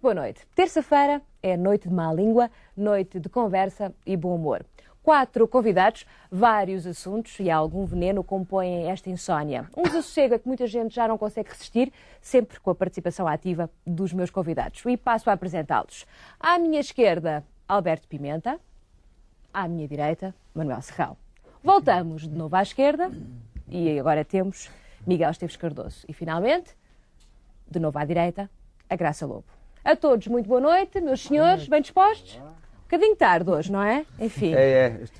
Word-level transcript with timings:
Muito 0.00 0.14
boa 0.14 0.24
noite. 0.24 0.46
Terça-feira 0.54 1.20
é 1.42 1.58
noite 1.58 1.86
de 1.86 1.94
má 1.94 2.10
língua, 2.10 2.50
noite 2.74 3.20
de 3.20 3.28
conversa 3.28 3.94
e 4.06 4.16
bom 4.16 4.34
humor. 4.34 4.64
Quatro 5.02 5.46
convidados, 5.46 6.06
vários 6.30 6.86
assuntos 6.86 7.38
e 7.38 7.50
algum 7.50 7.84
veneno 7.84 8.24
compõem 8.24 8.90
esta 8.90 9.10
insónia. 9.10 9.68
Um 9.76 9.82
desassossego 9.82 10.34
é 10.34 10.38
que 10.38 10.48
muita 10.48 10.66
gente 10.66 10.94
já 10.94 11.06
não 11.06 11.18
consegue 11.18 11.50
resistir, 11.50 11.92
sempre 12.18 12.58
com 12.60 12.70
a 12.70 12.74
participação 12.74 13.28
ativa 13.28 13.68
dos 13.86 14.14
meus 14.14 14.30
convidados. 14.30 14.82
E 14.86 14.96
passo 14.96 15.28
a 15.28 15.34
apresentá-los. 15.34 16.06
À 16.38 16.58
minha 16.58 16.80
esquerda, 16.80 17.44
Alberto 17.68 18.08
Pimenta. 18.08 18.58
À 19.52 19.68
minha 19.68 19.86
direita, 19.86 20.34
Manuel 20.54 20.80
Serrão. 20.80 21.14
Voltamos 21.62 22.22
de 22.22 22.34
novo 22.34 22.56
à 22.56 22.62
esquerda 22.62 23.12
e 23.68 23.98
agora 23.98 24.24
temos 24.24 24.70
Miguel 25.06 25.30
Esteves 25.30 25.56
Cardoso. 25.56 26.06
E 26.08 26.14
finalmente, 26.14 26.74
de 27.70 27.78
novo 27.78 27.98
à 27.98 28.04
direita, 28.06 28.48
a 28.88 28.96
Graça 28.96 29.26
Lobo. 29.26 29.59
A 29.84 29.96
todos, 29.96 30.26
muito 30.26 30.46
boa 30.48 30.60
noite, 30.60 31.00
meus 31.00 31.22
senhores, 31.22 31.66
bem 31.66 31.80
dispostos? 31.80 32.36
Um 32.36 32.82
bocadinho 32.90 33.16
tarde 33.16 33.48
hoje, 33.50 33.70
não 33.72 33.82
é? 33.82 34.04
Enfim. 34.18 34.52
É, 34.54 34.60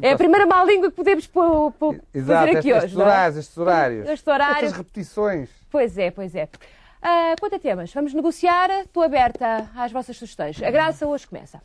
é. 0.03 0.09
É 0.09 0.13
a 0.13 0.17
primeira 0.17 0.45
má 0.45 0.63
língua 0.65 0.91
que 0.91 0.97
podemos 0.97 1.27
pô- 1.27 1.71
pô- 1.79 1.97
Exato, 2.13 2.47
fazer 2.47 2.59
aqui 2.59 2.69
estes 2.71 2.85
hoje, 2.85 2.95
não 2.97 3.03
é? 3.03 3.07
horários, 3.07 3.37
estes 3.39 3.57
horários. 3.59 4.09
Este 4.09 4.31
horário. 4.31 4.55
Estas 4.57 4.73
repetições. 4.73 5.51
Pois 5.71 5.97
é, 5.97 6.11
pois 6.11 6.35
é. 6.35 6.49
Ah, 7.01 7.35
quanto 7.41 7.55
a 7.55 7.59
temas, 7.59 7.93
vamos 7.95 8.13
negociar. 8.13 8.69
Estou 8.81 9.03
aberta 9.05 9.69
às 9.77 9.93
vossas 9.93 10.17
sugestões. 10.17 10.61
A 10.63 10.71
Graça 10.71 11.07
hoje 11.07 11.27
começa. 11.27 11.61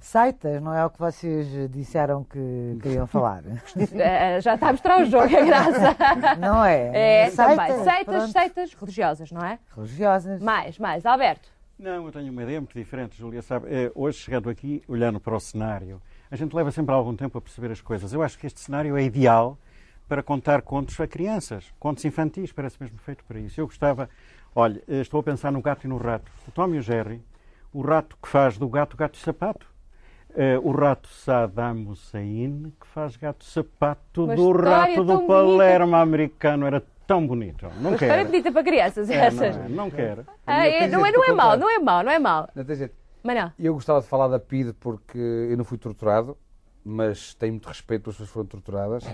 Seitas, 0.00 0.62
não 0.62 0.74
é 0.74 0.84
o 0.84 0.88
que 0.88 0.98
vocês 0.98 1.46
disseram 1.70 2.24
que 2.24 2.78
queriam 2.82 3.06
falar? 3.06 3.42
Ah, 3.46 4.40
já 4.40 4.54
está 4.54 4.68
a 4.68 4.72
mostrar 4.72 5.02
o 5.02 5.04
jogo, 5.04 5.24
a 5.36 5.42
Graça. 5.42 5.96
Não 6.40 6.64
é? 6.64 7.26
É, 7.26 7.30
também. 7.30 7.84
Seitas, 7.84 8.30
seitas 8.30 8.72
religiosas, 8.74 9.30
não 9.30 9.44
é? 9.44 9.58
Religiosas. 9.76 10.40
Mais, 10.40 10.78
mais. 10.78 11.04
Alberto. 11.04 11.48
Não, 11.80 12.04
eu 12.04 12.12
tenho 12.12 12.30
uma 12.30 12.42
ideia 12.42 12.60
muito 12.60 12.74
diferente, 12.74 13.16
Júlia. 13.16 13.40
Sabe, 13.40 13.66
Eh, 13.70 13.90
hoje, 13.94 14.18
chegando 14.18 14.50
aqui, 14.50 14.82
olhando 14.86 15.18
para 15.18 15.34
o 15.34 15.40
cenário, 15.40 16.00
a 16.30 16.36
gente 16.36 16.54
leva 16.54 16.70
sempre 16.70 16.94
algum 16.94 17.16
tempo 17.16 17.38
a 17.38 17.40
perceber 17.40 17.70
as 17.72 17.80
coisas. 17.80 18.12
Eu 18.12 18.22
acho 18.22 18.38
que 18.38 18.46
este 18.46 18.60
cenário 18.60 18.98
é 18.98 19.02
ideal 19.02 19.56
para 20.06 20.22
contar 20.22 20.60
contos 20.60 21.00
a 21.00 21.06
crianças, 21.06 21.72
contos 21.78 22.04
infantis, 22.04 22.52
parece 22.52 22.76
mesmo 22.78 22.98
feito 22.98 23.24
para 23.24 23.40
isso. 23.40 23.58
Eu 23.58 23.66
gostava, 23.66 24.10
olha, 24.54 24.82
eh, 24.86 25.00
estou 25.00 25.20
a 25.20 25.22
pensar 25.22 25.50
no 25.50 25.62
gato 25.62 25.86
e 25.86 25.88
no 25.88 25.96
rato. 25.96 26.30
O 26.46 26.50
Tom 26.50 26.74
e 26.74 26.78
o 26.78 26.82
Jerry, 26.82 27.22
o 27.72 27.80
rato 27.80 28.14
que 28.22 28.28
faz 28.28 28.58
do 28.58 28.68
gato 28.68 28.94
gato 28.94 29.14
e 29.14 29.18
sapato. 29.22 29.66
Eh, 30.36 30.58
o 30.62 30.70
rato 30.72 31.08
Saddam 31.08 31.88
Hussein, 31.88 32.72
que 32.78 32.86
faz 32.88 33.16
gato 33.16 33.42
sapato 33.42 34.24
Uma 34.24 34.36
do 34.36 34.52
rato 34.52 35.02
do 35.02 35.22
Palermo 35.22 35.96
americano. 35.96 36.66
Era 36.66 36.80
tão 37.10 37.26
bonito. 37.26 37.66
Não 37.80 37.90
Uma 37.90 37.94
história 37.94 38.14
quero. 38.18 38.26
bonita 38.26 38.52
para 38.52 38.62
crianças, 38.62 39.10
É, 39.10 39.14
essas. 39.16 39.56
não, 39.56 39.64
é, 39.64 39.68
não 39.68 39.90
quero. 39.90 40.24
Ah, 40.46 40.64
é, 40.64 40.86
não, 40.86 41.04
é, 41.04 41.10
não 41.10 41.24
é 41.24 41.32
mau, 41.32 41.56
não 41.56 41.68
é 41.68 41.78
mau, 41.80 42.02
não 42.04 42.12
é 42.12 42.18
mau. 42.20 42.48
Não 42.54 42.64
tem 42.64 42.76
jeito. 42.76 42.94
Manel. 43.24 43.50
Eu 43.58 43.74
gostava 43.74 44.00
de 44.00 44.06
falar 44.06 44.28
da 44.28 44.38
PIDE 44.38 44.72
porque 44.74 45.18
eu 45.18 45.56
não 45.56 45.64
fui 45.64 45.76
torturado, 45.76 46.38
mas 46.84 47.34
tenho 47.34 47.54
muito 47.54 47.66
respeito 47.66 48.02
pelas 48.02 48.14
pessoas 48.14 48.28
que 48.28 48.32
foram 48.32 48.46
torturadas 48.46 49.04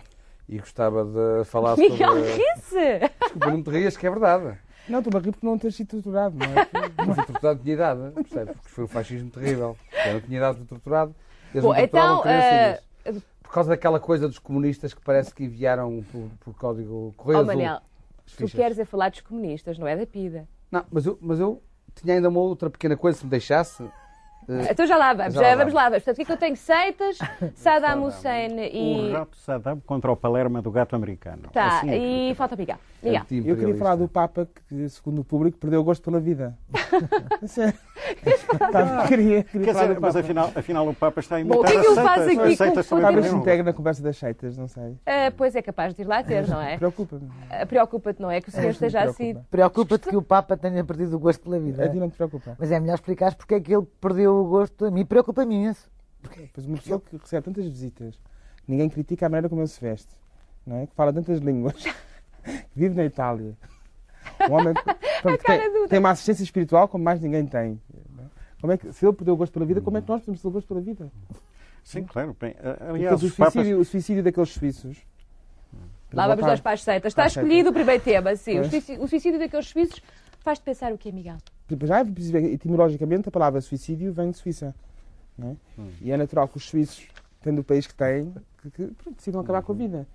e 0.47 0.59
gostava 0.59 1.07
de 1.07 1.45
falar 1.47 1.75
Miguel, 1.81 2.17
sobre... 2.17 2.33
ri-se! 2.33 2.99
Desculpa, 3.19 3.47
não 3.51 3.63
te 3.63 3.71
rias, 3.71 3.97
que 3.97 4.07
é 4.07 4.11
verdade. 4.11 4.59
Não, 4.87 4.99
estou 4.99 5.19
a 5.19 5.23
rir 5.23 5.33
por 5.33 5.43
não 5.47 5.59
ter 5.59 5.73
sido 5.73 5.89
torturado, 5.89 6.37
não 6.37 6.45
é? 6.47 6.69
Não 7.07 7.15
fui 7.15 7.25
torturado, 7.25 7.61
tinha 7.63 7.75
idade, 7.75 8.01
percebes? 8.13 8.55
Porque 8.57 8.69
foi 8.69 8.85
um 8.85 8.89
fascismo 8.89 9.31
terrível. 9.31 9.75
Eu 10.05 10.13
não 10.13 10.21
tinha 10.21 10.37
idade 10.37 10.59
de 10.59 10.63
ser 10.65 10.69
torturado. 10.69 11.15
Eles 11.55 11.65
Bom, 11.65 11.73
não 11.73 11.81
então, 11.81 12.21
criancinhas. 12.21 13.25
Por 13.57 13.61
causa 13.61 13.71
daquela 13.71 13.99
coisa 13.99 14.29
dos 14.29 14.39
comunistas 14.39 14.93
que 14.93 15.01
parece 15.01 15.35
que 15.35 15.43
enviaram 15.43 16.05
por, 16.13 16.29
por 16.41 16.55
código 16.59 17.15
correio 17.17 17.39
Oh, 17.39 17.41
azul 17.41 17.55
Manel, 17.55 17.81
tu 18.37 18.47
queres 18.49 18.79
é 18.79 18.85
falar 18.85 19.09
dos 19.09 19.23
comunistas, 19.23 19.79
não 19.79 19.87
é 19.87 19.97
da 19.97 20.07
PIDA. 20.07 20.47
Não, 20.71 20.85
mas 20.93 21.07
eu, 21.07 21.19
mas 21.23 21.41
eu 21.41 21.63
tinha 21.95 22.17
ainda 22.17 22.29
uma 22.29 22.39
outra 22.39 22.69
pequena 22.69 22.99
coisa, 22.99 23.17
se 23.17 23.25
me 23.25 23.31
deixasse. 23.31 23.83
Eh, 24.49 24.69
Então 24.71 24.87
já 24.87 24.97
lá 24.97 25.13
vamos, 25.13 25.35
Já 25.35 25.41
já 25.43 25.49
lá 25.49 25.55
vamos 25.57 25.73
vamos. 25.73 25.75
lá. 25.75 25.83
vamos. 25.91 26.05
Portanto, 26.05 26.15
o 26.15 26.17
que 26.17 26.23
é 26.23 26.25
que 26.25 26.33
eu 26.33 26.37
tenho? 26.37 26.57
Seitas, 26.57 27.19
Saddam 27.57 28.05
Hussein 28.05 28.57
e... 28.73 29.11
O 29.11 29.13
rato 29.13 29.37
Saddam 29.37 29.81
contra 29.81 30.11
o 30.13 30.17
Palermo 30.17 30.61
do 30.63 30.71
gato 30.71 30.95
americano. 30.97 31.43
Tá, 31.53 31.79
Assim 31.79 31.91
é 31.91 31.99
que- 31.99 32.31
e 32.31 32.35
falta 32.35 32.55
o 32.55 32.59
Miguel. 32.59 32.77
Miguel. 33.03 33.23
Eu 33.45 33.57
queria 33.57 33.77
falar 33.77 33.95
do 33.97 34.09
Papa 34.09 34.49
que, 34.69 34.89
segundo 34.89 35.21
o 35.21 35.25
público, 35.25 35.59
perdeu 35.59 35.81
o 35.81 35.85
gosto 35.85 36.03
pela 36.03 36.19
vida. 36.19 36.57
Sério. 37.47 37.75
Tá, 38.73 39.07
queria, 39.09 39.43
queria 39.45 39.65
Quer 39.67 39.73
dizer, 39.73 40.01
mas 40.01 40.15
Papa. 40.15 40.21
afinal, 40.21 40.53
afinal 40.55 40.89
o 40.89 40.95
Papa 40.95 41.21
está 41.21 41.37
a 41.37 41.45
Bom, 41.45 41.57
o 41.57 41.61
imitar 41.61 41.71
que 41.73 41.77
é 41.77 41.81
que 41.81 41.87
ele 41.87 41.95
faz 41.95 42.23
aqui 42.29 42.57
seitas 42.57 42.89
com- 42.89 42.97
com- 42.97 43.03
Talvez 43.03 43.27
se 43.27 43.35
integra 43.35 43.63
na 43.65 43.73
conversa 43.73 44.03
das 44.03 44.17
seitas, 44.17 44.57
não 44.57 44.67
sei. 44.69 44.97
Ah, 45.07 45.33
pois 45.37 45.55
é 45.55 45.63
capaz 45.63 45.95
de 45.95 46.03
ir 46.03 46.05
lá 46.05 46.23
ter, 46.23 46.47
não 46.49 46.61
é? 46.61 46.77
Preocupa-me. 46.79 47.29
Ah, 47.51 47.67
Preocupa-te, 47.67 48.21
não 48.23 48.31
é? 48.31 48.41
Que 48.41 48.49
o 48.49 48.53
senhor 48.53 48.67
É, 48.69 48.71
esteja 48.71 49.03
assim. 49.03 49.35
preocupa. 49.35 49.47
Preocupa-te 49.51 50.09
que 50.09 50.17
o 50.17 50.23
Papa 50.23 50.57
tenha 50.57 50.83
perdido 50.85 51.17
o 51.17 51.19
gosto 51.19 51.43
pela 51.43 51.59
vida. 51.59 51.85
A 51.85 51.89
ti 51.89 51.97
não 51.97 52.09
te 52.11 52.17
preocupa. 52.17 52.57
Mas 52.59 52.71
é 52.73 52.81
melhor 52.81 52.95
explicar 52.95 53.35
porque 53.35 53.55
é 53.55 53.61
que 53.61 53.75
ele 53.75 53.87
perdeu 54.01 54.36
o 54.43 54.49
gosto. 54.49 54.85
A 54.85 54.91
mim 54.91 55.05
preocupa-me 55.05 55.55
imenso. 55.55 55.91
Pois 56.53 56.67
uma 56.67 56.77
pessoa 56.77 57.01
que 57.01 57.17
recebe 57.17 57.45
tantas 57.45 57.65
visitas, 57.67 58.19
ninguém 58.67 58.89
critica 58.89 59.27
a 59.27 59.29
maneira 59.29 59.49
como 59.49 59.61
ele 59.61 59.69
se 59.69 59.81
veste, 59.81 60.13
não 60.67 60.77
é? 60.79 60.87
Que 60.87 60.95
fala 60.95 61.13
tantas 61.13 61.39
línguas, 61.39 61.85
vive 62.75 62.95
na 62.95 63.05
Itália. 63.05 63.57
Um 64.51 64.55
homem 64.55 64.75
pronto, 65.23 65.39
que 65.39 65.45
tem, 65.45 65.89
tem 65.89 65.99
uma 65.99 66.11
assistência 66.11 66.43
espiritual 66.43 66.89
como 66.89 67.05
mais 67.05 67.21
ninguém 67.21 67.47
tem. 67.47 67.81
é? 68.19 68.23
Como 68.61 68.73
é 68.73 68.77
que, 68.77 68.93
se 68.93 69.07
ele 69.07 69.13
perdeu 69.13 69.35
o 69.35 69.37
gosto 69.37 69.53
pela 69.53 69.65
vida, 69.65 69.81
como 69.81 69.99
é 69.99 70.03
que 70.03 70.09
nós 70.09 70.21
podemos 70.21 70.41
ter 70.43 70.49
o 70.49 70.51
gosto 70.51 70.67
pela 70.67 70.81
vida? 70.81 71.11
Sim, 71.85 72.03
claro. 72.03 72.37
Bem, 72.41 72.57
aliás, 72.89 73.23
o, 73.23 73.27
os 73.27 73.37
papas... 73.37 73.53
suicídio, 73.53 73.79
o 73.81 73.85
suicídio 73.85 74.25
daqueles 74.25 74.51
suíços. 74.51 74.97
Lá 76.13 76.25
vamos 76.25 76.41
voltar- 76.41 76.51
nós 76.53 76.61
para 76.61 76.73
as 76.73 76.83
seitas. 76.83 77.13
Está 77.13 77.27
escolhido 77.27 77.71
o 77.71 77.73
primeiro 77.73 78.03
tema, 78.03 78.35
sim. 78.35 78.59
O 78.59 78.65
suicídio, 78.69 79.05
o 79.05 79.09
suicídio 79.09 79.39
daqueles 79.39 79.69
suíços 79.69 80.03
faz-te 80.41 80.63
pensar 80.65 80.93
o 80.93 80.99
quê, 80.99 81.13
Miguel? 81.13 81.37
Já 81.85 81.99
é 82.01 82.43
etimologicamente, 82.53 83.29
a 83.29 83.33
palavra 83.33 83.61
suicídio 83.61 84.13
vem 84.13 84.31
de 84.31 84.37
Suíça. 84.37 84.75
É? 85.39 85.55
E 86.01 86.11
é 86.13 86.17
natural 86.17 86.49
que 86.49 86.57
os 86.57 86.69
suíços, 86.69 87.07
tendo 87.43 87.61
o 87.61 87.65
país 87.65 87.87
que 87.87 87.95
têm, 87.95 88.33
que, 88.63 88.71
que, 88.71 88.87
pronto, 88.95 89.17
decidam 89.17 89.41
acabar 89.41 89.63
com 89.63 89.73
a 89.73 89.75
vida. 89.75 90.07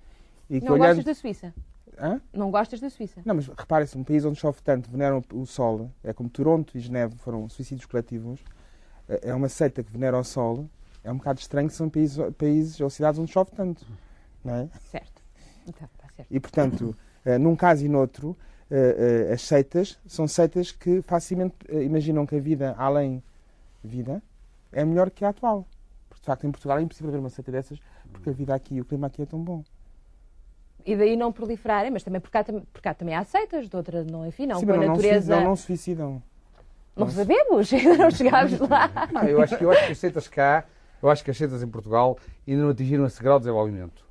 E 0.50 0.59
que 0.59 0.66
Não 0.66 0.73
olhando- 0.73 0.88
gostas 0.95 1.06
da 1.06 1.13
Suíça? 1.13 1.53
Hã? 2.00 2.19
Não 2.34 2.50
gostas 2.50 2.79
da 2.79 2.89
Suíça? 2.89 3.22
Não, 3.25 3.35
mas 3.35 3.47
repare-se, 3.47 3.97
um 3.97 4.03
país 4.03 4.25
onde 4.25 4.39
chove 4.39 4.59
tanto, 4.63 4.89
veneram 4.89 5.23
o 5.34 5.45
sol, 5.45 5.91
é 6.03 6.13
como 6.13 6.29
Toronto 6.29 6.75
e 6.75 6.79
Geneve 6.79 7.16
foram 7.17 7.47
suicídios 7.50 7.85
coletivos, 7.85 8.39
é 9.07 9.29
é 9.29 9.35
uma 9.35 9.50
seita 9.50 9.83
que 9.83 9.91
venera 9.91 10.18
o 10.18 10.23
sol, 10.23 10.68
é 11.03 11.12
um 11.12 11.18
bocado 11.18 11.39
estranho 11.39 11.68
que 11.68 11.75
são 11.75 11.89
países, 11.89 12.18
países 12.38 12.79
ou 12.79 12.89
cidades 12.89 13.19
onde 13.19 13.31
chove 13.31 13.51
tanto. 13.51 13.85
Não 14.44 14.56
é? 14.56 14.69
Certo. 14.89 15.22
Então, 15.68 15.88
está 15.94 16.07
certo. 16.16 16.28
E, 16.31 16.39
portanto, 16.39 16.95
eh, 17.25 17.38
num 17.38 17.56
caso 17.56 17.85
e 17.85 17.89
noutro, 17.89 18.35
eh, 18.76 19.34
as 19.34 19.42
seitas 19.42 20.00
são 20.06 20.28
seitas 20.28 20.72
que 20.72 21.02
facilmente 21.02 21.56
eh, 21.70 21.84
imaginam 21.84 22.26
que 22.26 22.36
a 22.36 22.40
vida 22.40 22.74
além 22.78 23.22
vida 23.84 24.22
é 24.72 24.86
melhor 24.86 25.09
que 25.09 25.26
a 25.26 25.30
atual. 25.30 25.68
Porque, 26.09 26.22
de 26.22 26.26
facto, 26.26 26.46
em 26.48 26.52
Portugal 26.52 26.78
é 26.80 26.81
impossível 26.81 27.10
haver 27.10 27.20
uma 27.20 27.30
seita 27.30 27.52
dessas, 27.52 27.80
porque 28.12 28.30
a 28.30 28.34
vida 28.34 28.54
aqui, 28.56 28.80
o 28.80 28.86
clima 28.86 29.08
aqui 29.08 29.22
é 29.22 29.26
tão 29.26 29.40
bom. 29.40 29.64
E 30.86 30.96
daí 30.96 31.16
não 31.16 31.31
proliferarem, 31.31 31.92
mas 31.92 32.04
também 32.04 32.20
porque 32.20 32.34
cá, 32.38 32.44
tam- 32.44 32.62
porque 32.74 32.81
cá 32.81 32.94
também 32.94 33.14
há 33.16 33.24
seitas, 33.24 33.68
de 33.70 33.76
outra 33.76 34.04
não, 34.04 34.26
enfim, 34.26 34.46
não, 34.48 34.60
Sim, 34.60 34.66
com 34.66 34.72
a 34.74 34.78
mas 34.78 34.86
não, 34.88 34.94
natureza. 34.96 35.34
não, 35.36 35.40
se, 35.42 35.46
não 35.48 35.56
suicidam. 35.56 36.24
Não 36.96 37.10
sabemos, 37.10 37.72
ainda 37.74 37.98
não 37.98 38.12
chegámos 38.12 38.60
lá. 38.60 38.90
Não, 39.12 39.24
eu, 39.28 39.42
acho, 39.42 39.57
que- 39.57 39.63
eu 39.63 39.72
acho 39.72 39.86
que 39.86 39.92
as 39.92 39.98
seitas 40.00 40.28
cá, 40.28 40.66
eu 41.01 41.10
acho 41.10 41.24
que 41.24 41.31
as 41.31 41.38
seitas 41.38 41.62
em 41.63 41.68
Portugal 41.68 42.18
ainda 42.48 42.62
não 42.63 42.69
atingiram 42.69 43.06
esse 43.06 43.22
grau 43.22 43.38
de 43.40 43.45
desenvolvimento. 43.45 44.04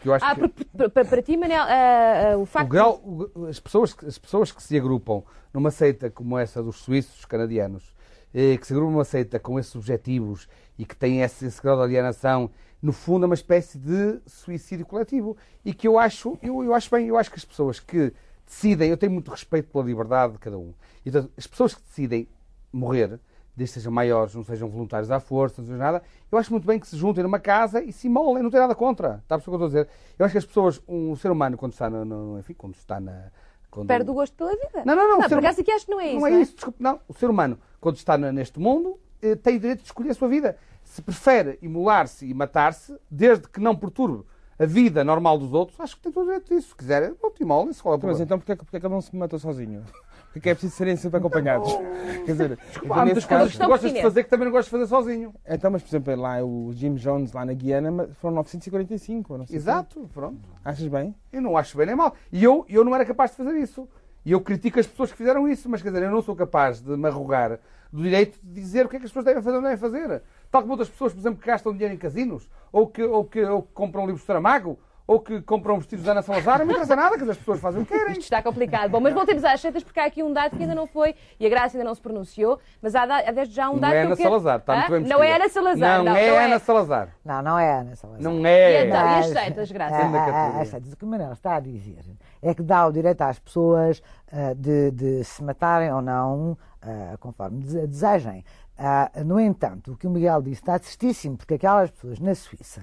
Porque 0.00 0.08
eu 0.08 0.14
acho 0.14 0.24
Ah, 0.24 0.34
que 0.34 0.64
para, 0.64 0.88
para- 0.88 1.04
para 1.04 1.22
ti, 1.22 1.36
Manel, 1.36 1.62
ah, 1.62 2.32
ah, 2.32 2.38
o 2.38 2.42
o 2.42 2.46
facto. 2.46 2.68
grau, 2.70 2.96
o- 3.04 3.44
as, 3.46 3.60
pessoas, 3.60 3.92
que- 3.92 4.06
as 4.06 4.16
pessoas 4.18 4.50
que 4.50 4.62
se 4.62 4.74
agrupam 4.78 5.22
numa 5.52 5.70
seita 5.70 6.10
como 6.10 6.38
essa 6.38 6.62
dos 6.62 6.76
suíços, 6.76 7.16
dos 7.16 7.24
canadianos, 7.26 7.94
eh, 8.32 8.56
que 8.56 8.66
se 8.66 8.72
agrupam 8.72 8.92
numa 8.92 9.04
seita 9.04 9.38
com 9.38 9.58
esses 9.58 9.76
objetivos 9.76 10.48
e 10.78 10.86
que 10.86 10.96
têm 10.96 11.20
esse, 11.20 11.44
esse 11.44 11.60
grau 11.60 11.76
de 11.76 11.82
alienação, 11.82 12.50
no 12.80 12.92
fundo 12.92 13.24
é 13.24 13.26
uma 13.26 13.34
espécie 13.34 13.76
de 13.78 14.20
suicídio 14.26 14.86
coletivo. 14.86 15.36
E 15.62 15.74
que 15.74 15.86
eu 15.86 15.98
acho, 15.98 16.38
eu, 16.42 16.64
eu 16.64 16.72
acho 16.74 16.90
bem, 16.90 17.06
eu 17.08 17.18
acho 17.18 17.30
que 17.30 17.36
as 17.36 17.44
pessoas 17.44 17.78
que 17.78 18.10
decidem, 18.46 18.88
eu 18.88 18.96
tenho 18.96 19.12
muito 19.12 19.30
respeito 19.30 19.68
pela 19.70 19.84
liberdade 19.84 20.32
de 20.32 20.38
cada 20.38 20.56
um. 20.56 20.72
E, 21.04 21.10
portanto, 21.10 21.30
as 21.36 21.46
pessoas 21.46 21.74
que 21.74 21.82
decidem 21.82 22.26
morrer, 22.72 23.20
desde 23.56 23.74
que 23.74 23.80
sejam 23.80 23.92
maiores, 23.92 24.34
não 24.34 24.44
sejam 24.44 24.68
voluntários 24.68 25.10
à 25.10 25.20
força, 25.20 25.60
não 25.60 25.66
sejam 25.66 25.78
nada, 25.78 26.02
eu 26.30 26.38
acho 26.38 26.50
muito 26.52 26.66
bem 26.66 26.78
que 26.78 26.86
se 26.86 26.96
juntem 26.96 27.22
numa 27.22 27.38
casa 27.40 27.82
e 27.82 27.92
se 27.92 28.06
imolem, 28.06 28.42
não 28.42 28.50
tenho 28.50 28.62
nada 28.62 28.74
contra. 28.74 29.20
Está 29.22 29.34
a 29.34 29.38
perceber 29.38 29.56
o 29.56 29.58
que 29.58 29.64
eu 29.64 29.66
estou 29.68 29.80
a 29.80 29.84
dizer? 29.84 29.94
Eu 30.18 30.24
acho 30.26 30.32
que 30.32 30.38
as 30.38 30.46
pessoas, 30.46 30.82
um 30.88 31.14
ser 31.16 31.30
humano, 31.30 31.56
quando 31.56 31.72
está, 31.72 31.90
no, 31.90 32.04
no- 32.04 32.38
enfim, 32.38 32.54
quando 32.54 32.74
está 32.74 32.98
na... 33.00 33.30
Quando... 33.70 33.86
Perde 33.86 34.10
o 34.10 34.14
gosto 34.14 34.34
pela 34.36 34.50
vida. 34.50 34.82
Não, 34.84 34.96
não, 34.96 35.08
não. 35.08 35.16
o 35.18 35.20
Não, 35.20 35.28
ser 35.28 35.34
por 35.36 35.38
acaso 35.38 35.60
aqui 35.60 35.70
acho 35.70 35.84
que 35.84 35.90
não 35.92 36.00
é 36.00 36.08
isso. 36.08 36.20
Não 36.20 36.26
é 36.26 36.40
isso, 36.40 36.54
desculpe, 36.54 36.82
não. 36.82 37.00
O 37.06 37.12
ser 37.14 37.30
humano, 37.30 37.58
quando 37.80 37.96
está 37.96 38.18
neste 38.18 38.58
mundo, 38.58 38.98
eh, 39.22 39.36
tem 39.36 39.56
o 39.56 39.60
direito 39.60 39.80
de 39.80 39.86
escolher 39.86 40.10
a 40.10 40.14
sua 40.14 40.28
vida. 40.28 40.56
Se 40.82 41.00
prefere 41.00 41.56
imolar-se 41.62 42.26
e 42.26 42.34
matar-se, 42.34 42.96
desde 43.08 43.48
que 43.48 43.60
não 43.60 43.76
perturbe 43.76 44.24
a 44.58 44.66
vida 44.66 45.04
normal 45.04 45.38
dos 45.38 45.52
outros, 45.52 45.78
acho 45.80 45.96
que 45.96 46.02
tem 46.02 46.10
todo 46.10 46.24
o 46.24 46.26
direito 46.26 46.52
disso. 46.52 46.68
Se 46.70 46.74
quiser, 46.74 47.14
não 47.22 47.30
te 47.30 47.42
imolem-se, 47.42 47.80
é 47.86 47.96
Mas 48.02 48.18
então 48.20 48.38
porquê, 48.38 48.52
é 48.52 48.56
que- 48.56 48.64
porquê 48.64 48.76
é 48.76 48.80
que 48.80 48.86
ele 48.86 48.94
não 48.94 49.00
se 49.00 49.14
matou 49.14 49.38
sozinho? 49.38 49.84
Porque 50.32 50.38
é 50.38 50.42
que 50.42 50.48
é 50.50 50.54
preciso 50.54 50.74
serem 50.76 50.96
sempre 50.96 51.18
acompanhados? 51.18 51.72
Quer 52.24 52.32
dizer, 52.32 52.58
então, 52.76 52.96
Há 52.96 53.04
muitas 53.04 53.24
coisas 53.24 53.46
caso, 53.46 53.50
que 53.50 53.58
tu 53.58 53.66
gostas 53.66 53.92
de 53.92 54.02
fazer 54.02 54.24
que 54.24 54.30
também 54.30 54.44
não 54.44 54.52
gostas 54.52 54.66
de 54.66 54.70
fazer 54.70 54.86
sozinho. 54.86 55.34
então, 55.46 55.70
mas 55.70 55.82
por 55.82 55.88
exemplo, 55.88 56.16
lá 56.16 56.42
o 56.44 56.70
Jim 56.72 56.94
Jones, 56.94 57.32
lá 57.32 57.44
na 57.44 57.52
Guiana, 57.52 58.08
foram 58.20 58.36
945, 58.36 59.32
ou 59.32 59.38
não 59.40 59.46
sei 59.46 59.56
Exato, 59.56 60.08
pronto. 60.14 60.40
Achas 60.64 60.86
bem? 60.86 61.14
Eu 61.32 61.42
não 61.42 61.56
acho 61.56 61.76
bem 61.76 61.86
nem 61.86 61.96
mal. 61.96 62.14
E 62.30 62.44
eu, 62.44 62.64
eu 62.68 62.84
não 62.84 62.94
era 62.94 63.04
capaz 63.04 63.32
de 63.32 63.38
fazer 63.38 63.56
isso. 63.58 63.88
E 64.24 64.32
eu 64.32 64.40
critico 64.40 64.78
as 64.78 64.86
pessoas 64.86 65.10
que 65.10 65.16
fizeram 65.16 65.48
isso, 65.48 65.68
mas 65.68 65.82
quer 65.82 65.88
dizer, 65.88 66.04
eu 66.04 66.10
não 66.10 66.22
sou 66.22 66.36
capaz 66.36 66.80
de 66.80 66.96
me 66.96 67.08
arrogar 67.08 67.58
do 67.92 68.02
direito 68.02 68.38
de 68.42 68.60
dizer 68.60 68.86
o 68.86 68.88
que 68.88 68.96
é 68.96 68.98
que 69.00 69.06
as 69.06 69.10
pessoas 69.10 69.24
devem 69.24 69.42
fazer 69.42 69.56
ou 69.56 69.62
não 69.62 69.68
devem 69.68 69.78
fazer. 69.78 70.22
Tal 70.50 70.60
como 70.60 70.74
outras 70.74 70.88
pessoas, 70.88 71.12
por 71.12 71.18
exemplo, 71.18 71.40
que 71.40 71.46
gastam 71.46 71.72
dinheiro 71.72 71.94
em 71.94 71.98
casinos, 71.98 72.48
ou 72.70 72.86
que, 72.86 73.02
ou 73.02 73.24
que, 73.24 73.42
ou 73.42 73.62
que 73.62 73.72
compram 73.72 74.02
livros 74.04 74.20
de 74.20 74.26
Saramago, 74.26 74.78
ou 75.10 75.18
que 75.18 75.42
compram 75.42 75.76
vestidos 75.76 76.04
de 76.04 76.10
Ana 76.12 76.22
Salazar, 76.22 76.60
não 76.60 76.66
me 76.66 76.70
interessa 76.72 76.94
nada, 76.94 77.18
que 77.18 77.28
as 77.28 77.36
pessoas 77.36 77.58
fazem 77.58 77.82
o 77.82 77.84
que 77.84 77.92
querem. 77.92 78.12
Isto 78.12 78.20
está 78.22 78.40
complicado. 78.40 78.90
Bom, 78.92 79.00
mas 79.00 79.12
voltemos 79.12 79.42
às 79.44 79.60
seitas, 79.60 79.82
porque 79.82 79.98
há 79.98 80.04
aqui 80.04 80.22
um 80.22 80.32
dado 80.32 80.56
que 80.56 80.62
ainda 80.62 80.74
não 80.74 80.86
foi, 80.86 81.16
e 81.40 81.44
a 81.44 81.48
Graça 81.48 81.76
ainda 81.76 81.84
não 81.88 81.94
se 81.96 82.00
pronunciou, 82.00 82.60
mas 82.80 82.94
há, 82.94 83.04
da- 83.06 83.18
há 83.18 83.32
desde 83.32 83.52
já 83.52 83.68
um 83.68 83.72
Não 83.72 83.80
dado 83.80 83.92
é 83.92 83.96
que 83.96 84.02
eu 84.02 84.06
Ana 84.06 84.16
quero- 84.16 84.28
Salazar, 84.30 84.58
está 84.60 84.76
muito 84.76 84.90
bem 84.92 85.00
Não 85.08 85.24
é 85.24 85.34
Ana 85.34 85.48
Salazar, 85.48 85.98
Não, 85.98 86.04
não. 86.04 86.16
é 86.16 86.30
não 86.30 86.38
Ana 86.38 86.58
Salazar. 86.60 87.08
Não, 87.24 87.42
não 87.42 87.58
é 87.58 87.72
Ana 87.80 87.96
Salazar. 87.96 88.22
Não 88.22 88.40
E 88.40 88.46
é. 88.46 88.86
então, 88.86 88.96
e 89.00 89.14
as 89.14 89.26
Mas, 89.32 89.42
seitas, 89.42 89.72
Graça? 89.72 89.96
ah, 89.96 90.52
ah. 90.56 90.60
As 90.60 90.68
seitas, 90.68 90.92
o 90.92 90.96
que 90.96 91.04
o 91.04 91.08
Manuel 91.08 91.32
está 91.32 91.56
a 91.56 91.60
dizer 91.60 92.04
é 92.40 92.54
que 92.54 92.62
dá 92.62 92.86
o 92.86 92.92
direito 92.92 93.22
às 93.22 93.38
pessoas 93.40 94.00
ah, 94.32 94.54
de, 94.56 94.92
de 94.92 95.24
se 95.24 95.42
matarem 95.42 95.92
ou 95.92 96.00
não, 96.00 96.56
ah, 96.80 97.16
conforme 97.18 97.64
dese- 97.64 97.86
desejem. 97.88 98.44
Ah, 98.78 99.10
no 99.26 99.40
entanto, 99.40 99.92
o 99.92 99.96
que 99.96 100.06
o 100.06 100.10
Miguel 100.10 100.40
disse 100.40 100.62
está 100.62 100.78
certíssimo, 100.78 101.36
porque 101.36 101.54
aquelas 101.54 101.90
pessoas 101.90 102.18
na 102.20 102.32
Suíça. 102.34 102.80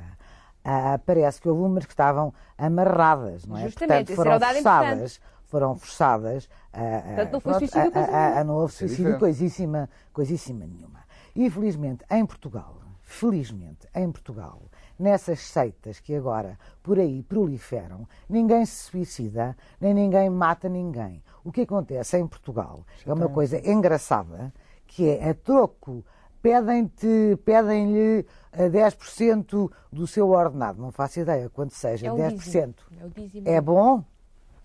Ah, 0.69 0.99
parece 1.05 1.39
que 1.41 1.47
houve 1.47 1.61
umas 1.63 1.85
que 1.85 1.93
estavam 1.93 2.33
amarradas, 2.57 3.45
não 3.45 3.57
é? 3.57 3.61
Justamente, 3.63 4.13
Portanto, 4.13 4.15
foram 4.15 4.39
forçadas, 4.63 5.19
foram 5.45 5.75
forçadas 5.77 6.49
a, 6.73 6.79
a- 6.97 7.01
Portanto, 7.01 7.31
não 7.33 7.39
foi 7.39 7.51
pronto, 7.53 7.59
suicídio 7.59 7.87
a- 7.87 7.91
coisa 7.91 8.11
a- 8.11 8.17
a- 8.17 8.25
nenhuma. 8.29 8.43
não 8.43 8.55
houve 8.55 8.73
é 8.73 8.75
suicídio 8.77 9.17
coisíssima, 9.19 9.89
coisíssima 10.13 10.65
nenhuma. 10.65 10.99
Infelizmente, 11.35 12.03
em 12.11 12.25
Portugal, 12.25 12.75
felizmente, 13.01 13.87
em 13.95 14.11
Portugal, 14.11 14.61
nessas 14.99 15.39
seitas 15.39 15.99
que 15.99 16.13
agora 16.15 16.57
por 16.83 16.99
aí 16.99 17.23
proliferam, 17.23 18.07
ninguém 18.27 18.65
se 18.65 18.89
suicida, 18.89 19.55
nem 19.79 19.93
ninguém 19.93 20.29
mata 20.29 20.67
ninguém. 20.67 21.23
O 21.43 21.51
que 21.51 21.61
acontece 21.61 22.17
em 22.17 22.27
Portugal 22.27 22.81
é 23.05 23.13
uma 23.13 23.29
coisa 23.29 23.57
engraçada, 23.69 24.51
que 24.85 25.07
é 25.09 25.29
a 25.29 25.33
troco, 25.33 26.03
pedem-te, 26.41 27.37
pedem-lhe 27.45 28.25
eh, 28.51 28.69
10% 28.69 29.71
do 29.91 30.07
seu 30.07 30.29
ordenado. 30.29 30.81
Não 30.81 30.91
faço 30.91 31.19
ideia 31.19 31.49
quanto 31.49 31.73
seja, 31.73 32.07
É 32.07 32.11
o 32.11 32.15
10%. 32.15 32.33
dízimo. 32.37 32.73
É 33.01 33.05
o 33.05 33.09
dízimo. 33.09 33.47
É 33.49 33.61
bom? 33.61 34.03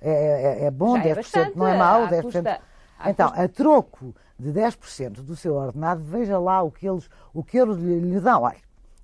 É, 0.00 0.10
é- 0.62 0.64
é 0.66 0.70
bom 0.70 0.96
Já 0.96 1.04
é 1.04 1.14
10%, 1.14 1.16
bastante, 1.16 1.56
não 1.58 1.66
é 1.66 1.76
mau 1.78 2.04
à 2.04 2.06
10%. 2.08 2.22
custa- 2.44 2.60
então, 3.06 3.28
custa- 3.28 3.42
a 3.44 3.48
troco 3.48 4.14
de 4.38 4.50
10% 4.52 5.22
do 5.22 5.36
seu 5.36 5.54
ordenado, 5.54 6.02
veja 6.02 6.38
lá 6.38 6.62
o 6.62 6.70
que 6.70 6.88
eles, 6.88 7.08
o 7.32 7.42
que 7.44 7.56
eles 7.58 7.76
lhe, 7.76 8.00
lhe 8.00 8.20
dão. 8.20 8.42
Olha, 8.42 8.56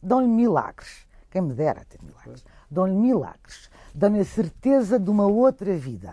dão-lhe 0.02 0.26
milagres. 0.26 1.06
Quem 1.30 1.42
me 1.42 1.52
dera 1.54 1.84
ter 1.88 2.00
milagres. 2.02 2.44
Dão-lhe 2.70 2.94
milagres. 2.94 3.70
Dão-lhe 3.94 4.20
a 4.20 4.24
certeza 4.24 4.98
de 4.98 5.10
uma 5.10 5.26
outra 5.26 5.76
vida. 5.76 6.12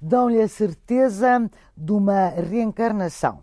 Dão-lhe 0.00 0.40
a 0.40 0.48
certeza 0.48 1.48
de 1.76 1.92
uma 1.92 2.28
reencarnação 2.28 3.40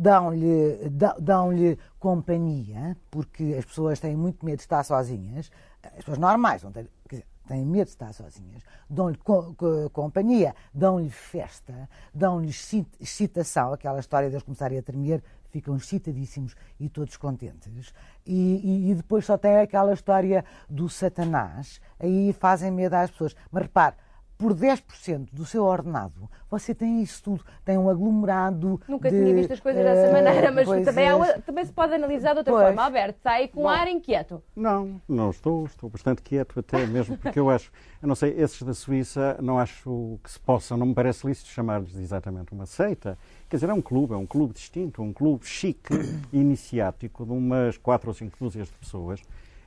dão-lhe 0.00 0.88
dão- 1.20 1.76
companhia, 1.98 2.96
porque 3.10 3.54
as 3.58 3.64
pessoas 3.66 4.00
têm 4.00 4.16
muito 4.16 4.44
medo 4.44 4.56
de 4.56 4.62
estar 4.62 4.82
sozinhas, 4.82 5.50
as 5.82 5.96
pessoas 5.96 6.16
normais 6.18 6.62
têm, 6.62 6.88
dizer, 7.10 7.26
têm 7.46 7.66
medo 7.66 7.84
de 7.84 7.90
estar 7.90 8.12
sozinhas, 8.14 8.62
dão-lhe 8.88 9.18
co- 9.18 9.54
co- 9.54 9.90
companhia, 9.90 10.54
dão-lhe 10.72 11.10
festa, 11.10 11.86
dão-lhe 12.14 12.48
exci- 12.48 12.86
excitação, 12.98 13.74
aquela 13.74 14.00
história 14.00 14.28
de 14.30 14.36
eles 14.36 14.42
começarem 14.42 14.78
a 14.78 14.82
tremer, 14.82 15.22
ficam 15.50 15.76
excitadíssimos 15.76 16.54
e 16.78 16.88
todos 16.88 17.16
contentes. 17.18 17.92
E, 18.24 18.86
e- 18.86 18.90
e 18.90 18.94
depois 18.94 19.26
só 19.26 19.36
tem 19.36 19.58
aquela 19.58 19.92
história 19.92 20.44
do 20.68 20.88
Satanás, 20.88 21.78
aí 21.98 22.32
fazem 22.32 22.70
medo 22.70 22.94
às 22.94 23.10
pessoas. 23.10 23.36
Mas 23.50 23.64
repare, 23.64 23.96
por 24.40 24.54
10% 24.54 25.28
do 25.34 25.44
seu 25.44 25.64
ordenado, 25.64 26.28
você 26.50 26.74
tem 26.74 27.02
isso 27.02 27.22
tudo. 27.22 27.44
Tem 27.62 27.76
um 27.76 27.90
aglomerado. 27.90 28.80
Nunca 28.88 29.10
de, 29.10 29.16
tinha 29.22 29.34
visto 29.34 29.52
as 29.52 29.60
coisas 29.60 29.84
eh, 29.84 29.84
dessa 29.84 30.10
maneira, 30.10 30.50
mas 30.50 30.66
coisas- 30.66 30.86
também, 30.86 31.08
há 31.10 31.14
uma- 31.14 31.32
também 31.40 31.64
se 31.66 31.72
pode 31.72 31.92
analisar 31.92 32.32
de 32.32 32.38
outra 32.38 32.52
Pois. 32.54 32.64
forma. 32.68 32.82
Alberto, 32.82 33.18
está 33.18 33.32
aí 33.32 33.48
com 33.48 33.64
um 33.64 33.68
ar 33.68 33.86
inquieto. 33.86 34.42
Não, 34.56 34.98
não 35.06 35.28
estou, 35.30 35.66
estou 35.66 35.90
bastante 35.90 36.22
quieto 36.22 36.58
até 36.58 36.86
mesmo, 36.86 37.18
porque 37.18 37.38
eu 37.38 37.50
acho, 37.50 37.70
eu 38.02 38.08
não 38.08 38.14
sei, 38.14 38.30
esses 38.40 38.62
da 38.62 38.72
Suíça, 38.72 39.36
não 39.42 39.58
acho 39.58 40.18
que 40.24 40.30
se 40.30 40.40
possam, 40.40 40.78
não 40.78 40.86
me 40.86 40.94
parece 40.94 41.26
lícito 41.26 41.50
chamar-lhes 41.50 41.94
exatamente 41.98 42.52
uma 42.54 42.64
seita. 42.64 43.18
Quer 43.48 43.56
dizer, 43.56 43.68
é 43.68 43.74
um 43.74 43.82
clube, 43.82 44.14
é 44.14 44.16
um 44.16 44.26
clube 44.26 44.54
distinto, 44.54 45.02
um 45.02 45.12
clube 45.12 45.44
chique, 45.46 45.92
iniciático, 46.32 47.26
de 47.26 47.32
umas 47.32 47.76
quatro 47.76 48.08
ou 48.08 48.14
cinco 48.14 48.36
dúzias 48.40 48.68
de 48.68 48.74
pessoas. 48.74 49.20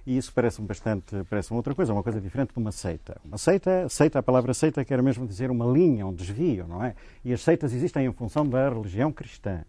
E 0.06 0.18
isso 0.18 0.34
parece-me 0.34 0.68
bastante, 0.68 1.16
parece-me 1.30 1.56
outra 1.56 1.74
coisa, 1.74 1.94
uma 1.94 2.04
coisa 2.04 2.20
diferente 2.20 2.52
de 2.54 2.60
uma 2.60 2.72
seita. 2.74 3.20
Uma 3.24 3.38
seita, 3.38 3.88
seita, 3.88 4.20
a 4.20 4.24
palavra 4.24 4.54
seita 4.54 4.84
quer 4.84 5.02
mesmo 5.02 5.26
dizer 5.26 5.50
uma 5.50 5.66
linha, 5.66 6.06
um 6.06 6.14
desvio, 6.14 6.68
não 6.68 6.84
é? 6.84 6.94
E 7.24 7.32
as 7.32 7.42
seitas 7.42 7.74
existem 7.74 8.06
em 8.06 8.12
função 8.12 8.46
da 8.46 8.68
religião 8.70 9.12
cristã. 9.14 9.64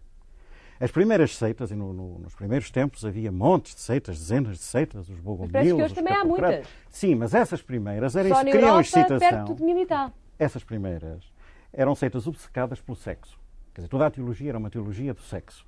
As 0.77 0.91
primeiras 0.91 1.33
seitas, 1.37 1.71
e 1.71 1.75
no- 1.75 1.93
no- 1.93 2.19
nos 2.19 2.35
primeiros 2.35 2.69
tempos 2.69 3.05
havia 3.05 3.31
montes 3.31 3.75
de 3.75 3.79
seitas, 3.81 4.19
dezenas 4.19 4.57
de 4.57 4.63
seitas, 4.63 5.07
os 5.07 5.17
bogomilos, 5.21 5.51
parece 5.53 5.73
que 5.75 5.81
hoje 5.83 5.93
também 5.95 6.13
há 6.13 6.25
muitas. 6.25 6.67
Sim, 6.89 7.15
mas 7.15 7.33
essas 7.33 7.61
primeiras 7.61 8.13
era 8.17 8.27
Só 8.27 8.41
isso, 8.41 8.51
criam 8.51 8.81
excitação. 8.81 9.17
perto 9.19 9.55
de 9.55 9.63
mil 9.63 9.87
tal. 9.87 10.11
Essas 10.37 10.65
primeiras 10.65 11.23
eram 11.71 11.95
seitas 11.95 12.27
obcecadas 12.27 12.81
pelo 12.81 12.97
sexo. 12.97 13.39
Quer 13.73 13.81
dizer, 13.81 13.89
toda 13.89 14.05
a 14.05 14.11
teologia 14.11 14.49
era 14.49 14.57
uma 14.57 14.69
teologia 14.69 15.13
do 15.13 15.21
sexo. 15.21 15.65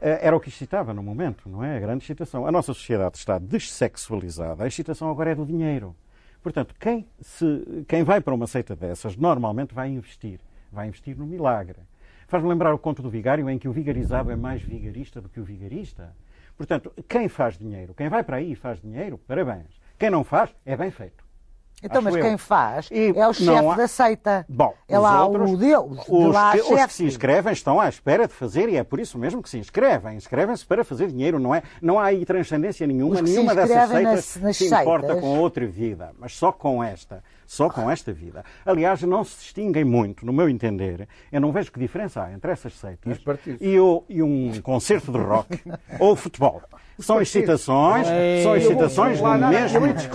Eh, 0.00 0.26
Era 0.26 0.36
o 0.36 0.40
que 0.40 0.48
excitava 0.48 0.92
no 0.92 1.02
momento, 1.02 1.48
não 1.48 1.62
é? 1.62 1.76
A 1.76 1.80
grande 1.80 2.04
excitação. 2.04 2.46
A 2.46 2.52
nossa 2.52 2.72
sociedade 2.74 3.16
está 3.16 3.38
dessexualizada. 3.38 4.64
A 4.64 4.66
excitação 4.66 5.10
agora 5.10 5.30
é 5.30 5.34
do 5.34 5.46
dinheiro. 5.46 5.94
Portanto, 6.42 6.74
quem, 6.78 7.06
se, 7.20 7.84
quem 7.88 8.02
vai 8.04 8.20
para 8.20 8.34
uma 8.34 8.46
seita 8.46 8.76
dessas 8.76 9.16
normalmente 9.16 9.74
vai 9.74 9.88
investir. 9.88 10.40
Vai 10.70 10.88
investir 10.88 11.16
no 11.16 11.26
milagre. 11.26 11.78
Faz-me 12.28 12.48
lembrar 12.48 12.74
o 12.74 12.78
conto 12.78 13.02
do 13.02 13.08
vigário 13.08 13.48
em 13.48 13.58
que 13.58 13.68
o 13.68 13.72
vigarizado 13.72 14.30
é 14.30 14.36
mais 14.36 14.62
vigarista 14.62 15.20
do 15.20 15.28
que 15.28 15.40
o 15.40 15.44
vigarista. 15.44 16.14
Portanto, 16.56 16.92
quem 17.08 17.28
faz 17.28 17.56
dinheiro, 17.56 17.94
quem 17.94 18.08
vai 18.08 18.22
para 18.22 18.36
aí 18.36 18.52
e 18.52 18.56
faz 18.56 18.80
dinheiro, 18.80 19.18
parabéns. 19.26 19.80
Quem 19.98 20.10
não 20.10 20.22
faz, 20.22 20.54
é 20.64 20.76
bem 20.76 20.90
feito. 20.90 21.23
Então, 21.84 22.00
mas 22.02 22.14
eu. 22.16 22.22
quem 22.22 22.36
faz 22.38 22.88
E 22.90 23.12
é 23.16 23.28
o 23.28 23.32
chefe 23.32 23.66
há- 23.66 23.74
da 23.74 23.86
seita. 23.88 24.46
Bom, 24.48 24.74
é 24.88 24.98
lá 24.98 25.26
outros, 25.26 25.52
o 25.52 25.56
Deus. 25.56 26.04
de 26.04 26.10
os, 26.10 26.34
lá 26.34 26.52
que, 26.52 26.60
os 26.60 26.84
que 26.86 26.92
se 26.92 27.04
inscrevem 27.04 27.52
estão 27.52 27.80
à 27.80 27.88
espera 27.88 28.26
de 28.26 28.32
fazer 28.32 28.68
e 28.68 28.76
é 28.76 28.82
por 28.84 28.98
isso 29.00 29.18
mesmo 29.18 29.42
que 29.42 29.48
se 29.48 29.58
inscrevem. 29.58 30.16
Inscrevem-se 30.16 30.64
para 30.66 30.84
fazer 30.84 31.08
dinheiro, 31.08 31.38
não 31.38 31.54
é? 31.54 31.62
Não 31.82 31.98
há 32.00 32.04
aí 32.06 32.24
transcendência 32.24 32.86
nenhuma. 32.86 33.20
Nenhuma 33.20 33.54
dessas 33.54 33.88
seitas 33.90 34.14
nas- 34.14 34.36
nas 34.42 34.56
se 34.56 34.66
importa 34.66 35.06
seitas. 35.08 35.20
com 35.22 35.38
outra 35.38 35.66
vida, 35.66 36.12
mas 36.18 36.34
só 36.36 36.50
com 36.52 36.82
esta. 36.82 37.22
Só 37.46 37.68
com 37.68 37.90
esta 37.90 38.12
vida. 38.12 38.44
Aliás, 38.64 39.02
não 39.02 39.22
se 39.24 39.36
distinguem 39.38 39.84
muito, 39.84 40.24
no 40.24 40.32
meu 40.32 40.48
entender. 40.48 41.08
Eu 41.30 41.40
não 41.40 41.52
vejo 41.52 41.70
que 41.70 41.78
diferença 41.78 42.22
há 42.24 42.32
entre 42.32 42.50
essas 42.50 42.72
seitas 42.74 43.18
E 43.60 43.68
e, 43.74 43.78
o- 43.80 44.02
e 44.08 44.22
um 44.22 44.60
concerto 44.62 45.12
de 45.12 45.18
rock 45.18 45.60
ou 46.00 46.16
futebol. 46.16 46.62
São 46.98 47.20
excitações, 47.20 48.06
são 48.42 48.56
excitações 48.56 49.20
lá 49.20 49.36
do 49.36 49.46
mesmo 49.48 49.86
tipo. 49.94 50.10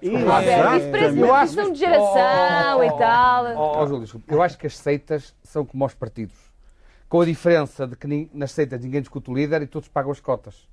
Isso 0.00 0.12
parece 0.26 0.90
Eu 1.20 1.24
uma 1.26 1.36
acho- 1.36 1.54
questão 1.54 1.72
de 1.72 1.78
geração 1.78 2.84
e 2.84 2.88
tal. 2.98 3.44
Ó, 3.56 3.82
ó, 3.82 3.86
Júlio. 3.86 4.22
Eu 4.28 4.42
acho 4.42 4.56
que 4.58 4.66
as 4.66 4.76
seitas 4.76 5.34
são 5.42 5.64
como 5.66 5.84
os 5.84 5.94
partidos. 5.94 6.34
Com 7.08 7.20
a 7.20 7.24
diferença 7.26 7.86
de 7.86 7.94
que 7.94 8.28
nas 8.32 8.50
seitas 8.52 8.80
ninguém 8.80 9.00
discute 9.02 9.30
o 9.30 9.34
líder 9.34 9.62
e 9.62 9.66
todos 9.66 9.88
pagam 9.88 10.10
as 10.10 10.18
cotas. 10.18 10.66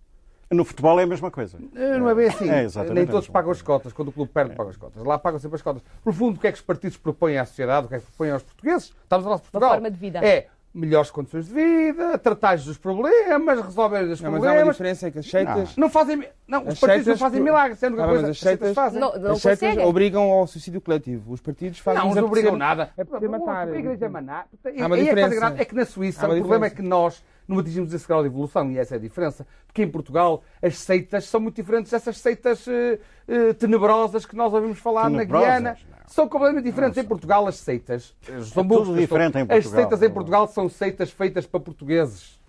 No 0.52 0.66
futebol 0.66 1.00
é 1.00 1.04
a 1.04 1.08
mesma 1.08 1.32
coisa. 1.32 1.58
Eh, 1.76 1.98
Não 1.98 2.10
é 2.10 2.16
bem 2.16 2.28
assim. 2.28 2.50
É 2.50 2.68
Nem 2.94 3.08
todos 3.08 3.30
pagam 3.30 3.52
as 3.52 3.62
cotas. 3.62 3.94
Quando 3.94 4.10
o 4.10 4.12
clube 4.12 4.32
perde, 4.34 4.54
pagam 4.56 4.70
as 4.72 4.78
cotas. 4.78 5.04
Lá 5.04 5.18
pagam 5.18 5.40
sempre 5.40 5.56
as 5.56 5.62
cotas. 5.62 5.82
No 6.06 6.12
fundo, 6.12 6.38
o 6.38 6.40
que 6.40 6.48
é 6.48 6.52
que 6.52 6.58
os 6.58 6.64
partidos 6.64 6.98
propõem 6.98 7.38
à 7.38 7.46
sociedade? 7.46 7.86
O 7.86 7.90
que 7.90 7.96
é 7.96 8.00
que 8.00 8.06
propõem 8.06 8.32
aos 8.32 8.44
portugueses? 8.44 8.94
Estamos 9.04 9.26
a 9.26 9.30
falar 9.30 9.36
de 9.38 9.42
Portugal. 9.44 9.70
forma 9.72 9.90
de 9.92 9.98
vida. 9.98 10.20
É 10.26 10.48
melhores 10.74 11.12
condições 11.12 11.48
de 11.48 11.54
vida, 11.54 12.18
tratar 12.18 12.56
dos 12.58 12.78
problemas, 12.78 13.60
resolver 13.62 14.04
os 14.04 14.22
Não, 14.22 14.32
mas 14.32 14.40
há 14.42 14.46
uma 14.46 14.52
problemas. 14.54 14.76
diferença 14.76 15.08
é 15.08 15.12
que 15.12 15.20
as 15.20 15.26
seitas. 15.30 15.76
Não 15.76 15.90
fazem. 15.90 16.24
Não, 16.48 16.62
os 16.64 16.70
As 16.70 16.80
partidos 16.80 17.08
não 17.08 17.18
fazem 17.18 17.42
milagres. 17.42 17.78
Sendo 17.80 17.96
que 17.96 18.02
a 18.02 18.06
Ah, 18.06 18.08
coisa 18.08 18.22
mas 18.22 18.30
as 18.32 18.38
as 18.38 18.42
seitas 18.42 18.74
fazem. 18.74 19.00
Não, 19.02 19.20
não 19.20 19.32
as 19.32 19.42
seitas 19.42 19.60
conseguem. 19.60 19.86
obrigam 19.86 20.24
ao 20.32 20.48
suicídio 20.48 20.80
coletivo. 20.80 21.34
Os 21.34 21.42
partidos 21.42 21.80
fazem 21.80 22.02
Não, 22.02 22.16
não 22.16 22.26
obrigam 22.26 22.56
nada. 22.56 22.90
apetecer 22.98 23.30
matar. 23.30 23.68
A 23.68 23.78
igreja 23.78 24.06
é 24.06 24.10
maná. 24.10 24.46
Há 24.64 24.86
uma 24.86 24.96
é 24.96 25.00
que 25.00 25.04
diferença. 25.04 25.56
É 25.58 25.66
que 25.66 25.76
na 25.76 25.86
Suíça 25.86 26.26
uma 26.26 26.36
o 26.36 26.40
problema 26.40 26.66
é 26.68 26.70
que 26.70 26.82
nós 26.82 27.22
não 27.52 27.60
atingimos 27.60 27.94
esse 27.94 28.08
grau 28.08 28.22
de 28.22 28.28
evolução 28.28 28.72
e 28.72 28.78
essa 28.78 28.96
é 28.96 28.98
a 28.98 29.02
diferença. 29.02 29.46
Porque 29.68 29.84
em 29.84 29.90
Portugal 29.90 30.44
as 30.62 30.78
seitas 30.78 31.26
são 31.26 31.40
muito 31.40 31.56
diferentes 31.56 31.92
dessas 31.92 32.18
seitas 32.18 32.68
eh, 32.68 33.00
eh, 33.28 33.54
tenebrosas 33.54 34.26
que 34.26 34.36
nós 34.36 34.54
ouvimos 34.54 34.80
falar 34.80 35.10
Tenebrosas? 35.10 35.48
na 35.48 35.54
Guiana. 35.60 35.78
Não. 35.90 35.98
São 36.08 36.28
completamente 36.28 36.66
diferentes. 36.66 36.98
Em 36.98 37.04
Portugal 37.06 37.48
as 37.48 37.56
seitas 37.58 38.14
eh, 38.28 38.42
são 38.42 38.64
É 38.64 38.68
tudo 38.68 38.94
que 38.94 39.00
diferente 39.00 39.34
são- 39.34 39.42
em 39.42 39.46
Portugal. 39.46 39.58
As 39.58 39.66
seitas 39.68 40.02
em 40.02 40.10
Portugal 40.14 40.48
são 40.48 40.70
seitas 40.70 41.12
feitas 41.12 41.46
para 41.46 41.60
portugueses. 41.60 42.40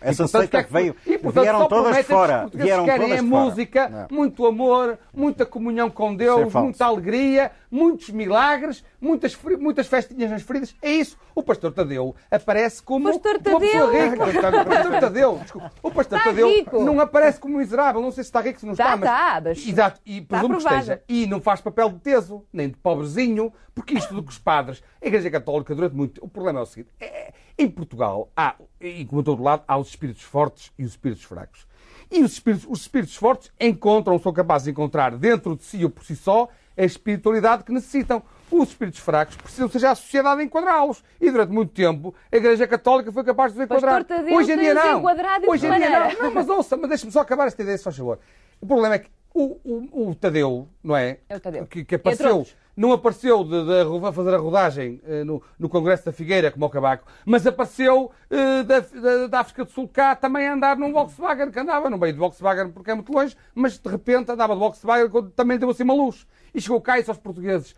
Essa 0.00 0.24
E, 0.24 0.26
portanto, 0.26 0.40
seita 0.40 0.58
é 0.58 0.62
que 0.64 0.72
veio, 0.72 0.96
e, 1.06 1.18
portanto, 1.18 1.42
vieram 1.44 1.68
todas 1.68 1.96
que 1.98 2.02
fora. 2.02 2.50
Vieram 2.52 2.84
querem 2.84 3.00
todas 3.06 3.18
é 3.18 3.22
música, 3.22 3.88
Não. 3.88 4.16
muito 4.18 4.44
amor, 4.44 4.98
muita 5.14 5.46
comunhão 5.46 5.88
com 5.88 6.12
é 6.14 6.16
Deus, 6.16 6.52
muita 6.52 6.84
alegria, 6.84 7.52
muitos 7.70 8.10
milagres, 8.10 8.84
muitas, 9.00 9.36
muitas 9.58 9.86
festinhas 9.86 10.30
nas 10.30 10.42
feridas. 10.42 10.74
É 10.82 10.90
isso. 10.90 11.16
O 11.34 11.42
pastor 11.42 11.72
Tadeu 11.72 12.14
aparece 12.30 12.82
como 12.82 13.04
Pastor 13.12 13.36
uma 13.36 13.40
pessoa 13.60 13.60
Tadeu! 13.60 14.10
rica. 14.10 14.24
O 14.24 14.64
pastor 14.66 15.00
Tadeu, 15.00 15.38
desculpa. 15.42 15.72
O 15.82 15.90
pastor 15.90 16.18
Está 16.18 16.30
Tadeu 16.30 16.48
rico. 16.48 16.82
não 16.84 17.00
aparece 17.00 17.38
como 17.38 17.58
miserável. 17.58 18.00
Não 18.00 18.10
sei 18.10 18.24
se 18.24 18.28
está 18.28 18.40
rico, 18.40 18.58
se 18.60 18.66
não 18.66 18.72
Está, 18.72 18.94
está. 18.94 18.96
mas... 18.96 19.08
está, 19.10 19.40
mas 19.44 19.68
Exato. 19.68 20.00
E 20.04 20.18
está 20.18 20.38
presumo 20.38 20.56
que 20.58 20.62
esteja. 20.64 21.02
E 21.08 21.26
não 21.26 21.40
faz 21.40 21.60
papel 21.60 21.90
de 21.90 21.98
teso, 22.00 22.44
nem 22.52 22.68
de 22.68 22.76
pobrezinho, 22.76 23.52
porque 23.74 23.94
isto 23.94 24.12
do 24.14 24.22
que 24.22 24.30
os 24.30 24.38
padres, 24.38 24.82
a 25.00 25.06
Igreja 25.06 25.30
Católica, 25.30 25.74
durante 25.74 25.94
muito 25.94 26.24
o 26.24 26.28
problema 26.28 26.60
é 26.60 26.62
o 26.62 26.66
seguinte: 26.66 26.90
é- 27.00 27.32
em 27.56 27.68
Portugal, 27.68 28.30
há, 28.36 28.54
e 28.80 29.04
como 29.04 29.20
em 29.20 29.24
todo 29.24 29.42
lado, 29.42 29.62
há 29.66 29.76
os 29.76 29.88
espíritos 29.88 30.22
fortes 30.22 30.72
e 30.78 30.84
os 30.84 30.90
espíritos 30.92 31.24
fracos. 31.24 31.66
E 32.10 32.22
os 32.22 32.32
espíritos, 32.32 32.66
os 32.70 32.80
espíritos 32.82 33.16
fortes 33.16 33.50
encontram, 33.60 34.18
são 34.18 34.32
capazes 34.32 34.64
de 34.66 34.70
encontrar 34.70 35.16
dentro 35.16 35.54
de 35.56 35.62
si 35.64 35.84
ou 35.84 35.90
por 35.90 36.04
si 36.04 36.14
só 36.16 36.48
a 36.78 36.84
espiritualidade 36.84 37.64
que 37.64 37.72
necessitam. 37.72 38.22
Os 38.50 38.70
espíritos 38.70 39.00
fracos 39.00 39.36
precisam 39.36 39.68
seja 39.68 39.90
a 39.90 39.94
sociedade 39.94 40.42
enquadrá-los. 40.42 41.04
E 41.20 41.30
durante 41.30 41.52
muito 41.52 41.70
tempo 41.70 42.14
a 42.32 42.36
Igreja 42.36 42.66
Católica 42.66 43.12
foi 43.12 43.22
capaz 43.22 43.52
de 43.52 43.58
os 43.58 43.64
enquadrar. 43.64 44.06
Hoje 44.32 44.52
em 44.52 44.58
dia 44.58 44.72
não. 44.72 45.04
Hoje 45.46 45.66
em 45.66 45.70
dia 45.70 45.90
não. 45.90 46.22
Não, 46.22 46.30
mas 46.32 46.48
ouça, 46.48 46.74
mas 46.74 46.88
deixe-me 46.88 47.12
só 47.12 47.20
acabar 47.20 47.46
esta 47.46 47.60
ideia, 47.60 47.76
se 47.76 47.84
faz 47.84 47.96
favor. 47.96 48.18
O 48.58 48.66
problema 48.66 48.94
é 48.94 48.98
que 49.00 49.10
o, 49.34 49.60
o, 49.64 50.10
o 50.10 50.14
Tadeu, 50.14 50.68
não 50.82 50.96
é? 50.96 51.18
É 51.28 51.36
o 51.36 51.40
Tadeu. 51.40 51.66
Que, 51.66 51.84
que 51.84 51.94
apareceu, 51.94 52.46
não 52.76 52.92
apareceu 52.92 53.42
de, 53.42 53.64
de 53.64 54.06
a 54.06 54.12
fazer 54.12 54.34
a 54.34 54.38
rodagem 54.38 55.00
eh, 55.04 55.24
no, 55.24 55.42
no 55.58 55.68
Congresso 55.68 56.04
da 56.04 56.12
Figueira, 56.12 56.50
como 56.50 56.64
o 56.64 56.70
Cabaco, 56.70 57.10
mas 57.26 57.46
apareceu 57.46 58.10
eh, 58.30 58.62
da, 58.62 58.80
da, 58.80 59.26
da 59.26 59.40
África 59.40 59.64
do 59.64 59.70
Sul 59.70 59.88
cá 59.88 60.14
também 60.14 60.46
a 60.46 60.54
andar 60.54 60.76
num 60.76 60.92
Volkswagen, 60.92 61.50
que 61.50 61.58
andava 61.58 61.90
no 61.90 61.98
meio 61.98 62.14
do 62.14 62.20
Volkswagen 62.20 62.70
porque 62.70 62.90
é 62.90 62.94
muito 62.94 63.12
longe, 63.12 63.36
mas 63.54 63.78
de 63.78 63.88
repente 63.88 64.30
andava 64.30 64.54
de 64.54 64.60
Volkswagen 64.60 65.10
quando 65.10 65.30
também 65.30 65.58
deu 65.58 65.70
assim 65.70 65.82
uma 65.82 65.94
luz. 65.94 66.26
E 66.54 66.60
chegou 66.60 66.80
cá 66.80 66.96
e 66.96 67.00
disse 67.00 67.10
aos 67.10 67.18
portugueses, 67.18 67.74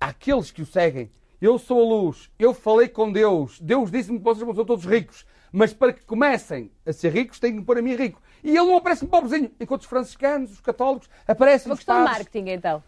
àqueles 0.00 0.50
que 0.50 0.62
o 0.62 0.66
seguem, 0.66 1.10
eu 1.40 1.58
sou 1.58 1.80
a 1.80 1.84
luz, 1.84 2.30
eu 2.38 2.54
falei 2.54 2.88
com 2.88 3.10
Deus, 3.10 3.60
Deus 3.60 3.90
disse-me 3.90 4.18
que 4.18 4.24
vocês 4.24 4.46
são 4.54 4.64
todos 4.64 4.84
ricos, 4.84 5.26
mas 5.52 5.72
para 5.72 5.92
que 5.92 6.04
comecem 6.04 6.70
a 6.86 6.92
ser 6.92 7.12
ricos 7.12 7.40
têm 7.40 7.52
que 7.52 7.58
me 7.58 7.64
pôr 7.64 7.78
a 7.78 7.82
mim 7.82 7.96
rico. 7.96 8.20
E 8.42 8.50
ele 8.50 8.66
não 8.66 8.76
aparece 8.76 9.06
pobrezinho, 9.06 9.50
enquanto 9.60 9.82
os 9.82 9.86
franciscanos, 9.86 10.52
os 10.52 10.60
católicos, 10.60 11.08
aparecem 11.26 11.68
É 11.68 11.70
uma 11.70 11.76
questão 11.76 11.98
de 11.98 12.04
marketing, 12.04 12.50
então. 12.50 12.82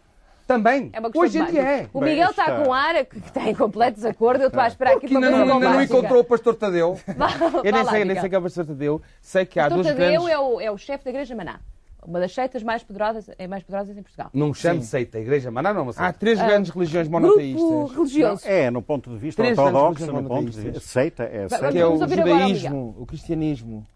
também. 0.47 0.89
É 0.93 0.99
uma 0.99 1.09
questão 1.11 1.21
Hoje 1.21 1.39
em 1.39 1.45
dia 1.51 1.61
é. 1.61 1.89
O 1.93 1.99
Bem, 1.99 2.09
Miguel 2.11 2.31
está 2.31 2.43
está- 2.43 2.63
com 2.63 2.73
ar 2.73 3.05
que 3.05 3.17
está 3.17 3.49
em 3.49 3.55
completo 3.55 3.95
desacordo. 3.95 4.41
Eu 4.43 4.47
estou 4.47 4.61
a 4.61 4.67
esperar 4.67 4.91
aqui 4.91 5.07
Porque 5.07 5.13
para 5.19 5.29
não, 5.31 5.53
ainda 5.53 5.69
não 5.69 5.81
encontrou 5.83 6.19
o 6.21 6.23
pastor 6.23 6.55
Tadeu. 6.55 6.99
Vá, 7.17 7.29
Eu 7.63 7.71
nem 7.71 7.83
lá, 7.83 7.91
sei, 7.91 8.05
nem 8.05 8.19
sei 8.19 8.29
quem 8.29 8.35
é 8.35 8.39
o 8.39 8.43
pastor 8.43 8.65
Tadeu. 8.65 9.01
Sei 9.21 9.45
que 9.45 9.59
há 9.59 9.63
Pastor 9.63 9.83
duas 9.83 9.95
Tadeu 9.95 10.21
grandes... 10.21 10.29
é 10.29 10.39
o, 10.39 10.61
é 10.61 10.71
o 10.71 10.77
chefe 10.77 11.03
da 11.05 11.09
Igreja 11.11 11.35
Maná. 11.35 11.59
Uma 12.05 12.19
das 12.19 12.33
seitas 12.33 12.61
mais 12.61 12.83
poderosas, 12.83 13.29
é 13.37 13.47
mais 13.47 13.63
poderosas 13.63 13.97
em 13.97 14.03
Portugal. 14.03 14.29
Não 14.33 14.53
chame 14.53 14.81
Sim. 14.81 14.87
seita. 14.87 15.17
A 15.17 15.21
igreja 15.21 15.49
Maná 15.49 15.73
não 15.73 15.79
é 15.79 15.83
uma 15.83 15.93
seita. 15.93 16.09
Há 16.09 16.11
três 16.11 16.37
grandes 16.37 16.69
religiões 16.69 17.07
monoteístas. 17.07 17.91
religioso. 17.95 18.45
É, 18.45 18.69
no 18.69 18.81
ponto 18.81 19.09
de 19.09 19.15
vista 19.17 19.41
Três 19.41 19.57
ortodoxo, 19.57 20.11
no 20.11 20.23
ponto 20.25 20.49
de 20.51 20.59
vista 20.59 20.79
seita, 20.81 21.23
é 21.23 21.47
seita. 21.47 21.71
que 21.71 21.79
é 21.79 21.85
o 21.87 21.97
judaísmo, 22.05 22.93
o 22.99 23.05
cristianismo 23.05 23.87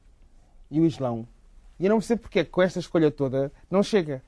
e 0.72 0.80
o 0.80 0.86
islão. 0.86 1.28
E 1.80 1.86
eu 1.86 1.90
não 1.90 1.98
percebo 1.98 2.22
porque 2.22 2.40
é 2.40 2.44
que 2.44 2.50
com 2.50 2.62
esta 2.62 2.80
escolha 2.80 3.12
toda 3.12 3.52
não 3.70 3.84
chega. 3.84 4.22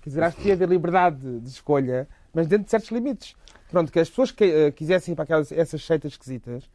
Quer 0.00 0.10
dizer, 0.10 0.22
acho 0.22 0.36
que 0.36 0.42
devia 0.42 0.54
haver 0.54 0.68
liberdade 0.68 1.40
de 1.40 1.48
escolha, 1.48 2.08
mas 2.34 2.46
dentro 2.46 2.64
de 2.64 2.70
certos 2.70 2.90
limites. 2.90 3.36
Pronto, 3.70 3.90
que 3.90 3.98
as 3.98 4.08
pessoas 4.08 4.30
que 4.30 4.44
eh, 4.44 4.70
quisessem 4.70 5.12
ir 5.12 5.14
para 5.14 5.24
aquelas, 5.24 5.50
essas 5.52 5.84
seitas 5.84 6.12
esquisitas 6.12 6.68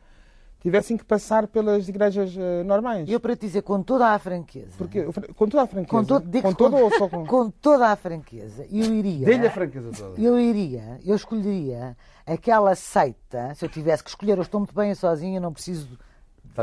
tivessem 0.60 0.98
que 0.98 1.06
passar 1.06 1.48
pelas 1.48 1.88
igrejas 1.88 2.36
eh, 2.36 2.64
normais. 2.64 3.08
E 3.08 3.14
eu 3.14 3.20
para 3.20 3.36
te 3.36 3.42
dizer 3.42 3.62
com 3.62 3.84
toda 3.84 4.08
a 4.08 4.20
franqueza, 4.20 4.72
Porque, 4.78 5.04
com 5.36 5.48
toda 5.48 5.64
a 5.64 5.68
franqueza. 5.68 6.06
com, 6.06 6.30
digo 6.30 6.42
com 6.42 6.54
toda 6.54 6.78
com, 6.78 6.84
ou 6.84 6.92
só 6.92 7.08
com... 7.08 7.26
com 7.28 7.50
toda 7.50 7.88
a 7.88 7.96
franqueza, 7.96 8.66
eu 8.72 8.94
iria, 8.94 9.26
Dê-lhe 9.26 9.48
a 9.48 9.52
franqueza 9.52 9.92
toda. 9.92 10.20
eu 10.20 10.40
iria, 10.40 11.00
eu 11.06 11.16
escolheria 11.16 11.96
aquela 12.26 12.74
seita, 12.76 13.54
se 13.56 13.64
eu 13.64 13.70
tivesse 13.70 14.04
que 14.04 14.10
escolher, 14.10 14.38
eu 14.38 14.42
estou 14.42 14.60
muito 14.60 14.74
bem 14.74 14.94
sozinho, 14.96 15.38
eu 15.38 15.42
não 15.42 15.54
preciso 15.54 15.88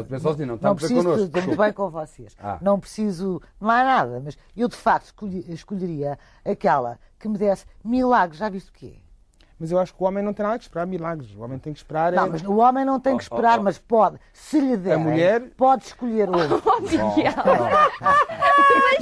Está 0.01 0.11
bem 0.11 0.19
sozinho, 0.21 0.49
não 0.49 0.55
está 0.57 0.69
não 0.69 0.75
bem 0.75 0.79
preciso, 0.87 1.03
connosco. 1.03 1.25
estou 1.27 1.43
muito 1.43 1.59
bem 1.59 1.73
com 1.73 1.91
vocês. 1.91 2.37
Ah. 2.43 2.59
Não 2.61 2.81
preciso, 2.81 3.41
não 3.61 3.71
há 3.71 3.85
nada, 3.85 4.21
mas 4.25 4.37
eu 4.57 4.69
de 4.69 4.77
facto 4.77 5.07
escolhi- 5.07 5.45
escolheria 5.49 6.19
aquela 6.45 6.99
que 7.19 7.29
me 7.29 7.39
desse 7.39 7.65
milagres, 7.85 8.39
já 8.39 8.49
viste 8.49 8.71
o 8.71 8.73
quê? 8.73 8.97
Mas 9.59 9.71
eu 9.71 9.79
acho 9.79 9.95
que 9.95 10.03
o 10.03 10.07
homem 10.07 10.23
não 10.23 10.35
tem 10.35 10.45
nada 10.45 10.59
que 10.59 10.65
esperar 10.65 10.85
milagres. 10.85 11.33
O 11.37 11.41
homem 11.41 11.59
tem 11.61 11.73
que 11.73 11.79
esperar... 11.79 12.13
é- 12.13 12.17
Não, 12.17 12.29
mas 12.29 12.43
o 12.43 12.57
homem 12.57 12.85
não 12.85 12.99
tem 12.99 13.17
que 13.17 13.23
esperar, 13.23 13.61
mas 13.61 13.79
pode, 13.79 14.19
se 14.33 14.59
lhe 14.61 14.77
der, 14.77 14.99
mulher- 14.99 15.41
pode 15.57 15.85
escolher 15.85 16.29
outro. 16.29 16.61
Oh, 16.67 16.81
Miguel. 16.81 17.33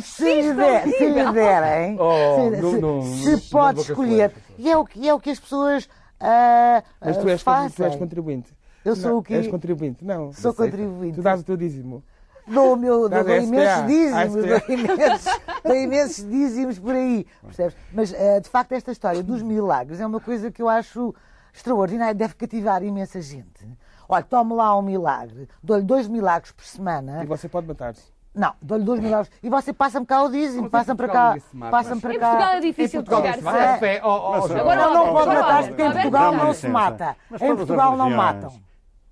se 0.02 0.42
lhe 0.42 0.52
der, 0.54 0.86
se 0.88 1.08
lhe 1.08 1.32
derem, 1.32 1.96
Oh, 1.98 2.36
se, 2.36 2.60
não- 2.60 2.70
se- 2.70 2.80
não- 2.80 3.02
se 3.02 3.32
não 3.32 3.40
pode 3.50 3.80
escolher. 3.80 4.32
E 4.58 4.70
é 4.70 4.76
o 4.76 4.84
que, 4.84 5.08
é 5.08 5.14
o 5.14 5.18
que 5.20 5.30
as 5.30 5.40
pessoas 5.40 5.88
ah, 6.20 6.82
Mas 7.00 7.16
tu 7.16 7.28
és, 7.28 7.42
fazem. 7.42 7.70
tu 7.70 7.82
és 7.84 7.96
contribuinte. 7.96 8.52
Eu 8.84 8.96
sou 8.96 9.12
Não, 9.12 9.18
o 9.18 9.22
quê? 9.22 9.34
És 9.34 9.48
contribuinte. 9.48 10.04
Não. 10.04 10.32
Sou 10.32 10.52
contribuinte. 10.52 11.16
Tu 11.16 11.22
dás 11.22 11.40
o 11.40 11.44
teu 11.44 11.56
dízimo. 11.56 12.02
Dou, 12.46 12.72
o 12.72 12.76
meu, 12.76 13.08
dou, 13.08 13.22
dou 13.24 13.36
imensos 13.36 13.86
dízimos, 13.86 14.34
dou 14.34 14.76
imensos, 14.76 15.40
dou 15.62 15.76
imensos 15.76 16.28
dízimos 16.28 16.78
por 16.78 16.94
aí. 16.94 17.24
Percebes? 17.40 17.76
Mas, 17.92 18.12
eh, 18.12 18.40
de 18.40 18.48
facto, 18.48 18.72
esta 18.72 18.90
história 18.90 19.22
dos 19.22 19.42
milagres 19.42 20.00
é 20.00 20.06
uma 20.06 20.18
coisa 20.18 20.50
que 20.50 20.60
eu 20.60 20.68
acho 20.68 21.14
extraordinária, 21.54 22.14
deve 22.14 22.34
cativar 22.34 22.82
imensa 22.82 23.20
gente. 23.20 23.64
Olha, 24.08 24.24
tome 24.24 24.54
lá 24.54 24.76
um 24.76 24.82
milagre, 24.82 25.48
dou-lhe 25.62 25.84
dois 25.84 26.08
milagres 26.08 26.50
por 26.50 26.64
semana. 26.64 27.22
E 27.22 27.26
você 27.26 27.48
pode 27.48 27.66
matar-se. 27.66 28.02
Não, 28.34 28.54
dou-lhe 28.60 28.84
dois 28.84 28.98
milagres. 28.98 29.30
E 29.42 29.48
você 29.48 29.72
passa-me 29.72 30.06
cá 30.06 30.22
o 30.22 30.30
dízimo, 30.30 30.68
passa-me 30.68 30.96
para 30.96 31.08
cá. 31.08 31.36
Passa-me 31.70 32.00
para 32.00 32.14
Em 32.14 32.18
Portugal 32.18 32.50
cá. 32.50 32.56
é 32.56 32.60
difícil 32.60 33.00
Em 33.00 33.04
Portugal 33.04 33.32
de 33.32 33.42
mata. 33.42 33.58
É. 33.58 33.78
Fé, 33.78 34.00
oh, 34.02 34.08
oh. 34.08 34.34
Agora 34.44 34.76
Não, 34.76 34.94
não 34.94 35.12
pode 35.12 35.28
matar-se, 35.28 35.68
porque 35.68 35.82
em 35.82 35.92
Portugal 35.92 36.32
não 36.32 36.54
se 36.54 36.68
mata. 36.68 37.16
Em 37.40 37.56
Portugal 37.56 37.96
não 37.96 38.10
matam. 38.10 38.52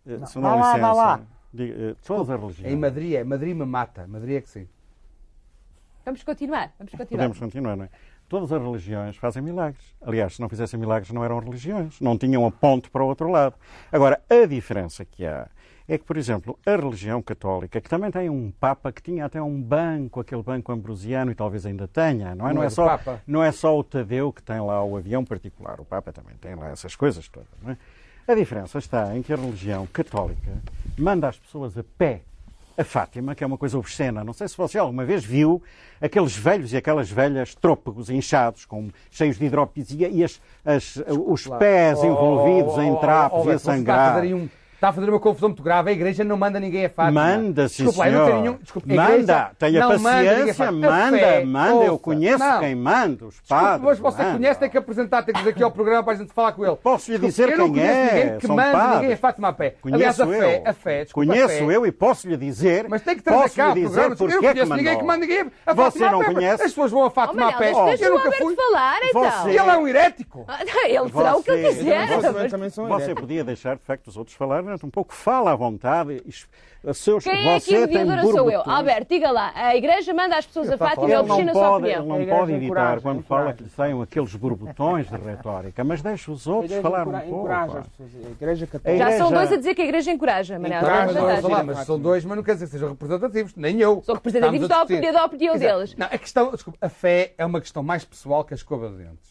Eh, 0.07 0.17
Não. 0.19 0.27
Se 0.27 0.39
Vá 0.39 0.51
dá 0.51 0.61
lá, 0.61 0.77
vá 0.79 0.93
lá. 0.93 1.21
diga, 1.53 1.75
eh, 1.93 1.95
todas 2.05 2.31
as 2.31 2.41
religiões. 2.41 2.73
Em 2.73 2.77
Madrid 2.77 3.15
é. 3.15 3.25
Madrid 3.25 3.57
me 3.57 3.65
mata. 3.65 4.07
Madrid 4.07 4.37
é 4.37 4.41
que 4.41 4.49
sim. 4.49 4.69
Vamos 6.05 6.23
continuar, 6.23 6.73
vamos 6.79 6.93
continuar. 6.93 7.09
Podemos 7.09 7.39
continuar, 7.39 7.77
não 7.77 7.85
é? 7.85 7.89
Todas 8.29 8.53
as 8.53 8.63
religiões 8.63 9.17
fazem 9.17 9.43
milagres. 9.43 9.83
Aliás, 10.01 10.35
se 10.37 10.41
não 10.41 10.49
fizessem 10.49 10.79
milagres, 10.79 11.11
não 11.13 11.25
eram 11.25 11.39
religiões. 11.41 12.01
Não 12.01 12.17
tinham 12.17 12.47
a 12.47 12.51
ponte 12.51 12.89
para 12.89 13.03
o 13.03 13.07
outro 13.07 13.29
lado. 13.29 13.55
Agora, 13.91 14.21
a 14.31 14.47
diferença 14.47 15.05
que 15.05 15.27
há 15.27 15.49
é 15.89 15.99
que, 15.99 16.05
por 16.05 16.17
exemplo, 16.17 16.57
a 16.65 16.71
religião 16.77 17.21
católica, 17.21 17.81
que 17.81 17.89
também 17.91 18.09
tem 18.13 18.31
um 18.31 18.53
Papa 18.53 18.93
que 18.93 19.03
tinha 19.03 19.25
até 19.25 19.43
um 19.43 19.61
banco, 19.61 20.21
aquele 20.21 20.43
banco 20.45 20.71
ambrosiano, 20.71 21.33
e 21.33 21.35
talvez 21.35 21.67
ainda 21.67 21.89
tenha, 21.89 22.33
não 22.37 22.47
é? 22.49 22.51
Não 22.55 22.61
Não, 22.61 22.63
é 22.63 22.71
só, 22.71 22.87
Papa. 22.87 23.21
não 23.27 23.43
é 23.43 23.51
só 23.51 23.77
o 23.77 23.83
Tadeu 23.83 24.33
que 24.33 24.41
tem 24.43 24.61
lá 24.61 24.83
o 24.85 24.97
avião 24.97 25.25
particular. 25.25 25.81
O 25.81 25.85
Papa 25.85 26.13
também 26.13 26.37
tem 26.37 26.55
lá 26.55 26.69
essas 26.71 26.95
coisas 26.95 27.29
todas, 27.29 27.49
não 27.61 27.73
é? 27.73 27.79
A 28.31 28.35
diferença 28.37 28.79
está 28.79 29.17
em 29.17 29.23
que 29.23 29.33
a 29.33 29.37
religião 29.37 29.87
católica 29.93 30.53
manda 30.97 31.29
as 31.29 31.37
pessoas 31.37 31.77
a 31.77 31.83
pé 31.99 32.21
a 32.79 32.85
Fátima, 32.85 33.35
que 33.35 33.43
é 33.43 33.47
uma 33.47 33.59
coisa 33.59 33.77
obscena. 33.77 34.23
Não 34.23 34.33
sei 34.33 34.47
se 34.47 34.57
você 34.57 34.79
alguma 34.79 35.05
vez 35.05 35.25
viu 35.25 35.61
aqueles 36.01 36.37
velhos 36.37 36.73
e 36.73 36.77
aquelas 36.77 37.11
velhas 37.11 37.57
trôpegos 37.57 38.09
inchados, 38.09 38.65
com, 38.65 38.89
cheios 39.11 39.37
de 39.37 39.45
hidropisia 39.47 40.09
e 40.09 40.23
as- 40.23 40.41
as- 40.65 41.03
os 41.27 41.47
pés 41.59 41.99
Oh, 41.99 42.07
envolvidos 42.07 42.75
oh, 42.77 42.83
em 42.83 42.93
oh, 42.93 42.97
trapos 42.99 43.41
oh, 43.41 43.49
oh, 43.49 43.51
e 43.51 43.55
a 43.55 43.59
sangrar. 43.59 44.25
um- 44.27 44.49
está 44.81 44.89
a 44.89 44.93
fazer 44.95 45.11
uma 45.11 45.21
confusão 45.21 45.51
muito 45.51 45.63
grave. 45.63 45.91
A 45.91 45.93
igreja 45.93 46.25
não 46.25 46.39
manda 46.39 46.59
ninguém 46.59 46.87
a 46.87 46.89
Fátima. 46.89 47.21
Manda, 47.37 47.69
sim, 47.69 47.85
Desculpa, 47.85 48.09
eu 48.09 48.13
não 48.13 48.19
senhor. 48.25 48.31
tenho 48.31 48.41
nenhum. 48.43 48.59
Desculpa, 48.63 48.93
a 48.93 48.97
manda, 48.97 49.51
tenha 49.59 49.81
não 49.81 49.89
manda 49.99 50.09
a 50.11 50.13
paciência, 50.25 50.55
Fátima. 50.55 50.87
A 50.87 50.91
manda, 50.91 51.19
fé, 51.19 51.45
manda. 51.45 51.85
Eu 51.85 51.99
conheço 51.99 52.39
não. 52.39 52.61
quem 52.61 52.75
manda, 52.75 53.27
os 53.27 53.41
padres. 53.43 53.83
mas 53.85 53.99
você 53.99 54.23
mandam. 54.23 54.37
conhece, 54.39 54.61
tem 54.61 54.71
que 54.71 54.79
apresentar, 54.79 55.23
tem 55.23 55.35
que 55.35 55.43
vir 55.43 55.51
aqui 55.51 55.63
ao 55.63 55.71
programa 55.71 56.03
para 56.03 56.13
a 56.15 56.17
gente 56.17 56.33
falar 56.33 56.53
com 56.53 56.65
ele. 56.65 56.77
Posso 56.77 57.13
lhe 57.13 57.19
dizer 57.19 57.51
eu 57.51 57.59
não 57.59 57.65
quem 57.67 57.75
conheço 57.83 57.99
é, 57.99 58.15
ninguém 58.25 58.39
que 58.39 58.47
são 58.47 58.57
manda 58.57 58.73
padres. 58.73 59.01
ninguém 59.01 59.13
a 59.13 59.17
Fátima 59.19 59.49
a 59.49 59.53
pé. 59.53 59.75
Conheço 59.83 59.97
Aliás, 59.97 60.21
a 60.21 60.27
fé, 60.27 60.57
eu. 60.65 60.71
a 60.71 60.73
fé, 60.73 61.05
desculpa, 61.05 61.31
a 61.31 61.35
Conheço 61.35 61.59
fé, 61.67 61.77
eu 61.77 61.87
e 61.87 61.93
posso 61.93 62.29
lhe 62.29 62.37
dizer. 62.39 62.89
Mas 62.89 63.03
tem 63.03 63.17
que 63.17 63.23
trazer 63.23 63.43
posso 63.43 63.57
cá 63.57 63.75
lhe 63.75 63.83
programa. 63.83 63.89
dizer 64.17 64.25
Eu 64.25 64.29
não 64.31 64.43
conheço 64.53 64.75
ninguém 64.77 64.99
que 64.99 65.05
manda 65.05 65.19
ninguém 65.19 65.47
a 65.67 65.75
Você 65.75 65.99
Fátima 65.99 66.11
não 66.13 66.21
a 66.21 66.25
pé. 66.25 66.33
conhece? 66.35 66.55
As 66.63 66.71
pessoas 66.71 66.91
vão 66.91 67.05
a 67.05 67.11
Fátima 67.11 67.49
a 67.49 67.53
pé. 67.53 67.71
Eu 67.73 67.77
o 68.15 68.17
nunca 68.17 68.33
fui. 68.33 68.57
falar, 68.57 68.99
então. 69.05 69.23
Você- 69.31 69.49
ele 69.51 69.59
é 69.59 69.77
um 69.77 69.87
herético. 69.89 70.47
Ele 70.87 71.11
será 71.11 71.37
o 71.37 71.43
que 71.43 71.51
ele 71.51 71.63
Você- 71.69 71.79
quiser. 71.79 72.09
Você 72.09 72.81
Você 72.89 73.15
podia 73.15 73.45
deixar, 73.45 73.77
de 73.77 73.85
facto, 73.85 74.07
os 74.09 74.17
outros 74.17 74.37
um 74.83 74.91
pouco. 74.91 75.13
Fala 75.15 75.53
à 75.53 75.57
vontade. 75.57 76.23
Seus, 76.95 77.25
Quem 77.25 77.47
é 77.47 77.57
aqui 77.57 77.77
a 77.77 77.87
tem 77.87 78.07
mediadora 78.07 78.23
sou 78.23 78.51
eu. 78.51 78.63
Alberto, 78.65 79.13
diga 79.13 79.31
lá. 79.31 79.53
A 79.55 79.77
igreja 79.77 80.15
manda 80.15 80.39
as 80.39 80.47
pessoas 80.47 80.71
a 80.71 80.75
está 80.75 80.87
a 80.87 80.89
Fátima 80.89 81.09
falar. 81.09 81.21
e 81.21 81.25
oficina 81.31 81.51
a 81.51 81.55
sua 81.55 81.67
ele 81.67 81.77
opinião. 81.77 82.07
não 82.07 82.17
igreja 82.23 82.39
pode 82.39 82.53
evitar 82.53 82.65
encoraja, 82.65 83.01
quando 83.03 83.19
encoraja. 83.19 83.45
fala 83.45 83.55
que 83.55 83.63
lhe 83.65 83.69
saiam 83.69 84.01
aqueles 84.01 84.35
borbotões 84.35 85.11
de 85.11 85.17
retórica, 85.17 85.85
mas 85.85 86.01
deixa 86.01 86.33
os 86.33 86.47
outros 86.47 86.75
falar 86.81 87.07
um 87.07 87.21
pouco. 87.21 87.49
A 87.53 87.85
igreja 88.31 88.67
católica. 88.67 89.11
Já 89.11 89.19
são 89.19 89.31
dois 89.31 89.53
a 89.53 89.57
dizer 89.57 89.75
que 89.75 89.83
a 89.83 89.85
igreja 89.85 90.11
encoraja, 90.11 90.59
Manel. 90.59 90.79
Encoraja, 90.79 91.19
É 91.21 91.63
Mas, 91.65 91.79
são 91.81 91.99
dois, 92.01 92.25
mas 92.25 92.37
não 92.37 92.43
quer 92.43 92.55
dizer 92.55 92.65
que 92.65 92.73
sejam 92.73 92.89
representativos. 92.89 93.55
Nem 93.57 93.79
eu. 93.79 94.03
São 94.03 94.15
representativos 94.15 94.67
da 94.69 94.83
opinião, 94.83 95.13
da 95.13 95.25
opinião 95.27 95.59
deles. 95.59 95.95
Não, 95.97 96.07
a 96.07 96.17
questão, 96.19 96.51
desculpa, 96.51 96.79
a 96.81 96.89
fé 96.89 97.35
é 97.37 97.45
uma 97.45 97.61
questão 97.61 97.83
mais 97.83 98.07
pessoal 98.07 98.43
que 98.43 98.55
a 98.55 98.57
escova 98.57 98.89
de 98.89 98.97
dentes. 98.97 99.31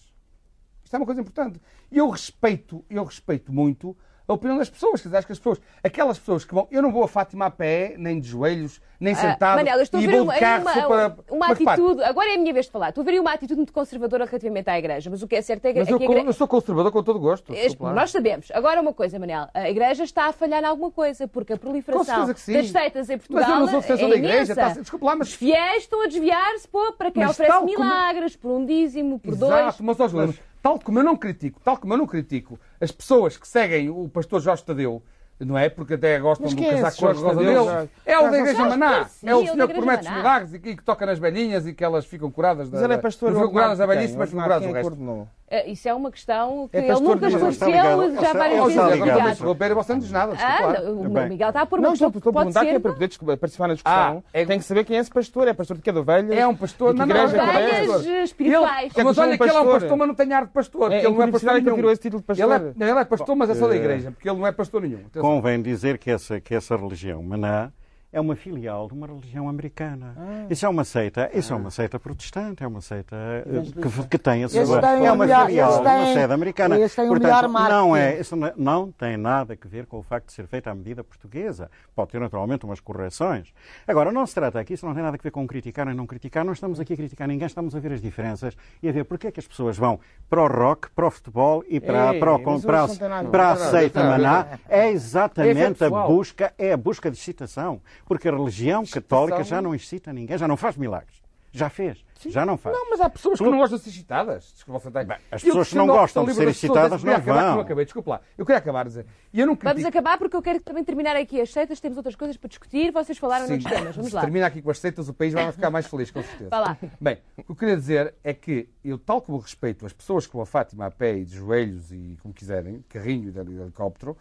Isto 0.84 0.96
é 0.96 1.00
uma 1.00 1.06
coisa 1.06 1.22
importante. 1.22 1.60
E 1.92 1.98
eu 1.98 2.08
respeito, 2.10 2.86
eu 2.90 3.04
respeito 3.04 3.52
muito 3.52 3.98
a 4.30 4.34
opinião 4.34 4.58
das 4.58 4.70
pessoas. 4.70 5.02
Quer 5.02 5.08
dizer, 5.10 5.18
acho 5.18 5.28
que 5.28 5.34
as 5.34 5.40
pessoas, 5.40 5.60
aquelas 5.84 6.18
pessoas 6.20 6.46
que 6.46 6.54
vão. 6.54 6.68
Eu 6.72 6.82
não 6.82 6.92
vou 6.92 7.04
a 7.04 7.08
Fátima 7.08 7.48
a 7.48 7.52
pé, 7.52 7.96
nem 7.98 8.20
de 8.20 8.28
joelhos, 8.30 8.80
nem 9.00 9.16
sentado. 9.16 9.54
Ah, 9.54 9.56
Manela, 9.58 9.82
estou 9.82 10.00
a 10.00 10.04
e 10.04 10.08
ver 10.08 10.14
vou 10.14 10.24
uma, 10.24 10.34
de 10.34 10.40
carro 10.40 10.62
uma, 10.62 10.74
para. 10.88 11.16
uma 11.32 11.48
Mas 11.48 11.58
repare, 11.60 11.82
atitude. 11.82 12.04
Agora 12.04 12.30
é 12.30 12.36
a 12.36 12.38
minha 12.38 12.54
vez 12.54 12.66
de 12.68 12.72
falar. 12.72 12.92
Tu 12.92 13.04
veria 13.04 13.20
uma 13.22 13.34
atitude 13.34 13.56
muito 13.58 13.74
conservadora 13.74 14.26
relativamente 14.26 14.70
à 14.70 14.78
Igreja, 14.78 15.10
mas 15.10 15.22
o 15.24 15.28
que 15.28 15.36
é 15.36 15.42
certo 15.42 15.66
é 15.66 15.74
que, 15.74 15.80
Mas 15.80 15.88
é 15.88 15.92
eu, 15.94 15.98
que 15.98 16.04
a 16.04 16.08
Igreja. 16.08 16.28
eu 16.28 16.34
sou 16.34 16.48
conservador 16.48 16.92
com 16.92 17.02
todo 17.04 17.16
o 17.16 17.20
gosto. 17.20 17.54
Este-. 17.54 17.82
Nós 17.82 18.12
sabemos. 18.12 18.50
Agora 18.54 18.80
uma 18.82 18.94
coisa, 18.94 19.18
Manel. 19.18 19.48
A 19.54 19.70
Igreja 19.70 20.04
está 20.04 20.26
a 20.28 20.32
falhar 20.32 20.62
em 20.64 20.66
alguma 20.68 20.92
coisa, 20.92 21.28
porque 21.28 21.54
a 21.54 21.58
proliferação 21.58 22.28
das 22.28 22.40
seitas 22.40 23.10
em 23.10 23.18
Portugal 23.18 23.42
Mas 23.42 23.50
eu 23.50 23.60
não 23.60 23.68
sou 23.68 23.82
defensor 23.82 24.06
é 24.08 24.10
da 24.12 24.16
igreja. 24.18 24.36
imensa. 24.54 24.56
tá- 24.56 24.70
desculpa 24.82 25.06
lá, 25.06 25.14
Os 25.14 25.20
mas. 25.20 25.34
fiéis 25.34 25.84
estão 25.84 26.04
a 26.04 26.08
desviar-se 26.08 26.68
para 26.98 27.10
quem 27.12 27.24
Mas 27.24 27.32
oferece 27.32 27.54
tal 27.54 27.66
como- 27.66 27.80
milagres, 27.80 28.36
por 28.36 28.52
um 28.52 28.66
dízimo, 28.66 29.20
por 29.20 29.36
dois. 29.36 29.52
Exato, 29.54 29.84
mas, 29.84 30.00
ó, 30.00 30.08
Juliana, 30.08 30.34
tal 30.62 30.80
como 30.80 31.00
eu 31.00 31.04
não 31.04 31.16
critico, 31.16 31.60
tal 31.64 31.78
como 31.78 31.94
eu 31.94 31.98
não 31.98 32.08
critico 32.08 32.60
as 32.80 32.92
pessoas 32.92 33.38
que 33.38 33.48
seguem 33.48 33.90
o 33.90 34.08
pastor 34.10 34.42
Jorge 34.42 34.64
Tadeu, 34.64 35.04
não 35.40 35.58
é? 35.58 35.70
Porque 35.70 35.94
até 35.94 36.20
gostam 36.20 36.50
do 36.50 36.64
é 36.64 36.70
casaco 36.70 36.98
cor 36.98 37.16
rosa 37.16 37.40
dele. 37.40 37.90
É 38.06 38.20
o 38.20 38.30
da 38.30 38.40
Igreja. 38.40 38.66
Maná. 38.66 39.10
É 39.24 39.36
o 39.36 39.40
é 39.40 39.44
o 39.44 39.52
senhor 39.52 39.68
que 39.68 39.74
promete 39.74 40.08
os 40.08 40.14
milagres 40.14 40.54
e 40.54 40.60
que, 40.60 40.76
toca 40.84 41.06
nas 41.06 41.20
velhinhas 41.20 41.66
e 41.66 41.74
que 41.74 41.84
elas 41.84 42.06
ficam 42.06 42.30
curadas 42.30 42.70
da. 42.70 42.78
Mas 42.78 42.84
ele 42.84 42.94
é 42.94 42.98
pastor 42.98 43.32
ficam 43.32 43.50
curadas 43.50 43.78
de 43.78 43.88
velhice, 43.88 44.18
mas 44.18 44.32
curadas 44.32 44.68
que 44.68 44.74
resto. 44.74 45.28
Eh, 45.52 45.72
Isso 45.72 45.90
é 45.90 45.94
uma 45.94 46.12
questão 46.12 46.68
que 46.72 46.78
É 46.78 46.82
ele 46.82 47.00
nunca 47.00 47.28
esclareceu 47.28 47.72
já 47.72 48.34
várias 48.34 48.60
vezes. 48.66 48.74
seja, 48.74 49.04
agora 49.04 49.24
me 49.24 49.32
interromper 49.32 49.72
e 49.72 49.74
você 49.74 49.92
não 49.94 50.00
diz 50.00 50.12
nada. 50.12 50.34
Ah, 50.40 50.82
não, 50.82 51.02
o. 51.02 51.28
Miguel 51.28 51.48
está 51.50 51.62
a 51.62 51.66
pôr 51.66 51.80
uma 51.80 51.88
Não, 51.88 51.94
estou, 51.94 52.10
estou 52.10 52.30
a 52.30 52.34
perguntar 52.34 52.62
que 52.66 52.70
é 52.70 52.80
para 52.80 52.94
poder 52.94 53.08
desculpa, 53.08 53.36
participar 53.38 53.68
na 53.68 53.74
discussão. 53.74 54.24
Ah, 54.26 54.30
é- 54.32 54.46
Tem 54.46 54.60
que 54.60 54.66
saber 54.66 54.84
quem 54.84 54.98
é 54.98 55.00
esse 55.00 55.10
pastor. 55.10 55.48
É 55.48 55.54
pastor 55.54 55.78
de 55.78 55.84
que? 55.84 55.92
De 55.92 55.98
ovelhas? 55.98 56.38
É 56.38 56.46
um 56.48 56.56
pastor, 56.56 56.94
De 56.94 57.00
não, 57.00 57.06
não, 57.08 57.16
não, 57.16 57.28
não, 57.28 57.44
é? 57.44 57.82
Ovelhas 57.82 58.06
espirituais. 58.06 58.92
Ele- 58.96 59.04
Mas 59.04 59.18
é 59.18 59.22
olha 59.22 59.38
que 59.38 59.44
ele 59.44 59.50
é 59.52 59.60
um 59.62 59.66
pastor. 59.72 59.98
mas 59.98 60.08
não 60.08 60.16
tem 60.16 60.34
ar 60.34 60.46
de 60.46 60.52
pastor. 60.52 60.92
É, 60.92 61.00
ele 61.00 61.10
não 61.10 61.24
é 61.24 61.32
pastor 61.32 61.50
é 61.50 61.62
nenhum. 61.62 61.76
tirou 61.76 61.92
esse 61.92 62.02
título 62.02 62.22
de 62.22 62.28
pastor? 62.28 62.46
Ele 62.46 62.54
é, 62.54 62.74
não, 62.76 62.88
ele 62.88 63.00
é 63.00 63.06
pastor, 63.06 63.36
mas 63.36 63.50
é 63.50 63.56
só 63.56 63.68
da 63.68 63.76
igreja, 63.76 64.12
porque 64.12 64.30
ele 64.30 64.38
não 64.38 64.46
é 64.48 64.52
pastor 64.52 64.82
nenhum. 64.82 65.00
Convém 65.20 65.62
dizer 65.62 65.98
que 65.98 66.12
essa, 66.12 66.40
que 66.40 66.54
essa 66.54 66.76
religião, 66.76 67.24
Maná, 67.24 67.72
é 68.12 68.20
uma 68.20 68.36
filial 68.36 68.88
de 68.88 68.94
uma 68.96 69.06
religião 69.06 69.48
americana. 69.48 70.16
Isso 70.50 70.66
é 70.66 70.70
uma 70.70 70.84
seita, 70.84 71.30
isso 71.34 71.54
é 71.54 71.56
uma 71.56 71.70
seita 71.70 72.00
protestante, 72.00 72.64
é 72.64 72.68
uma 72.68 72.82
seita 72.82 73.16
eh, 73.16 73.82
que, 73.82 74.08
que 74.08 74.18
tem 74.18 74.44
a 74.44 74.50
sua 74.50 74.60
é 74.60 75.12
um 75.12 75.14
uma 75.16 75.26
melhor- 75.26 75.46
filial 75.46 75.74
de 75.74 75.88
uma 75.88 76.06
sede 76.14 76.34
americana. 76.34 76.76
têm 76.76 76.86
um 77.06 77.10
Portanto, 77.10 77.22
melhor 77.22 77.70
não 77.70 77.96
é, 77.96 78.20
isso 78.20 78.36
não, 78.36 78.52
não 78.58 78.92
tem 78.92 79.16
nada 79.16 79.54
a 79.64 79.68
ver 79.68 79.86
com 79.86 79.98
o 80.00 80.04
facto 80.04 80.26
de 80.28 80.34
ser 80.34 80.48
feita 80.48 80.72
à 80.72 80.76
medida 80.76 81.04
portuguesa. 81.04 81.70
Pode 81.96 82.10
ter 82.12 82.20
naturalmente 82.20 82.66
umas 82.66 82.80
correções. 82.80 83.54
Agora, 83.88 84.12
não 84.12 84.26
se 84.26 84.34
trata 84.34 84.60
aqui, 84.60 84.74
isso 84.74 84.86
não 84.88 84.94
tem 84.96 85.04
nada 85.04 85.16
a 85.16 85.22
ver 85.22 85.30
com 85.32 85.46
criticar 85.46 85.88
ou 85.88 85.94
não 85.94 86.08
criticar. 86.08 86.44
Não 86.44 86.54
estamos 86.54 86.80
aqui 86.80 86.94
a 86.94 86.98
criticar 86.98 87.28
ninguém, 87.28 87.46
estamos 87.46 87.76
a 87.76 87.80
ver 87.80 87.92
as 87.94 88.02
diferenças 88.02 88.58
e 88.82 88.90
a 88.90 88.92
ver 88.92 89.04
porque 89.06 89.28
é 89.28 89.32
que 89.32 89.40
as 89.40 89.48
pessoas 89.48 89.78
vão 89.78 90.00
para 90.28 90.42
o 90.42 90.48
rock, 90.48 90.90
para 90.92 91.06
o 91.06 91.12
futebol 91.12 91.64
e 91.70 91.80
para, 91.80 92.14
Ei, 92.14 92.20
para, 92.20 92.34
o, 92.34 92.40
para, 92.62 92.84
a 92.84 92.88
ver. 92.88 93.30
para 93.30 93.52
a 93.52 93.56
seita 93.56 94.04
Maná. 94.04 94.48
É 94.68 94.80
É 94.80 94.92
exatamente 94.92 95.62
a 95.84 95.88
pessoal. 95.88 96.08
busca, 96.08 96.54
é 96.58 96.74
a 96.74 96.78
busca 96.78 97.12
de 97.12 97.18
excitação. 97.18 97.80
Porque 98.10 98.28
a 98.28 98.32
religião 98.32 98.84
católica 98.88 99.44
já 99.44 99.62
não 99.62 99.76
excita 99.76 100.12
ninguém, 100.12 100.36
já 100.36 100.48
não 100.48 100.58
faz 100.58 100.76
milagres. 100.76 101.20
Já 101.52 101.68
fez, 101.68 102.06
já 102.28 102.46
não 102.46 102.58
faz. 102.58 102.76
Não, 102.76 102.92
mas 102.92 103.02
há 103.02 103.10
pessoas 103.10 103.40
que 103.40 103.46
não 103.46 103.58
gostam 103.58 103.78
de 103.78 103.84
ser 103.84 103.90
excitadas. 103.90 104.52
Desculpa, 104.54 104.92
tem. 104.92 105.06
Bem, 105.06 105.18
as 105.32 105.44
pessoas 105.44 105.70
que 105.70 105.76
não 105.76 105.88
gostam 105.88 106.26
de 106.26 106.34
ser 106.36 106.48
excitadas 106.48 107.04
não 107.04 107.14
acabar, 107.14 107.22
que 107.22 107.42
vão. 107.48 107.56
eu 107.56 107.62
acabei, 107.62 107.86
desculpa 107.86 108.12
lá. 108.12 108.22
Eu 108.38 108.46
queria 108.46 108.60
acabar 108.60 108.82
a 108.82 108.84
dizer. 108.84 109.06
Eu 109.34 109.48
não 109.48 109.56
Vamos 109.56 109.74
critico. 109.74 109.88
acabar 109.88 110.18
porque 110.20 110.36
eu 110.36 110.42
quero 110.44 110.60
também 110.62 110.84
terminar 110.84 111.16
aqui 111.16 111.42
as 111.42 111.52
seitas, 111.52 111.80
temos 111.80 111.98
outras 111.98 112.16
coisas 112.16 112.38
para 112.38 112.48
discutir, 112.50 112.92
vocês 112.92 113.18
falaram 113.18 113.46
Sim. 113.48 113.54
noutros 113.54 113.72
temas. 113.74 113.96
Vamos 113.96 114.10
Se 114.10 114.16
lá. 114.16 114.22
termina 114.22 114.46
aqui 114.46 114.62
com 114.62 114.70
as 114.70 114.78
seitas, 114.80 115.10
o 115.10 115.14
país 115.14 115.34
vai 115.34 115.52
ficar 115.52 115.72
mais 115.72 115.88
feliz, 115.88 116.12
com 116.12 116.22
certeza. 116.22 116.50
Vá 116.52 116.60
lá. 116.60 116.78
Bem, 117.02 117.18
o 117.38 117.44
que 117.44 117.52
eu 117.52 117.56
queria 117.56 117.76
dizer 117.78 118.14
é 118.24 118.34
que 118.34 118.70
eu, 118.84 118.98
tal 119.00 119.20
como 119.22 119.40
respeito 119.40 119.86
as 119.88 119.94
pessoas 119.94 120.28
que 120.28 120.34
vão 120.34 120.44
a 120.44 120.46
Fátima 120.46 120.86
a 120.86 120.92
pé 120.92 121.18
e 121.18 121.26
de 121.26 121.36
joelhos 121.36 121.92
e 121.92 122.16
como 122.22 122.32
quiserem, 122.32 122.84
carrinho 122.90 123.30
e 123.30 123.32
de 123.32 123.40
helicóptero, 123.40 124.16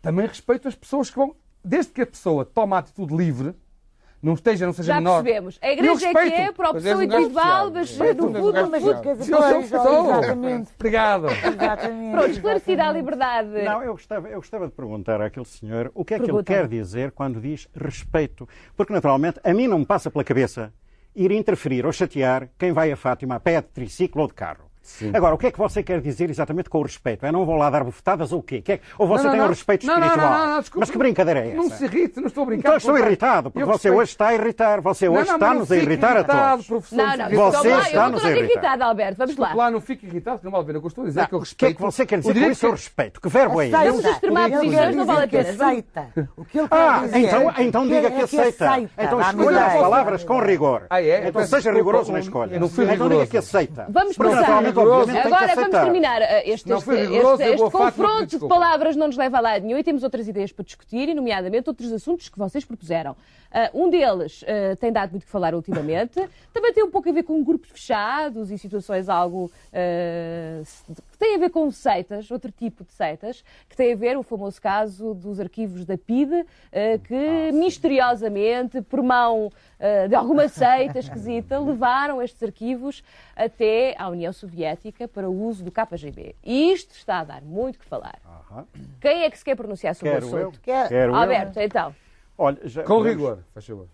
também 0.00 0.26
respeito 0.26 0.66
as 0.66 0.74
pessoas 0.74 1.10
que 1.10 1.16
vão, 1.16 1.36
desde 1.64 1.92
que 1.92 2.02
a 2.02 2.06
pessoa 2.06 2.44
toma 2.44 2.76
a 2.76 2.78
atitude 2.80 3.14
livre, 3.16 3.54
não 4.22 4.34
esteja, 4.34 4.66
não 4.66 4.72
seja 4.72 4.86
Já 4.86 4.94
menor. 5.00 5.22
percebemos. 5.22 5.58
A 5.60 5.72
igreja 5.72 6.08
é 6.08 6.12
que 6.14 6.20
respeito. 6.20 6.40
é 6.40 6.52
para 6.52 6.68
a 6.68 6.70
um 6.70 6.80
gajo 6.80 7.02
individual, 7.02 7.70
mas 7.72 7.90
Respeito, 7.90 8.26
no 8.26 8.52
mas 8.70 8.84
um 8.84 9.00
pois, 9.02 9.68
pessoa. 9.68 10.18
Exatamente. 10.18 10.70
Obrigado. 10.76 11.26
Exatamente. 11.26 12.12
Pronto, 12.12 12.30
esclarecida 12.30 12.84
a 12.84 12.92
liberdade. 12.92 13.62
Não, 13.64 13.82
eu 13.82 13.92
gostava, 13.92 14.28
eu 14.28 14.36
gostava 14.36 14.66
de 14.68 14.72
perguntar 14.72 15.20
àquele 15.20 15.44
senhor 15.44 15.90
o 15.92 16.04
que 16.04 16.14
é 16.14 16.20
que 16.20 16.30
ele 16.30 16.42
quer 16.44 16.68
dizer 16.68 17.10
quando 17.10 17.40
diz 17.40 17.68
respeito. 17.74 18.48
Porque, 18.76 18.92
naturalmente, 18.92 19.40
a 19.42 19.52
mim 19.52 19.66
não 19.66 19.80
me 19.80 19.86
passa 19.86 20.08
pela 20.08 20.22
cabeça 20.22 20.72
ir 21.16 21.32
interferir 21.32 21.84
ou 21.84 21.92
chatear 21.92 22.48
quem 22.56 22.70
vai 22.72 22.92
a 22.92 22.96
Fátima 22.96 23.34
a 23.34 23.40
pé, 23.40 23.60
de 23.60 23.68
triciclo 23.68 24.22
ou 24.22 24.28
de 24.28 24.34
carro. 24.34 24.70
Agora, 25.14 25.34
o 25.34 25.38
que 25.38 25.46
é 25.46 25.50
que 25.52 25.58
você 25.58 25.82
quer 25.82 26.00
dizer 26.00 26.30
exatamente 26.30 26.68
com 26.68 26.78
o 26.78 26.82
respeito? 26.82 27.24
É 27.24 27.32
não 27.32 27.44
vão 27.46 27.56
lá 27.56 27.70
dar 27.70 27.84
bufetadas 27.84 28.32
ou 28.32 28.40
o 28.40 28.42
quê? 28.42 28.60
Que 28.60 28.72
é 28.72 28.76
que- 28.78 28.84
Ou 28.98 29.06
você 29.06 29.24
Não, 29.24 29.24
não, 29.24 29.30
tem 29.32 29.40
um 29.40 29.44
não. 29.44 29.50
respeito 29.50 29.86
Não, 29.86 29.94
não, 29.94 30.06
espiritual? 30.06 30.30
não, 30.32 30.38
não, 30.38 30.48
não, 30.54 30.60
desculpe. 30.60 30.80
Mas 30.80 30.90
que 30.90 30.98
brincadeira 30.98 31.40
é 31.40 31.46
essa? 31.48 31.56
Não 31.56 31.70
se 31.70 31.84
irrite, 31.84 32.20
não 32.20 32.26
estou 32.26 32.42
a 32.42 32.46
brincar. 32.46 32.60
Então 32.60 32.72
eu 32.72 32.78
estou 32.78 32.98
irritado, 32.98 33.50
porque 33.50 33.62
Eu 33.62 33.66
você 33.66 33.72
respeito- 33.88 33.96
hoje 33.98 34.10
está 34.10 34.28
a 34.28 34.34
irritar. 34.34 34.80
Você 34.80 35.06
Não, 35.08 35.14
hoje 35.14 35.26
não, 35.28 35.34
está-nos 35.34 35.68
não 35.70 35.76
a 35.76 35.80
irritar 35.80 36.08
a 36.08 36.14
irritado, 36.18 36.50
todos. 36.50 36.66
professor, 36.66 36.96
Não, 36.96 37.04
não, 37.04 37.12
irritado. 37.12 37.34
Você 37.36 37.50
desculpa 37.52 37.68
eu 37.68 37.80
está-nos 37.82 37.96
não 37.96 38.04
a 38.04 38.16
estou 38.16 38.30
irritar. 38.30 38.52
irritada, 38.62 38.84
Alberto. 38.84 39.18
Vamos 39.18 39.36
lá. 39.36 39.54
lá, 39.54 39.70
não 39.70 39.80
fique 39.80 40.06
irritado, 40.06 40.38
que 40.38 40.44
não 40.44 40.52
vale 40.52 40.62
a 40.62 40.66
pena. 40.66 40.78
O 40.78 40.82
que 40.82 40.86
eu 40.86 40.88
estou 40.88 41.04
a 41.04 41.06
dizer 41.06 41.20
é 41.20 41.26
que 41.26 41.32
eu 41.34 41.38
O 41.38 41.42
que 41.42 41.46
é 41.46 41.50
respeito. 41.50 41.76
que 41.76 41.82
você 41.82 42.06
quer 42.06 42.18
dizer 42.18 42.28
o 42.28 42.32
com 42.32 42.34
direito 42.34 42.52
isso? 42.56 42.66
Eu 42.66 42.70
que- 42.70 42.76
respeito. 42.76 43.20
Que 43.20 43.28
verbo 43.28 43.60
é 43.62 43.68
esse? 43.68 44.08
Extremar 44.08 44.44
Ele 44.46 44.56
posições, 44.56 44.78
quer 44.80 44.94
não 44.94 45.04
vale 45.06 45.18
a 45.22 45.26
dizer 45.26 45.44
pena. 45.44 45.64
aceita. 45.64 46.08
O 46.36 46.44
que 46.44 46.58
ele 46.58 46.68
quer 46.68 46.74
Ah, 46.76 46.98
dizer 47.04 47.18
então, 47.18 47.52
então 47.58 47.82
é 47.84 47.86
diga 47.88 48.10
que 48.10 48.22
aceita. 48.22 48.80
Então 48.98 49.20
escolha 49.20 49.64
as 49.66 49.72
palavras 49.74 50.24
com 50.24 50.38
rigor. 50.40 50.86
Ah, 50.90 51.02
é? 51.02 51.28
Então 51.28 51.42
seja 51.42 51.56
desculpa, 51.56 51.78
rigoroso 51.78 52.12
na 52.12 52.18
não- 52.18 52.24
escolha. 52.24 52.58
não 52.60 52.68
fui 52.68 52.84
então 52.92 53.08
diga 53.08 53.26
que 53.26 53.36
aceita. 53.36 53.86
Vamos 53.88 54.16
Porque 54.16 54.32
que 54.72 54.80
Agora 54.80 55.54
vamos 55.54 55.70
terminar. 55.70 56.22
Este, 56.44 56.72
este, 56.72 56.90
rigoroso, 56.90 57.42
este- 57.42 57.54
este 57.54 57.70
confronto 57.70 58.38
de 58.38 58.48
palavras 58.48 58.96
não 58.96 59.06
nos 59.06 59.16
leva 59.16 59.38
a 59.38 59.40
lado 59.40 59.64
nenhum 59.64 59.78
e 59.78 59.84
temos 59.84 60.02
outras 60.02 60.26
ideias 60.28 60.52
para 60.52 60.64
discutir, 60.64 61.08
e 61.08 61.14
nomeadamente 61.14 61.68
outros 61.68 61.92
assuntos 61.92 62.28
que 62.28 62.38
vocês 62.38 62.64
propuseram. 62.64 63.16
Uh, 63.52 63.84
um 63.84 63.90
deles 63.90 64.42
uh, 64.42 64.74
tem 64.76 64.90
dado 64.90 65.10
muito 65.10 65.26
que 65.26 65.30
falar 65.30 65.54
ultimamente, 65.54 66.26
também 66.54 66.72
tem 66.72 66.82
um 66.82 66.90
pouco 66.90 67.08
a 67.10 67.12
ver 67.12 67.22
com 67.22 67.42
grupos 67.44 67.68
fechados 67.70 68.50
e 68.50 68.56
situações 68.56 69.10
algo 69.10 69.52
uh, 69.68 70.64
que 71.12 71.18
têm 71.18 71.34
a 71.34 71.38
ver 71.38 71.50
com 71.50 71.70
seitas, 71.70 72.30
outro 72.30 72.50
tipo 72.50 72.82
de 72.82 72.92
seitas, 72.92 73.44
que 73.68 73.76
tem 73.76 73.92
a 73.92 73.96
ver 73.96 74.16
o 74.16 74.22
famoso 74.22 74.60
caso 74.60 75.12
dos 75.12 75.38
arquivos 75.38 75.84
da 75.84 75.98
PIDE, 75.98 76.44
que 77.04 77.52
misteriosamente, 77.52 78.80
por 78.82 79.02
mão 79.02 79.50
de 80.08 80.14
alguma 80.14 80.48
seita 80.48 80.98
esquisita, 80.98 81.58
levaram 81.60 82.20
estes 82.20 82.42
arquivos 82.42 83.04
até 83.36 83.94
à 83.98 84.08
União 84.08 84.32
Soviética 84.32 85.06
para 85.06 85.28
o 85.30 85.44
uso 85.46 85.62
do 85.62 85.70
KGB. 85.70 86.34
E 86.42 86.72
isto 86.72 86.92
está 86.94 87.20
a 87.20 87.24
dar 87.24 87.42
muito 87.42 87.78
que 87.78 87.84
falar. 87.84 88.18
Aham. 88.50 88.66
Quem 89.00 89.22
é 89.22 89.30
que 89.30 89.38
se 89.38 89.44
quer 89.44 89.54
pronunciar 89.54 89.94
sobre 89.94 90.14
Quero 90.14 90.26
o 90.26 90.30
eu. 90.30 90.48
assunto? 90.48 90.60
Quer- 90.60 90.88
Quero 90.88 91.12
eu. 91.12 91.16
Alberto, 91.16 91.60
então. 91.60 91.94
Olha, 92.42 92.58
já- 92.68 92.82
Com 92.82 92.94
vamos- 93.02 93.08
rigor, 93.08 93.38
faz 93.54 93.64
favor. 93.66 93.86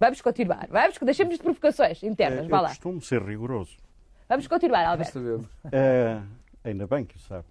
Vamos 0.00 0.20
continuar. 0.20 0.66
Vamos, 0.70 0.98
deixemos 1.00 1.36
de 1.36 1.42
provocações 1.42 2.02
internas. 2.02 2.44
Eu 2.44 2.48
Vá 2.50 2.60
lá. 2.62 2.68
costumo 2.68 3.00
ser 3.00 3.22
rigoroso. 3.22 3.76
Vamos 4.28 4.46
continuar, 4.48 4.84
Alberto. 4.86 5.48
Eh, 5.70 6.20
ainda 6.64 6.86
bem 6.86 7.04
que 7.04 7.16
o 7.16 7.20
sabe. 7.20 7.44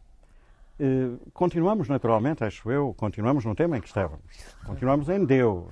Eh, 0.80 1.12
continuamos 1.34 1.88
naturalmente, 1.88 2.44
acho 2.44 2.70
eu, 2.70 2.94
continuamos 2.96 3.46
no 3.46 3.56
tema 3.56 3.78
em 3.78 3.82
que 3.82 3.88
estávamos. 3.88 4.26
Continuamos 4.66 5.08
em 5.08 5.24
Deus. 5.24 5.72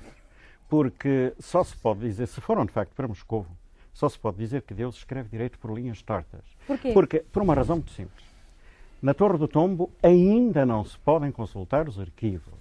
Porque 0.70 1.34
só 1.38 1.62
se 1.64 1.76
pode 1.76 2.00
dizer, 2.00 2.28
se 2.28 2.40
foram 2.40 2.66
de 2.66 2.72
facto 2.72 2.94
para 2.96 3.06
Moscou, 3.08 3.46
só 3.92 4.08
se 4.08 4.18
pode 4.18 4.38
dizer 4.38 4.62
que 4.62 4.74
Deus 4.74 4.96
escreve 4.96 5.28
direito 5.28 5.60
por 5.60 5.74
linhas 5.74 6.02
tortas. 6.02 6.46
Porquê? 6.66 6.94
Porque, 6.94 7.20
por 7.20 7.42
uma 7.44 7.54
razão 7.54 7.76
muito 7.76 7.92
simples. 7.92 8.24
Na 9.02 9.14
Torre 9.14 9.38
do 9.38 9.48
Tombo 9.50 9.92
ainda 10.02 10.66
não 10.66 10.86
se 10.86 10.98
podem 11.00 11.32
consultar 11.34 11.90
os 11.90 12.00
arquivos. 12.00 12.61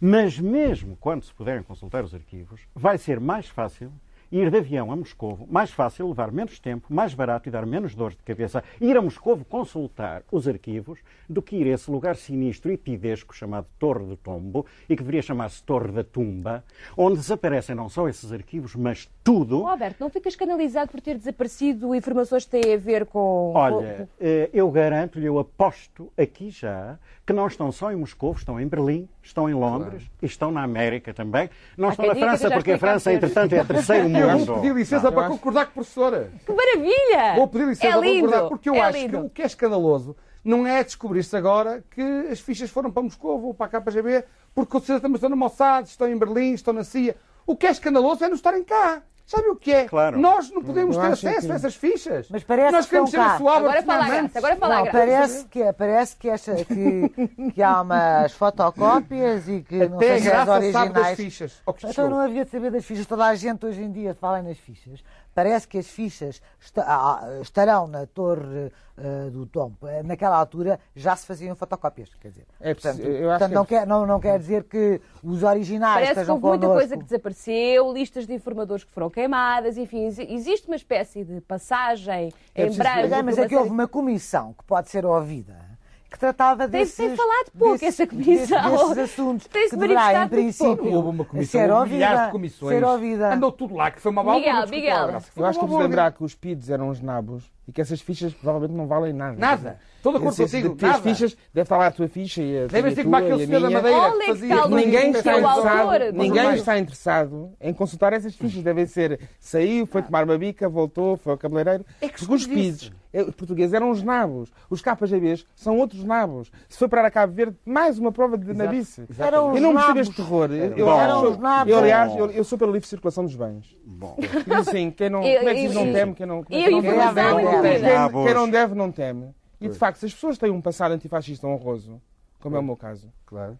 Mas 0.00 0.38
mesmo 0.38 0.96
quando 0.96 1.24
se 1.24 1.34
puderem 1.34 1.62
consultar 1.62 2.04
os 2.04 2.14
arquivos, 2.14 2.60
vai 2.74 2.98
ser 2.98 3.18
mais 3.18 3.48
fácil 3.48 3.92
ir 4.30 4.50
de 4.50 4.58
avião 4.58 4.92
a 4.92 4.96
Moscovo, 4.96 5.46
mais 5.50 5.70
fácil, 5.70 6.08
levar 6.08 6.30
menos 6.30 6.58
tempo, 6.58 6.92
mais 6.92 7.14
barato 7.14 7.48
e 7.48 7.52
dar 7.52 7.64
menos 7.64 7.94
dores 7.94 8.16
de 8.16 8.22
cabeça, 8.22 8.62
ir 8.80 8.96
a 8.96 9.02
Moscovo 9.02 9.44
consultar 9.44 10.22
os 10.30 10.46
arquivos, 10.46 10.98
do 11.28 11.42
que 11.42 11.56
ir 11.56 11.66
a 11.66 11.74
esse 11.74 11.90
lugar 11.90 12.16
sinistro 12.16 12.70
e 12.70 12.76
pidesco 12.76 13.34
chamado 13.34 13.66
Torre 13.78 14.04
do 14.04 14.16
Tombo, 14.16 14.66
e 14.88 14.96
que 14.96 15.02
deveria 15.02 15.22
chamar-se 15.22 15.62
Torre 15.62 15.92
da 15.92 16.04
Tumba, 16.04 16.64
onde 16.96 17.16
desaparecem 17.16 17.74
não 17.74 17.88
só 17.88 18.08
esses 18.08 18.32
arquivos, 18.32 18.74
mas 18.74 19.10
tudo. 19.24 19.62
Oh, 19.62 19.68
Alberto, 19.68 19.96
não 20.00 20.10
ficas 20.10 20.36
canalizado 20.36 20.90
por 20.90 21.00
ter 21.00 21.16
desaparecido 21.16 21.94
informações 21.94 22.44
que 22.44 22.50
têm 22.50 22.74
a 22.74 22.78
ver 22.78 23.06
com. 23.06 23.52
Olha, 23.54 24.08
eh, 24.20 24.50
eu 24.52 24.70
garanto-lhe, 24.70 25.26
eu 25.26 25.38
aposto 25.38 26.12
aqui 26.16 26.50
já 26.50 26.98
que 27.26 27.32
não 27.34 27.46
estão 27.46 27.70
só 27.70 27.92
em 27.92 27.96
Moscou, 27.96 28.32
estão 28.32 28.58
em 28.58 28.66
Berlim, 28.66 29.06
estão 29.28 29.48
em 29.48 29.54
Londres 29.54 30.02
e 30.22 30.26
estão 30.26 30.50
na 30.50 30.62
América 30.62 31.12
também. 31.14 31.48
Não 31.76 31.88
Há 31.88 31.90
estão 31.92 32.06
na 32.06 32.14
França, 32.14 32.50
porque 32.50 32.72
a 32.72 32.78
França, 32.78 33.12
entretanto, 33.12 33.54
é 33.54 33.62
terceiro 33.64 34.08
Eu 34.08 34.30
mundo. 34.30 34.46
vou 34.46 34.60
pedir 34.60 34.74
licença 34.74 35.12
para 35.12 35.28
concordar 35.28 35.66
com 35.66 35.70
a 35.70 35.74
professora. 35.74 36.30
Que 36.44 36.52
maravilha! 36.52 37.34
Vou 37.36 37.48
pedir 37.48 37.66
licença 37.68 37.86
é 37.86 37.90
para 37.92 38.00
lindo, 38.00 38.26
concordar, 38.26 38.48
porque 38.48 38.68
eu 38.68 38.74
é 38.74 38.80
acho 38.80 38.98
lindo. 38.98 39.18
que 39.20 39.26
o 39.26 39.30
que 39.30 39.42
é 39.42 39.46
escandaloso 39.46 40.16
não 40.44 40.66
é 40.66 40.82
descobrir-se 40.82 41.36
agora 41.36 41.84
que 41.90 42.00
as 42.30 42.40
fichas 42.40 42.70
foram 42.70 42.90
para 42.90 43.02
Moscou 43.02 43.42
ou 43.42 43.54
para 43.54 43.78
a 43.78 43.80
KGB, 43.80 44.24
porque 44.54 44.70
com 44.72 44.78
certeza 44.78 45.00
também 45.00 45.16
estão 45.16 45.30
no 45.30 45.36
Mossad, 45.36 45.86
estão 45.86 46.08
em 46.08 46.16
Berlim, 46.16 46.54
estão 46.54 46.72
na 46.72 46.84
CIA. 46.84 47.14
O 47.46 47.54
que 47.54 47.66
é 47.66 47.70
escandaloso 47.70 48.24
é 48.24 48.28
não 48.28 48.34
estarem 48.34 48.64
cá. 48.64 49.02
Sabe 49.30 49.48
o 49.50 49.56
que 49.56 49.70
é? 49.70 49.84
Claro. 49.86 50.18
Nós 50.18 50.50
não 50.50 50.62
podemos 50.62 50.96
Eu 50.96 51.02
ter 51.02 51.08
acesso 51.08 51.46
que- 51.46 51.52
a 51.52 51.54
essas 51.56 51.74
fichas. 51.74 52.28
Mas 52.30 52.42
parece 52.42 52.72
Nós 52.72 52.86
que 52.86 52.90
queremos 52.92 53.10
estão 53.10 53.22
ser 53.24 53.28
cá. 53.28 53.34
a 53.34 53.38
sua 53.38 53.50
obra 53.58 53.68
Agora 53.68 53.82
fala 53.82 54.06
graça, 54.08 54.38
agora 54.38 54.56
fala 54.56 54.74
Não, 54.76 54.82
graça. 54.84 54.98
parece 54.98 55.44
que, 55.44 55.62
é- 55.62 55.72
parece 55.74 56.16
que, 56.16 56.28
esta, 56.30 56.54
que, 56.64 57.52
que 57.54 57.62
há 57.62 57.82
umas 57.82 58.32
fotocópias 58.32 59.46
e 59.46 59.60
que 59.60 59.86
não 59.86 59.96
Até 59.98 60.06
a 60.06 60.08
sei 60.14 60.20
se 60.22 60.28
as 60.28 60.32
graça 60.32 60.46
sabe 60.52 60.72
das 60.72 60.76
originais. 60.86 61.16
fichas. 61.16 61.62
Que 61.76 61.86
Então 61.88 62.08
não 62.08 62.20
havia 62.20 62.44
de 62.46 62.50
saber 62.50 62.70
das 62.70 62.84
fichas. 62.86 63.04
Toda 63.06 63.26
a 63.26 63.34
gente 63.34 63.66
hoje 63.66 63.82
em 63.82 63.92
dia 63.92 64.14
fala 64.14 64.40
nas 64.40 64.56
fichas. 64.56 65.04
Parece 65.38 65.68
que 65.68 65.78
as 65.78 65.86
fichas 65.86 66.42
esta- 66.60 67.38
estarão 67.40 67.86
na 67.86 68.06
torre 68.06 68.72
ah, 68.96 69.30
do 69.30 69.46
Tom. 69.46 69.70
Naquela 70.04 70.36
altura 70.36 70.80
já 70.96 71.14
se 71.14 71.24
faziam 71.24 71.54
fotocópias. 71.54 72.12
Quer 72.20 72.28
dizer, 72.30 72.46
É 72.60 72.74
portanto, 72.74 72.96
possi- 72.96 73.08
eu 73.08 73.30
acho 73.30 73.38
portanto, 73.38 73.48
que 73.68 73.74
é 73.74 73.78
não, 73.78 73.82
quer, 73.82 73.86
não, 73.86 74.06
não 74.06 74.20
quer 74.20 74.36
dizer 74.40 74.64
que 74.64 75.00
os 75.22 75.44
originais 75.44 75.94
Parece 75.94 76.14
que 76.14 76.20
estejam 76.22 76.34
houve 76.34 76.46
muita 76.48 76.66
coisa 76.66 76.96
que 76.96 77.04
desapareceu, 77.04 77.92
listas 77.92 78.26
de 78.26 78.34
informadores 78.34 78.82
que 78.82 78.90
foram 78.90 79.08
queimadas, 79.08 79.78
enfim, 79.78 80.06
exi- 80.06 80.26
existe 80.28 80.66
uma 80.66 80.74
espécie 80.74 81.22
de 81.22 81.40
passagem 81.40 82.32
É 82.52 82.66
em 82.66 82.72
branco. 82.76 82.98
Mas, 83.02 83.12
é, 83.12 83.22
mas 83.22 83.38
é 83.38 83.46
que 83.46 83.54
houve 83.56 83.70
uma 83.70 83.86
comissão 83.86 84.52
que 84.54 84.64
pode 84.64 84.88
ser 84.90 85.06
ouvida 85.06 85.67
que 86.10 86.18
tratava 86.18 86.68
Tem- 86.68 86.80
desses, 86.80 86.96
tem 86.96 87.14
falado 87.16 87.50
pouco 87.58 87.78
desses- 87.78 88.00
essa 88.00 88.06
comissão. 88.06 88.70
desses, 88.70 88.88
desses 88.94 89.12
assuntos 89.12 89.46
Tem-se 89.48 89.70
que 89.70 89.76
deverá, 89.76 90.24
em 90.24 90.28
princípio, 90.28 90.76
pouco. 90.76 90.94
Houve 90.94 91.08
uma 91.10 91.24
comissão, 91.24 91.60
ser 91.60 91.70
houve 91.70 91.92
milhares 91.94 92.14
de 92.16 92.20
ouvida, 92.22 92.32
comissões. 92.32 92.74
ser 92.78 92.84
ouvida. 92.84 93.34
Andou 93.34 93.52
tudo 93.52 93.74
lá, 93.74 93.90
que 93.90 94.00
foi 94.00 94.10
uma 94.12 94.22
válvula. 94.22 94.52
Miguel, 94.66 94.68
Miguel. 94.68 95.08
Eu 95.10 95.16
acho 95.16 95.30
que 95.30 95.40
vamos 95.40 95.58
válvula. 95.58 95.82
lembrar 95.82 96.12
que 96.12 96.24
os 96.24 96.34
PIDs 96.34 96.70
eram 96.70 96.88
os 96.88 97.00
nabos 97.00 97.44
e 97.68 97.72
que 97.72 97.80
essas 97.82 98.00
fichas 98.00 98.32
provavelmente 98.32 98.74
não 98.76 98.86
valem 98.86 99.12
nada. 99.12 99.36
Nada. 99.38 99.78
Estou 99.98 100.12
de 100.12 100.18
acordo 100.18 100.36
contigo, 100.36 100.74
de- 100.76 100.84
As 100.86 100.90
nada. 100.92 101.02
fichas, 101.02 101.36
deve 101.52 101.64
estar 101.64 101.76
lá 101.76 101.88
a 101.88 101.90
tua 101.90 102.08
ficha 102.08 102.40
e 102.40 102.56
a, 102.60 102.66
Devem 102.66 102.90
e 102.90 102.92
a 102.92 102.96
ser 102.96 103.02
como 103.04 103.16
tua 103.16 103.26
aquele 103.26 103.40
e 103.40 103.44
a 103.44 103.46
senhor 103.46 103.60
da. 103.60 103.70
Madeira 103.70 103.98
Olha 103.98 104.18
que 104.18 104.26
fazia... 104.26 104.68
Ninguém 104.68 105.10
está, 105.10 105.32
é 105.34 105.38
interessado, 105.40 106.12
ninguém 106.14 106.54
está 106.54 106.78
interessado 106.78 107.50
em 107.60 107.74
consultar 107.74 108.12
essas 108.12 108.34
fichas. 108.34 108.62
Devem 108.62 108.86
ser, 108.86 109.20
saiu, 109.38 109.86
foi 109.86 110.00
tomar 110.02 110.24
uma 110.24 110.38
bica, 110.38 110.68
voltou, 110.68 111.16
foi 111.16 111.32
ao 111.32 111.38
cabeleireiro. 111.38 111.84
É 112.00 112.08
que 112.08 112.22
os 112.32 112.46
PIDs, 112.46 112.92
eh, 113.12 113.22
os 113.22 113.34
portugueses, 113.34 113.74
eram 113.74 113.90
os 113.90 114.00
nabos. 114.02 114.50
Os 114.70 114.80
KGBs 114.80 115.44
são 115.56 115.76
outros 115.78 116.04
nabos. 116.04 116.50
Se 116.68 116.78
foi 116.78 116.88
para 116.88 117.06
a 117.06 117.10
Cabo 117.10 117.32
Verde, 117.34 117.56
mais 117.66 117.98
uma 117.98 118.12
prova 118.12 118.38
de 118.38 118.54
nabice. 118.54 119.04
Eram 119.18 119.50
os 119.50 119.56
Eu 119.56 119.62
não 119.62 119.74
percebo 119.74 119.98
este 119.98 120.14
terror. 120.14 120.50
Eu, 120.52 120.86
Bom. 120.86 121.00
Eram 121.00 121.30
os 121.32 121.38
nabos. 121.38 121.72
eu, 121.72 121.78
aliás, 121.80 122.16
eu, 122.16 122.30
eu 122.30 122.44
sou 122.44 122.56
pela 122.56 122.70
livre 122.70 122.86
circulação 122.88 123.24
dos 123.24 123.34
bens. 123.34 123.76
Bom, 123.84 124.16
Diz 124.46 124.68
assim, 124.68 124.92
quem 124.92 125.10
não, 125.10 125.24
Eu- 125.24 125.38
como 125.38 125.48
é 125.50 125.54
que 125.54 125.60
diz 125.62 125.74
não 125.74 125.92
teme, 125.92 126.14
quem 126.14 126.24
não, 126.26 126.42
quem 126.44 126.64
eu- 126.64 126.70
não 126.70 126.82
não 126.82 127.14
teme. 127.14 127.57
Quem, 127.62 127.78
Nabos. 127.80 128.24
quem 128.24 128.34
não 128.34 128.48
deve, 128.50 128.74
não 128.74 128.92
teme. 128.92 129.34
E 129.60 129.68
de 129.68 129.74
facto, 129.76 129.98
se 129.98 130.06
as 130.06 130.14
pessoas 130.14 130.38
têm 130.38 130.50
um 130.50 130.60
passado 130.60 130.92
antifascista 130.92 131.46
honroso, 131.46 132.00
como 132.40 132.56
é 132.56 132.58
o 132.58 132.62
meu 132.62 132.76
caso, 132.76 133.12
Claro. 133.26 133.58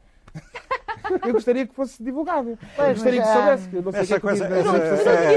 eu 1.26 1.32
gostaria 1.32 1.66
que 1.66 1.74
fosse 1.74 2.02
divulgado. 2.02 2.58
Pois, 2.76 2.88
eu 2.88 2.94
gostaria 2.94 3.20
mas, 3.20 3.28
que 3.30 3.37
ah, 3.37 3.40
soubesse. 3.42 3.68
que 3.68 3.76
Eu 3.76 3.82
não 3.82 3.92
sei 3.92 4.00
o 4.02 4.06
que 4.06 4.12
essa 4.12 4.14
é 4.14 4.20
que 4.20 4.26
eu 4.26 4.30
coisa- 4.30 4.46
Tu 4.46 4.52
redes 4.54 4.66
não 4.66 4.72
que 4.72 4.78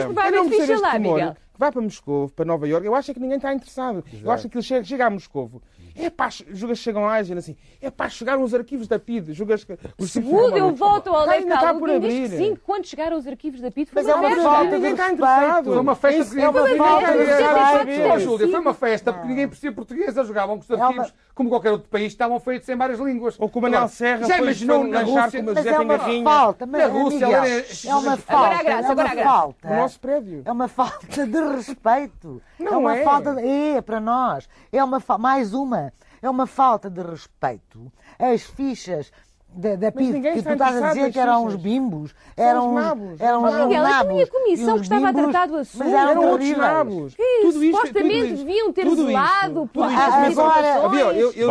Eu 0.07 0.13
vai 0.13 0.31
não 0.31 0.81
lá. 0.81 0.99
Miguel. 0.99 1.33
Que 1.33 1.59
vai 1.59 1.71
para 1.71 1.81
Moscou, 1.81 2.29
para 2.29 2.45
Nova 2.45 2.67
Iorque. 2.67 2.87
Eu 2.87 2.95
acho 2.95 3.11
é 3.11 3.13
que 3.13 3.19
ninguém 3.19 3.37
está 3.37 3.53
interessado. 3.53 4.03
Eu 4.23 4.31
acho 4.31 4.43
que 4.43 4.47
aquilo 4.47 4.63
chega, 4.63 4.83
chega 4.83 5.05
a 5.05 5.09
Moscou. 5.09 5.61
É 5.95 6.09
pá, 6.09 6.29
julgas 6.29 6.77
que 6.79 6.83
chegam 6.83 7.03
lá 7.05 7.19
e 7.19 7.23
dizem 7.23 7.37
assim: 7.37 7.57
é 7.81 7.89
pá, 7.91 8.07
chegaram 8.09 8.43
os 8.43 8.53
arquivos 8.53 8.87
da 8.87 8.97
PID. 8.99 9.33
Julgas 9.33 9.63
que. 9.63 9.77
Os 9.97 10.11
Segundo 10.11 10.57
eu 10.57 10.73
volto 10.73 11.09
ao 11.09 11.21
está 11.29 11.35
legal, 11.35 11.75
por 11.79 11.89
quem 11.89 11.99
diz 11.99 12.13
que 12.13 12.25
abrir. 12.25 12.37
sim, 12.37 12.57
quando 12.63 12.85
chegaram 12.85 13.17
os 13.17 13.27
arquivos 13.27 13.61
da 13.61 13.71
PIT, 13.71 13.91
foi 13.91 14.01
Mas 14.03 14.11
é 14.11 14.15
uma 14.15 14.29
festa. 14.29 14.43
falta 14.43 14.63
de 14.69 14.75
está 14.75 14.87
respeito. 14.87 15.13
interessado. 15.13 15.63
Foi 15.65 15.77
uma 15.79 15.95
festa 15.95 16.39
é 16.41 16.49
uma 16.49 16.61
ninguém 16.61 16.77
falta 16.77 17.07
de 17.11 17.23
respeito. 17.23 18.19
Júlia, 18.19 18.47
foi 18.49 18.59
uma 18.59 18.73
festa 18.73 19.13
porque 19.13 19.27
ninguém 19.27 19.47
percebeia 19.47 19.75
português. 19.75 20.15
Eles 20.15 20.27
jogavam 20.27 20.57
com 20.57 20.63
os 20.63 20.69
uma- 20.69 20.85
arquivos, 20.85 21.13
como 21.35 21.49
qualquer 21.49 21.71
outro 21.71 21.89
país, 21.89 22.07
estavam 22.07 22.39
feitos 22.39 22.67
em 22.69 22.75
várias 22.75 22.99
línguas. 22.99 23.35
Ou 23.39 23.49
como 23.49 23.67
o 23.67 23.69
Manel 23.69 23.79
Agora, 23.79 23.91
Serra 23.91 24.27
Já 24.27 24.35
foi- 24.35 24.43
imaginou 24.43 24.83
na 24.85 25.01
Rússia? 25.01 25.41
uma 25.41 25.53
Mas 25.53 25.63
José 25.63 25.69
é 25.75 25.79
uma 25.79 25.99
falta, 26.23 26.65
mas, 26.65 26.81
Na 26.81 26.87
Rússia, 26.87 27.27
Miguel, 27.27 27.41
ali- 27.41 27.51
é 27.51 27.95
uma 27.95 27.99
Agora 27.99 28.17
falta, 28.17 28.69
é 28.69 28.79
uma 28.91 29.23
falta. 29.23 29.69
No 29.69 29.75
nosso 29.75 29.99
prédio. 29.99 30.41
É 30.45 30.51
uma 30.51 30.67
falta 30.67 31.27
de 31.27 31.39
respeito. 31.55 32.41
Não 32.59 32.73
é 32.73 32.77
uma 32.77 32.97
é. 32.97 33.03
falta 33.03 33.35
de... 33.35 33.41
É, 33.47 33.81
para 33.81 33.99
nós. 33.99 34.47
É 34.71 34.83
uma. 34.83 35.01
Mais 35.19 35.53
uma. 35.53 35.90
É 36.21 36.29
uma 36.29 36.45
falta 36.45 36.89
de 36.89 37.01
respeito. 37.01 37.91
As 38.19 38.43
fichas 38.43 39.11
da, 39.53 39.75
da 39.75 39.91
ninguém 39.93 40.35
que 40.35 40.43
tu 40.43 40.49
estás 40.49 40.81
a 40.81 40.87
dizer 40.89 41.11
que 41.11 41.19
eram 41.19 41.45
uns 41.45 41.55
bimbos, 41.57 42.15
eram 42.37 42.67
os 42.67 42.71
uns, 42.71 42.83
nabos. 42.85 43.19
eram 43.21 43.43
uns 43.43 43.53
Miguel, 43.53 43.83
nabos. 43.83 44.19
e 44.19 44.21
a 44.21 44.27
comissão 44.27 44.75
que 44.75 44.81
estava 44.83 45.09
a 45.09 45.13
tratar 45.13 45.47
do 45.47 45.55
assunto? 45.57 45.79
Mas 45.83 45.93
eram, 45.93 46.11
Eram 46.11 46.29
outros 46.29 46.57
nabos. 46.57 47.15
Que 47.15 47.21
isso? 47.23 47.51
Tudo 47.51 47.63
isto- 47.65 47.77
Supostamente 47.87 48.33
deviam 48.33 48.71
ter 48.73 48.85
zelado 48.95 49.69
mas- 49.73 50.37
agora- 50.39 50.85
Havia, 50.85 50.99
eu, 51.13 51.33
eu, 51.33 51.47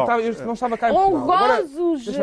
não 0.46 0.52
estava 0.54 0.78
cá 0.78 0.88
em 0.90 0.92
Portugal. 0.94 1.38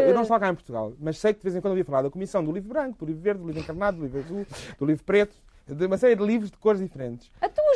Eu 0.01 0.13
não 0.15 0.21
estava 0.23 0.39
cá 0.39 0.49
em 0.49 0.55
Portugal, 0.55 0.93
mas 0.99 1.17
sei 1.19 1.33
que 1.33 1.39
de 1.39 1.43
vez 1.43 1.55
em 1.55 1.61
quando 1.61 1.71
ouvia 1.73 1.85
falar 1.85 2.01
da 2.01 2.09
comissão 2.09 2.43
do 2.43 2.51
livro 2.51 2.69
branco, 2.69 2.97
do 2.97 3.05
livro 3.05 3.21
verde, 3.21 3.41
do 3.41 3.45
livro 3.47 3.61
encarnado, 3.61 3.97
do 3.97 4.03
livro 4.03 4.19
azul, 4.19 4.45
do 4.79 4.85
livro 4.85 5.03
preto, 5.03 5.35
de 5.67 5.85
uma 5.85 5.97
série 5.97 6.15
de 6.15 6.23
livros 6.25 6.49
de 6.49 6.57
cores 6.57 6.79
diferentes. 6.81 7.29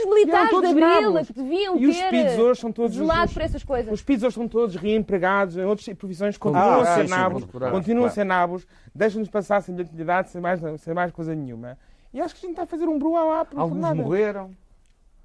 Os 0.08 0.14
militares 0.16 0.46
de 0.46 0.52
todos 0.52 0.70
Abril 0.72 1.12
nabos. 1.14 1.28
que 1.28 1.34
deviam 1.34 1.78
E 1.78 1.88
os 1.88 1.98
ter 1.98 2.10
PIDs 2.10 2.38
hoje 2.40 2.62
são 2.62 2.72
todos 2.72 2.96
zelado 2.98 3.26
os- 3.28 3.34
por 3.34 3.42
essas 3.42 3.64
coisas. 3.64 3.94
Os 3.94 4.02
PIDs 4.02 4.24
hoje 4.24 4.36
são 4.36 4.48
todos 4.48 4.76
reempregados 4.76 5.58
em 5.58 5.64
outras 5.64 5.88
profissões, 5.98 6.36
Ah, 6.36 6.40
continuam 6.40 6.82
a 6.82 6.86
ser 6.96 7.08
nabos, 7.10 7.46
claro, 7.46 7.74
continuam 7.74 8.06
a 8.08 8.10
ser 8.10 8.24
nabos, 8.24 8.68
deixam-nos 8.94 9.30
passar 9.30 9.62
sem 9.62 9.74
identidade, 9.76 10.30
sem 10.30 10.42
mais, 10.42 10.60
sem 10.82 10.94
mais 10.94 11.12
coisa 11.12 11.34
nenhuma. 11.36 11.78
E 12.14 12.20
acho 12.20 12.36
que 12.36 12.40
a 12.40 12.42
gente 12.42 12.52
está 12.52 12.64
a 12.64 12.66
fazer 12.66 12.88
um 12.88 13.00
bruá 13.00 13.46
por 13.46 13.60
Alguns 13.60 13.80
nada. 13.80 13.96
morreram. 13.96 14.52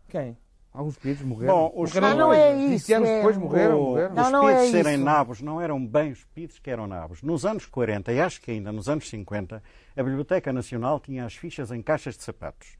Quem? 0.08 0.36
Alguns 0.72 0.96
pedidos 0.98 1.22
morreram. 1.26 1.54
Bom, 1.54 1.72
os 1.74 1.94
Morreram 1.94 2.08
Não, 2.18 2.26
não 2.26 2.32
é 2.34 2.54
isso. 2.54 2.68
20 2.86 2.92
anos 2.92 3.08
é- 3.08 3.16
depois 3.16 3.36
morreram. 3.38 3.80
Morreram. 3.82 4.14
Não, 4.14 4.22
os 4.24 4.30
não 4.30 4.40
PIDs 4.46 4.62
é 4.62 4.66
serem 4.70 4.94
isso. 4.96 5.04
nabos 5.04 5.40
não 5.40 5.58
eram 5.60 5.84
bem 5.86 6.12
os 6.12 6.22
PIDs 6.34 6.58
que 6.58 6.70
eram 6.70 6.86
nabos. 6.86 7.22
Nos 7.22 7.46
anos 7.46 7.64
40 7.64 8.12
e 8.12 8.20
acho 8.20 8.40
que 8.42 8.50
ainda 8.50 8.70
nos 8.70 8.86
anos 8.86 9.08
50, 9.08 9.62
a 9.96 10.02
Biblioteca 10.02 10.52
Nacional 10.52 11.00
tinha 11.00 11.24
as 11.24 11.34
fichas 11.34 11.70
em 11.72 11.80
caixas 11.80 12.14
de 12.16 12.22
sapatos. 12.22 12.76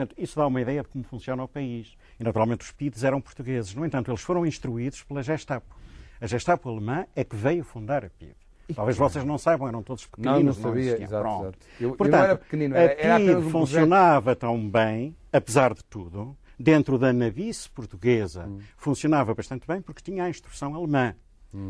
Portanto, 0.00 0.14
isso 0.18 0.36
dá 0.38 0.46
uma 0.46 0.60
ideia 0.62 0.82
de 0.82 0.88
como 0.88 1.04
funciona 1.04 1.44
o 1.44 1.48
país. 1.48 1.94
E, 2.18 2.24
naturalmente, 2.24 2.62
os 2.62 2.72
PIDs 2.72 3.04
eram 3.04 3.20
portugueses. 3.20 3.74
No 3.74 3.84
entanto, 3.84 4.10
eles 4.10 4.22
foram 4.22 4.46
instruídos 4.46 5.02
pela 5.02 5.22
Gestapo. 5.22 5.76
A 6.18 6.26
Gestapo 6.26 6.70
alemã 6.70 7.04
é 7.14 7.22
que 7.22 7.36
veio 7.36 7.62
fundar 7.62 8.02
a 8.04 8.08
PID. 8.08 8.34
Talvez 8.74 8.96
vocês 8.96 9.24
não 9.26 9.36
saibam, 9.36 9.68
eram 9.68 9.82
todos 9.82 10.04
Não, 10.16 10.32
pequeninos. 10.32 10.56
não 10.56 10.62
sabia. 10.70 10.82
existiam. 10.84 11.06
Exato, 11.06 11.22
Pronto. 11.22 11.42
exato. 11.44 11.58
Eu, 11.80 11.88
eu 11.90 11.96
Portanto, 11.96 12.18
não 12.20 12.24
era 12.28 12.38
pequenino, 12.38 12.76
era, 12.76 12.92
era 12.94 13.16
a 13.16 13.18
PID 13.18 13.34
um 13.34 13.50
funcionava 13.50 14.34
tão 14.36 14.70
bem, 14.70 15.14
apesar 15.32 15.74
de 15.74 15.84
tudo, 15.84 16.34
dentro 16.58 16.96
da 16.98 17.12
navice 17.12 17.68
portuguesa, 17.68 18.46
Hum. 18.46 18.60
funcionava 18.78 19.34
bastante 19.34 19.66
bem 19.66 19.82
porque 19.82 20.00
tinha 20.00 20.24
a 20.24 20.30
instrução 20.30 20.74
alemã. 20.74 21.14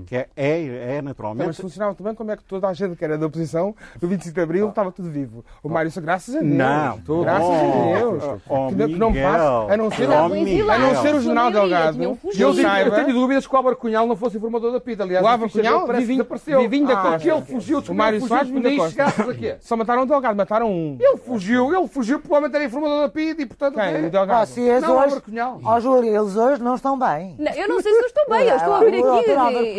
Que 0.07 0.15
é, 0.15 0.29
é, 0.37 0.61
é 0.63 0.95
Mas 0.97 1.05
naturalmente. 1.05 1.57
funcionava 1.63 1.95
tão 1.95 2.05
bem 2.05 2.15
como 2.15 2.31
é 2.31 2.37
que 2.37 2.45
toda 2.45 2.69
a 2.69 2.73
gente 2.75 2.97
que 2.97 3.03
era 3.05 3.17
da 3.17 3.27
oposição, 3.27 3.75
do 3.99 4.07
25 4.09 4.35
de 4.35 4.41
Abril, 4.41 4.69
estava 4.69 4.93
tudo 4.93 5.09
vivo. 5.11 5.43
O 5.63 5.71
Mário, 5.71 5.91
só 5.91 6.03
graças 6.03 6.35
a 6.37 6.41
Deus. 6.41 6.53
Não, 6.53 6.99
Tudo. 6.99 7.23
Graças 7.23 7.49
a 7.49 7.99
Deus. 7.99 8.25
Oh, 8.47 8.67
que, 8.69 8.75
não- 8.75 8.87
que 8.89 8.97
não 8.97 9.11
Miguel. 9.11 9.33
passa, 9.33 9.73
a 9.73 9.77
não 9.79 9.91
ser, 9.91 10.09
Oh, 10.11 10.29
Miguel. 10.29 10.71
a 10.71 10.79
não 10.79 11.03
ser 11.03 11.15
o 11.15 11.21
General 11.23 11.51
Delgado. 11.51 12.03
eu, 12.03 12.55
saiba- 12.55 12.91
eu 12.97 13.05
tenho 13.05 13.15
dúvidas 13.19 13.47
que 13.47 13.55
o 13.55 13.57
Álvaro 13.57 13.77
Cunhal 13.77 14.07
não 14.07 14.17
fosse 14.17 14.37
informador 14.37 14.71
da 14.71 14.81
PID. 14.81 15.01
Aliás, 15.01 15.25
O 15.25 15.29
Álvaro 15.29 15.51
Cunhal, 15.51 15.87
desapareceu. 15.93 16.61
Vivinho 16.61 16.87
da 16.87 16.93
Ah, 16.99 17.03
Costa. 17.03 17.19
que 17.21 17.31
ele 17.31 17.43
fugiu, 17.43 17.79
O 17.89 17.95
Mário 17.95 18.21
Soares, 18.21 18.51
a 18.51 19.35
quê? 19.35 19.57
Só 19.61 19.77
mataram 19.79 20.03
o 20.03 20.07
Delgado, 20.07 20.37
mataram 20.37 20.71
um. 20.71 20.99
Ele 21.01 21.17
fugiu, 21.17 21.75
ele 21.75 21.89
fugiu, 21.89 22.21
provavelmente 22.21 22.55
era 22.55 22.65
informador 22.65 23.01
da 23.01 23.09
PID 23.09 23.41
e, 23.43 23.47
portanto... 23.47 23.75
Quem? 23.77 23.85
é- 23.85 24.07
O 24.07 24.11
Delgado. 24.11 24.47
Vocês 24.47 24.83
Não, 24.83 24.99
hoje. 24.99 25.23
Ó, 25.65 25.81
Júlia, 25.81 26.19
eles 26.19 26.37
hoje 26.37 26.63
não 26.63 26.75
estão 26.75 26.99
bem. 26.99 27.35
Não, 27.39 27.53
eu 27.53 27.67
não 27.69 27.81
sei 27.81 27.93
se 27.95 27.99
eu 28.03 28.07
estou 28.07 28.25
bem, 28.29 28.47
eu 28.47 28.57
estou 28.57 28.75
a 28.75 28.79
ouvir 28.81 28.99
O 29.01 29.03
doutor 29.03 29.39
aqui 29.39 29.70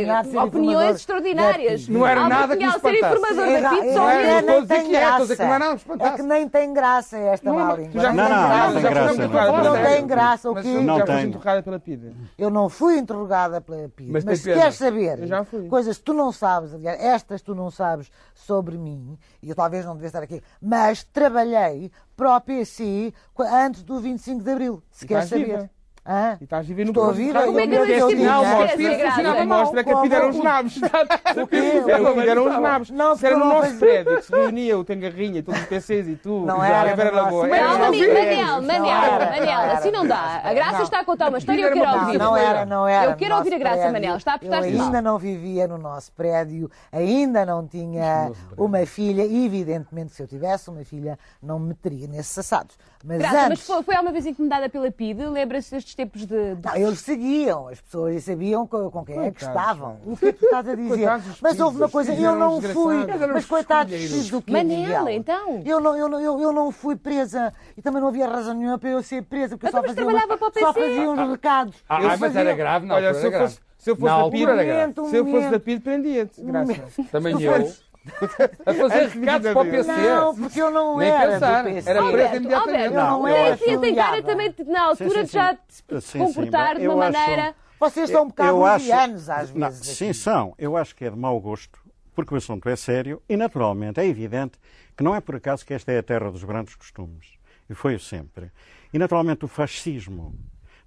Opiniões 0.43 0.95
extraordinárias. 0.97 1.87
Não 1.87 2.05
era 2.07 2.27
nada 2.27 2.55
que 2.57 2.63
ser 2.71 2.75
espantasse. 2.75 2.97
informador 2.97 3.47
É, 3.47 3.61
da 3.61 3.69
PIT 3.69 3.93
só 3.93 4.11
eu 4.11 4.17
mesmo. 4.21 4.31
estou 4.31 4.37
a 4.37 4.41
nem 4.41 4.61
dizer 4.61 4.67
tem 4.75 4.83
que 4.85 4.91
graça. 4.91 5.35
que 5.35 5.43
não 5.43 5.53
é 5.53 5.59
É 5.99 6.11
que 6.15 6.21
nem 6.23 6.49
tem 6.49 6.73
graça 6.73 7.17
esta 7.17 7.49
Não, 7.49 7.59
má 7.59 7.73
língua. 7.73 7.91
Não, 7.93 8.01
tem 8.01 8.13
não, 8.13 8.25
graça. 8.25 8.71
não 8.71 8.81
tem 8.81 8.91
graça, 8.91 9.27
não. 9.27 9.63
Não 9.63 9.63
Não 9.63 9.83
tem 9.83 10.07
graça. 10.07 10.51
O 10.51 10.57
eu 10.59 10.83
Não 10.83 10.95
tem. 10.97 11.05
foste 11.05 11.27
interrogada 11.27 11.63
pela 11.63 11.79
PIDE. 11.79 12.15
Eu 12.37 12.49
não 12.49 12.69
fui 12.69 12.97
interrogada 12.97 13.61
pela 13.61 13.89
PID, 13.89 14.11
Mas 14.11 14.39
se 14.39 14.53
queres 14.53 14.75
saber 14.75 15.19
coisas 15.69 15.97
que 15.97 16.03
tu 16.03 16.13
não 16.13 16.31
sabes, 16.31 16.73
aliás, 16.73 16.99
estas 17.01 17.41
tu 17.41 17.53
não 17.55 17.69
sabes 17.71 18.11
sobre 18.33 18.77
mim, 18.77 19.17
e 19.41 19.49
eu 19.49 19.55
talvez 19.55 19.85
não 19.85 19.93
devia 19.93 20.07
estar 20.07 20.23
aqui, 20.23 20.41
mas 20.61 21.03
trabalhei 21.03 21.91
para 22.15 22.35
o 22.35 22.41
PC 22.41 23.13
qu- 23.33 23.43
antes 23.43 23.83
do 23.83 23.99
25 23.99 24.43
de 24.43 24.51
Abril, 24.51 24.83
se 24.91 25.05
queres 25.07 25.29
saber. 25.29 25.45
viva. 25.45 25.69
Hã? 26.03 26.35
E 26.41 26.45
estás 26.45 26.65
a 26.65 26.67
viver 26.67 26.83
no 26.85 26.89
Estou 26.91 27.03
a 27.03 27.07
rádio. 27.07 27.33
Como 27.45 27.59
é 27.59 27.67
que 27.67 27.75
eu 27.75 27.79
eu 27.79 27.85
tinha- 27.85 27.97
disse 28.07 28.17
Sinal, 28.21 28.43
isso? 28.43 28.55
mostra, 28.55 29.45
mostra 29.45 29.83
que 29.83 29.91
a 29.91 29.97
PIDE 29.97 30.15
eram 30.15 30.29
os 30.29 30.37
nabos. 30.39 30.79
Era 30.81 32.31
eram 32.31 32.47
os 32.47 32.59
nabos. 32.59 32.89
Não, 32.89 33.15
Se 33.15 33.25
era 33.27 33.37
no 33.37 33.43
eu 33.45 33.49
nosso 33.49 33.71
não 33.71 33.79
prédio, 33.79 34.15
que 34.17 34.21
se 34.23 34.31
reunia 34.31 34.77
o 34.79 34.83
Tengarrinha, 34.83 35.43
todos 35.43 35.61
os 35.61 35.67
PCs 35.67 36.07
e 36.07 36.15
tu, 36.15 36.43
Não 36.45 36.63
era 36.63 36.95
Não, 36.95 36.97
no 36.97 36.97
Manel, 36.97 38.61
Manel. 38.61 38.61
Manel, 38.61 38.85
era, 38.87 39.25
Manel, 39.25 39.45
não 39.45 39.61
era, 39.63 39.73
assim 39.73 39.91
não 39.91 40.07
dá. 40.07 40.41
A 40.43 40.53
Graça 40.53 40.77
Não. 40.77 40.83
está 40.83 40.99
a 41.01 41.05
contar 41.05 41.29
uma 41.29 41.37
história 41.37 41.59
e 41.59 41.63
eu 41.63 41.67
Era 41.67 41.75
quero 41.79 41.99
ouvir. 41.99 42.17
Não, 42.17 42.25
não 42.31 42.37
era, 42.37 42.65
não 42.65 42.87
era. 42.87 43.11
Eu 43.11 43.15
quero 43.15 43.35
ouvir 43.35 43.53
a 43.53 43.57
Graça. 43.59 43.91
Manel. 43.91 44.17
Está 44.17 44.31
a 44.31 44.35
Eu 44.35 44.39
portar-se 44.39 44.71
mal. 44.71 44.85
ainda 44.85 45.01
não 45.01 45.17
vivia 45.19 45.67
no 45.67 45.77
nosso 45.77 46.11
prédio, 46.13 46.69
ainda 46.91 47.45
não 47.45 47.67
tinha 47.67 48.31
uma 48.57 48.85
filha, 48.85 49.23
e 49.25 49.45
evidentemente 49.45 50.13
se 50.13 50.21
eu 50.23 50.27
tivesse 50.27 50.69
uma 50.69 50.83
filha, 50.83 51.17
não 51.41 51.59
me 51.59 51.69
meteria 51.69 52.07
nesses 52.07 52.37
assados. 52.37 52.75
Mas 53.03 53.17
Graça, 53.17 53.35
mas 53.35 53.51
antes... 53.51 53.65
foi, 53.65 53.83
foi 53.83 53.95
há 53.95 54.01
uma 54.01 54.11
vez 54.11 54.25
encomendada 54.25 54.69
pela 54.69 54.91
PID, 54.91 55.25
lembra-se 55.25 55.71
destes 55.71 55.95
tempos 55.95 56.21
de. 56.25 56.55
de... 56.55 56.67
Não, 56.67 56.75
eles 56.75 56.99
seguiam, 56.99 57.67
as 57.67 57.81
pessoas 57.81 58.23
sabiam 58.23 58.67
com, 58.67 58.91
com 58.91 59.03
quem 59.05 59.15
é 59.19 59.31
que 59.31 59.39
Coitados, 59.43 59.47
estavam. 59.47 59.97
O 60.05 60.15
que 60.17 60.25
é 60.27 60.33
que 60.33 60.39
tu 60.39 60.45
estás 60.45 60.67
a 60.67 60.75
dizer? 60.75 60.89
Coitados 60.89 61.41
Mas 61.41 61.59
houve 61.59 61.77
uma 61.77 61.89
coisa, 61.89 62.13
eu 62.13 62.35
não 62.35 62.61
fui. 62.61 62.95
Mas 63.33 63.45
coitados 63.45 63.93
filhos 63.93 64.29
do 64.29 64.41
quê, 64.41 64.51
Manela, 64.51 65.11
então. 65.11 65.61
Eu 65.65 65.79
não, 65.79 65.97
eu, 65.97 66.07
não, 66.07 66.19
eu, 66.21 66.39
eu 66.39 66.51
não 66.53 66.71
fui 66.71 66.95
presa 66.95 67.53
e 67.75 67.81
também 67.81 68.01
não 68.01 68.09
havia 68.09 68.27
razão 68.27 68.53
nenhuma 68.53 68.77
para 68.77 68.89
eu 68.89 69.01
ser 69.01 69.23
presa, 69.23 69.57
porque 69.57 69.65
eu 69.65 69.69
Então, 69.69 69.81
só 69.81 69.87
mas 69.87 69.95
fazia, 69.95 70.03
trabalhava 70.05 70.37
para 70.37 70.47
o 70.47 70.59
só 70.59 70.73
fazia 70.73 71.09
uns 71.09 71.29
recados. 71.31 71.75
Ah, 71.89 72.01
Eu 72.01 72.07
mas 72.09 72.19
fazia- 72.19 72.41
era 72.41 72.53
grave, 72.53 72.85
não. 72.85 72.95
Olha, 72.95 73.13
se 73.13 73.25
eu 73.25 73.31
fosse, 73.31 73.59
se 73.77 73.89
eu 73.89 73.95
fosse 73.95 74.05
da 74.05 74.13
altura 74.13 74.31
PID, 74.37 74.43
era 74.51 74.63
grave. 74.63 74.79
momento, 74.79 75.01
um 75.01 75.09
se 75.09 75.15
eu 75.15 75.25
fosse 75.25 75.49
da 75.49 75.59
PID, 75.59 75.81
prendia-te. 75.81 76.41
Graça. 76.41 76.83
Também 77.11 77.41
eu. 77.41 77.71
A 78.65 78.73
fazer 78.73 78.99
Antes 79.03 79.13
de 79.13 79.19
recados 79.19 79.51
para 79.53 79.61
o 79.61 79.65
PC. 79.71 79.91
Não, 79.91 80.35
porque 80.35 80.61
eu 80.61 80.71
não 80.71 80.97
Nem 80.97 81.09
era 81.09 81.31
pensar. 81.33 81.63
do 81.63 81.69
PC. 81.69 81.89
Era 81.89 81.99
preso 81.99 82.11
Alberto, 82.11 82.35
imediatamente. 82.37 82.77
Alberto, 82.77 82.95
Eu 82.95 83.01
não 83.01 83.27
eu 83.27 83.35
era 83.35 83.59
Ele 83.63 83.77
tem 83.77 83.95
cara 83.95 84.23
também, 84.23 84.55
na 84.67 84.81
altura, 84.83 85.09
Sim, 85.09 85.15
sim, 85.17 85.23
de 85.25 85.31
já 85.31 85.53
sim. 85.53 85.59
se 85.69 86.01
Sim, 86.01 86.19
comportar 86.19 86.75
sim, 86.75 86.81
de 86.81 86.87
uma 86.87 87.11
maneira. 87.11 87.55
Vocês 87.79 88.09
são 88.09 88.23
um 88.23 88.27
bocado 88.27 88.63
levianos 88.63 89.29
às 89.29 89.53
não, 89.53 89.67
vezes. 89.69 89.97
sim, 89.97 90.05
aqui. 90.09 90.13
são. 90.15 90.53
Eu 90.57 90.75
acho 90.77 90.95
que 90.95 91.05
é 91.05 91.09
de 91.09 91.15
mau 91.17 91.39
gosto, 91.39 91.79
porque 92.15 92.33
o 92.33 92.37
assunto 92.37 92.67
é 92.69 92.75
sério 92.75 93.21
e, 93.29 93.37
naturalmente, 93.37 93.99
é 93.99 94.05
evidente 94.05 94.59
que 94.97 95.03
não 95.03 95.15
é 95.15 95.21
por 95.21 95.35
acaso 95.35 95.65
que 95.65 95.73
esta 95.73 95.91
é 95.91 95.99
a 95.99 96.03
terra 96.03 96.31
dos 96.31 96.43
grandes 96.43 96.75
costumes. 96.75 97.39
E 97.69 97.73
foi 97.73 97.95
o 97.95 97.99
sempre. 97.99 98.51
E, 98.93 98.99
naturalmente, 98.99 99.45
o 99.45 99.47
fascismo 99.47 100.35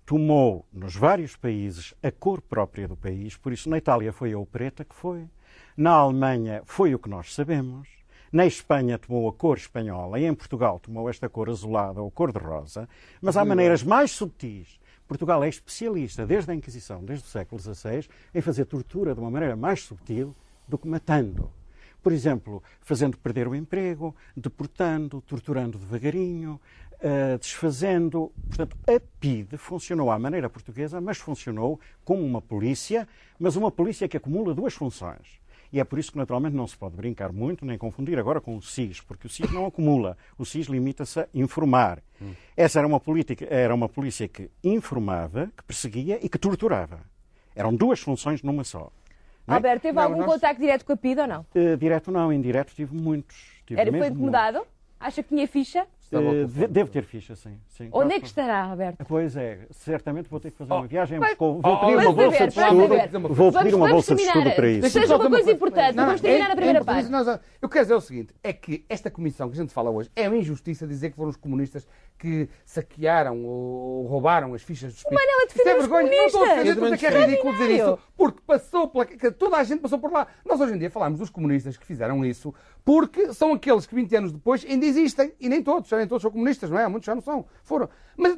tomou 0.06 0.66
nos 0.72 0.94
vários 0.94 1.34
países 1.34 1.94
a 2.02 2.10
cor 2.12 2.40
própria 2.42 2.86
do 2.86 2.96
país, 2.96 3.36
por 3.36 3.52
isso 3.52 3.70
na 3.70 3.78
Itália 3.78 4.12
foi 4.12 4.32
a 4.32 4.38
opereta 4.38 4.84
que 4.84 4.94
foi, 4.94 5.26
na 5.76 5.90
Alemanha 5.90 6.62
foi 6.64 6.94
o 6.94 6.98
que 6.98 7.08
nós 7.08 7.34
sabemos, 7.34 7.88
na 8.32 8.46
Espanha 8.46 8.98
tomou 8.98 9.28
a 9.28 9.32
cor 9.32 9.56
espanhola 9.56 10.18
e 10.18 10.24
em 10.24 10.34
Portugal 10.34 10.80
tomou 10.80 11.08
esta 11.08 11.28
cor 11.28 11.48
azulada 11.48 12.02
ou 12.02 12.10
cor 12.10 12.32
de 12.32 12.38
rosa, 12.38 12.88
mas 13.22 13.36
há 13.36 13.44
maneiras 13.44 13.82
mais 13.82 14.10
subtis. 14.10 14.80
Portugal 15.06 15.44
é 15.44 15.48
especialista, 15.48 16.26
desde 16.26 16.50
a 16.50 16.54
Inquisição, 16.54 17.04
desde 17.04 17.26
o 17.26 17.28
século 17.28 17.60
XVI, 17.60 18.08
em 18.34 18.40
fazer 18.40 18.64
tortura 18.64 19.14
de 19.14 19.20
uma 19.20 19.30
maneira 19.30 19.54
mais 19.54 19.82
subtil 19.82 20.34
do 20.66 20.78
que 20.78 20.88
matando. 20.88 21.50
Por 22.02 22.12
exemplo, 22.12 22.62
fazendo 22.80 23.16
perder 23.18 23.46
o 23.48 23.54
emprego, 23.54 24.14
deportando, 24.36 25.20
torturando 25.20 25.78
devagarinho, 25.78 26.60
eh, 27.00 27.36
desfazendo. 27.38 28.32
Portanto, 28.48 28.76
a 28.86 29.00
PIDE 29.20 29.56
funcionou 29.56 30.10
à 30.10 30.18
maneira 30.18 30.48
portuguesa, 30.48 31.00
mas 31.00 31.18
funcionou 31.18 31.78
como 32.04 32.22
uma 32.24 32.40
polícia, 32.40 33.06
mas 33.38 33.56
uma 33.56 33.70
polícia 33.70 34.08
que 34.08 34.16
acumula 34.16 34.54
duas 34.54 34.74
funções. 34.74 35.43
E 35.74 35.80
é 35.80 35.84
por 35.84 35.98
isso 35.98 36.12
que, 36.12 36.18
naturalmente, 36.18 36.54
não 36.54 36.68
se 36.68 36.76
pode 36.76 36.94
brincar 36.94 37.32
muito 37.32 37.66
nem 37.66 37.76
confundir 37.76 38.16
agora 38.16 38.40
com 38.40 38.56
o 38.56 38.62
SIS, 38.62 39.00
porque 39.00 39.26
o 39.26 39.30
SIS 39.30 39.50
não 39.50 39.66
acumula. 39.66 40.16
O 40.38 40.44
SIS 40.44 40.68
limita-se 40.68 41.18
a 41.18 41.26
informar. 41.34 42.00
Essa 42.56 42.78
era 42.78 42.86
uma, 42.86 43.00
política, 43.00 43.44
era 43.50 43.74
uma 43.74 43.88
polícia 43.88 44.28
que 44.28 44.48
informava, 44.62 45.50
que 45.56 45.64
perseguia 45.64 46.20
e 46.24 46.28
que 46.28 46.38
torturava. 46.38 47.00
Eram 47.56 47.74
duas 47.74 47.98
funções 47.98 48.40
numa 48.40 48.62
só. 48.62 48.92
Não 49.44 49.54
é? 49.54 49.56
Alberto, 49.56 49.82
teve 49.82 49.96
Não, 49.96 50.04
algum 50.04 50.18
nós- 50.18 50.26
contacto 50.34 50.60
direto 50.60 50.84
com 50.84 50.92
a 50.92 50.96
PID 50.96 51.20
ou 51.22 51.26
não? 51.26 51.46
Eh, 51.52 51.74
direto 51.76 52.12
não, 52.12 52.32
indireto 52.32 52.72
tive 52.72 52.94
muitos. 52.96 53.36
Tive 53.66 53.80
Era, 53.80 53.90
foi 53.90 54.06
incomodado? 54.06 54.64
Acha 55.00 55.24
que 55.24 55.30
tinha 55.30 55.48
ficha? 55.48 55.88
De- 56.10 56.66
devo 56.68 56.90
ter 56.90 57.02
ficha, 57.04 57.34
sim. 57.34 57.58
sim 57.68 57.88
Onde 57.92 58.14
é 58.14 58.20
que 58.20 58.26
estará, 58.26 58.64
Alberto? 58.64 59.04
Pois 59.06 59.36
é, 59.36 59.66
certamente 59.70 60.28
vou 60.28 60.38
ter 60.38 60.50
que 60.50 60.56
fazer 60.58 60.72
uma 60.72 60.86
viagem 60.86 61.18
a 61.18 61.20
Moscou. 61.20 61.58
Oh, 61.58 61.62
Vou 61.62 61.80
pedir 61.80 61.94
uma 61.96 62.12
bolsa 62.12 62.38
saber, 62.38 62.48
de 62.48 62.60
estudo. 62.60 63.34
Vou 63.34 63.52
pedir 63.52 63.74
uma 63.74 63.88
bolsa 63.88 64.14
de 64.14 64.22
estudo 64.22 64.50
para 64.52 64.68
isso. 64.68 64.90
Seja 64.90 65.16
uma 65.16 65.30
coisa 65.30 65.50
importante, 65.50 65.96
vamos 65.96 66.20
terminar 66.20 66.50
a 66.50 66.56
primeira 66.56 66.84
parte. 66.84 67.08
nós- 67.08 67.26
eu 67.60 67.68
quero 67.68 67.84
dizer 67.84 67.94
o 67.94 68.00
seguinte: 68.00 68.34
é 68.42 68.52
que 68.52 68.84
esta 68.88 69.10
comissão 69.10 69.48
que 69.48 69.54
a 69.58 69.60
gente 69.60 69.72
fala 69.72 69.90
hoje 69.90 70.10
é 70.14 70.28
uma 70.28 70.36
injustiça 70.36 70.86
dizer 70.86 71.10
que 71.10 71.16
foram 71.16 71.30
os 71.30 71.36
comunistas 71.36 71.86
que 72.18 72.48
saquearam 72.64 73.44
ou 73.44 74.06
roubaram 74.06 74.54
as 74.54 74.62
fichas 74.62 74.94
dos 74.94 75.02
PIB. 75.02 75.14
Manela 75.14 75.46
Isso 75.46 75.68
é 75.68 75.74
vergonha. 75.74 76.10
Não 76.10 76.26
estou 76.26 76.42
a 76.42 76.46
defender, 76.46 76.74
comunistas. 76.74 76.74
estou 76.74 76.86
a 76.86 76.90
dizer 76.90 76.98
que 76.98 77.06
é 77.06 77.20
ridículo 77.20 77.52
dizer 77.52 77.70
isso, 77.70 77.98
porque 78.16 78.40
passou 78.46 78.88
pela. 78.88 79.32
toda 79.32 79.56
a 79.56 79.64
gente 79.64 79.80
passou 79.80 79.98
por 79.98 80.12
lá. 80.12 80.26
Nós 80.44 80.60
hoje 80.60 80.74
em 80.74 80.78
dia 80.78 80.90
falamos 80.90 81.18
dos 81.18 81.30
comunistas 81.30 81.76
que 81.76 81.84
fizeram 81.84 82.24
isso 82.24 82.54
porque 82.84 83.32
são 83.32 83.52
aqueles 83.52 83.86
que 83.86 83.94
20 83.94 84.16
anos 84.16 84.32
depois 84.32 84.64
ainda 84.64 84.84
existem. 84.84 85.32
E 85.40 85.48
nem 85.48 85.62
todos, 85.62 85.88
já 85.88 85.96
nem 85.96 86.06
todos 86.06 86.22
são 86.22 86.30
comunistas, 86.30 86.70
não 86.70 86.78
é? 86.78 86.86
Muitos 86.86 87.06
já 87.06 87.14
não 87.14 87.22
são. 87.22 87.46
Foram. 87.62 87.88
Mas 88.16 88.36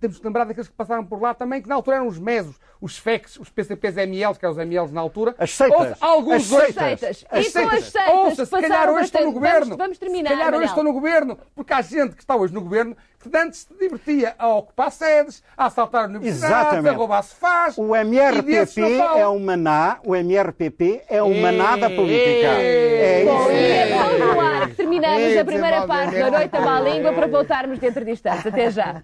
temos 0.00 0.18
que 0.18 0.24
lembrar 0.26 0.44
daqueles 0.44 0.68
que 0.68 0.74
passaram 0.74 1.04
por 1.04 1.20
lá 1.20 1.34
também, 1.34 1.60
que 1.62 1.68
na 1.68 1.74
altura 1.74 1.96
eram 1.96 2.06
os 2.06 2.18
mesos, 2.18 2.56
os 2.80 2.96
FECs, 2.98 3.36
os 3.38 3.48
PCPs 3.50 3.96
MLs, 3.96 4.38
que 4.38 4.44
eram 4.44 4.52
os 4.54 4.58
MLs 4.58 4.92
na 4.92 5.00
altura. 5.00 5.34
As 5.38 5.50
seitas. 5.50 5.96
Ou- 6.00 6.08
alguns 6.08 6.52
As 6.52 6.74
seitas. 6.74 7.02
As 7.04 7.20
E 7.22 7.24
com 7.30 7.36
as 7.36 7.46
seitas. 7.52 7.84
seitas 7.84 8.14
Ouça, 8.14 8.44
se 8.46 8.50
calhar 8.60 8.90
hoje 8.90 9.04
estão 9.04 9.24
no 9.24 9.32
governo. 9.32 9.60
Vamos- 9.60 9.76
vamos 9.78 9.98
terminar, 9.98 10.30
Se 10.30 10.36
calhar 10.36 10.54
hoje 10.54 10.66
estão 10.66 10.84
no 10.84 10.92
governo, 10.92 11.38
porque 11.54 11.72
há 11.72 11.82
gente 11.82 12.14
que 12.14 12.22
está 12.22 12.36
hoje 12.36 12.52
no 12.54 12.60
governo 12.60 12.96
que 13.20 13.36
antes 13.36 13.60
se 13.60 13.74
divertia 13.78 14.34
a 14.38 14.48
ocupar 14.48 14.92
sedes, 14.92 15.42
a 15.56 15.66
assaltar 15.66 16.08
universidades, 16.08 16.44
Exatamente. 16.56 16.88
a 16.94 16.96
roubar 16.96 17.22
sofás. 17.22 17.76
O 17.76 17.94
MRPP 17.94 18.80
é 19.16 19.26
o 19.26 19.38
maná, 19.40 19.98
o 20.04 20.14
MRPP 20.14 21.02
é 21.08 21.20
o 21.22 21.34
maná 21.34 21.76
da 21.76 21.90
política. 21.90 22.46
É 22.48 23.24
Bom, 23.24 23.42
isso. 23.42 23.50
e 23.50 23.54
é 23.56 23.92
ar 24.40 24.68
que 24.68 24.74
terminamos 24.76 25.36
a 25.36 25.44
primeira 25.44 25.86
parte 25.86 26.14
da. 26.16 26.30
Noite 26.30 26.56
à 26.56 26.60
Má 26.60 26.80
Língua 26.80 27.12
para 27.12 27.26
voltarmos 27.26 27.78
dentro 27.78 28.04
de 28.04 28.12
instantes. 28.12 28.46
Até 28.46 28.70
já. 28.70 29.02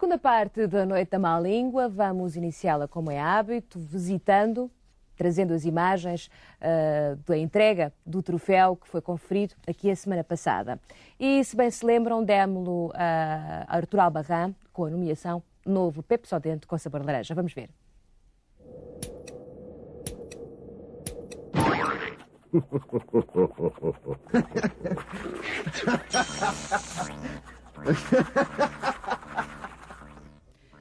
Segunda 0.00 0.16
parte 0.16 0.66
da 0.66 0.86
Noite 0.86 1.10
da 1.10 1.18
Má 1.18 1.38
Língua, 1.38 1.88
vamos 1.88 2.34
iniciá-la 2.34 2.88
como 2.88 3.10
é 3.10 3.20
hábito, 3.20 3.78
visitando, 3.78 4.70
trazendo 5.16 5.52
as 5.52 5.64
imagens 5.64 6.30
ah, 6.60 7.18
da 7.26 7.36
entrega 7.36 7.92
do 8.06 8.22
troféu 8.22 8.76
que 8.76 8.88
foi 8.88 9.00
conferido 9.02 9.54
aqui 9.68 9.90
a 9.90 9.96
semana 9.96 10.24
passada. 10.24 10.80
E, 11.18 11.44
se 11.44 11.54
bem 11.54 11.70
se 11.70 11.84
lembram, 11.84 12.24
demos-lo 12.24 12.90
a 12.94 13.66
Artur 13.68 14.00
Albarran 14.00 14.54
com 14.72 14.86
a 14.86 14.90
nomeação 14.90 15.42
Novo 15.66 16.02
Pepsodente 16.02 16.66
com 16.66 16.78
sabor 16.78 17.04
laranja. 17.04 17.34
Vamos 17.34 17.52
ver. 17.52 17.68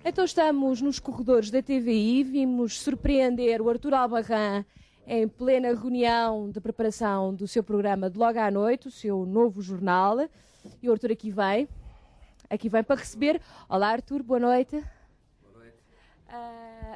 Então 0.04 0.26
estamos 0.26 0.82
nos 0.82 1.00
corredores 1.00 1.52
da 1.52 1.62
TVI, 1.62 2.24
vimos 2.24 2.80
surpreender 2.80 3.62
o 3.62 3.70
Artur 3.70 3.94
Albarran 3.94 4.66
em 5.06 5.28
plena 5.28 5.74
reunião 5.74 6.50
de 6.50 6.60
preparação 6.60 7.34
do 7.34 7.48
seu 7.48 7.64
programa 7.64 8.10
de 8.10 8.18
logo 8.18 8.40
à 8.40 8.50
noite, 8.50 8.88
o 8.88 8.92
seu 8.92 9.26
novo 9.26 9.62
jornal. 9.62 10.18
E 10.82 10.90
o 10.90 10.92
Artur 10.92 11.12
aqui 11.12 11.30
vem, 11.30 11.70
aqui 12.50 12.70
vem 12.70 12.84
para 12.84 13.00
receber. 13.00 13.40
Olá 13.68 13.90
Artur, 13.90 14.24
boa 14.24 14.40
noite. 14.40 14.84
Boa 15.44 15.64
noite. 15.64 15.78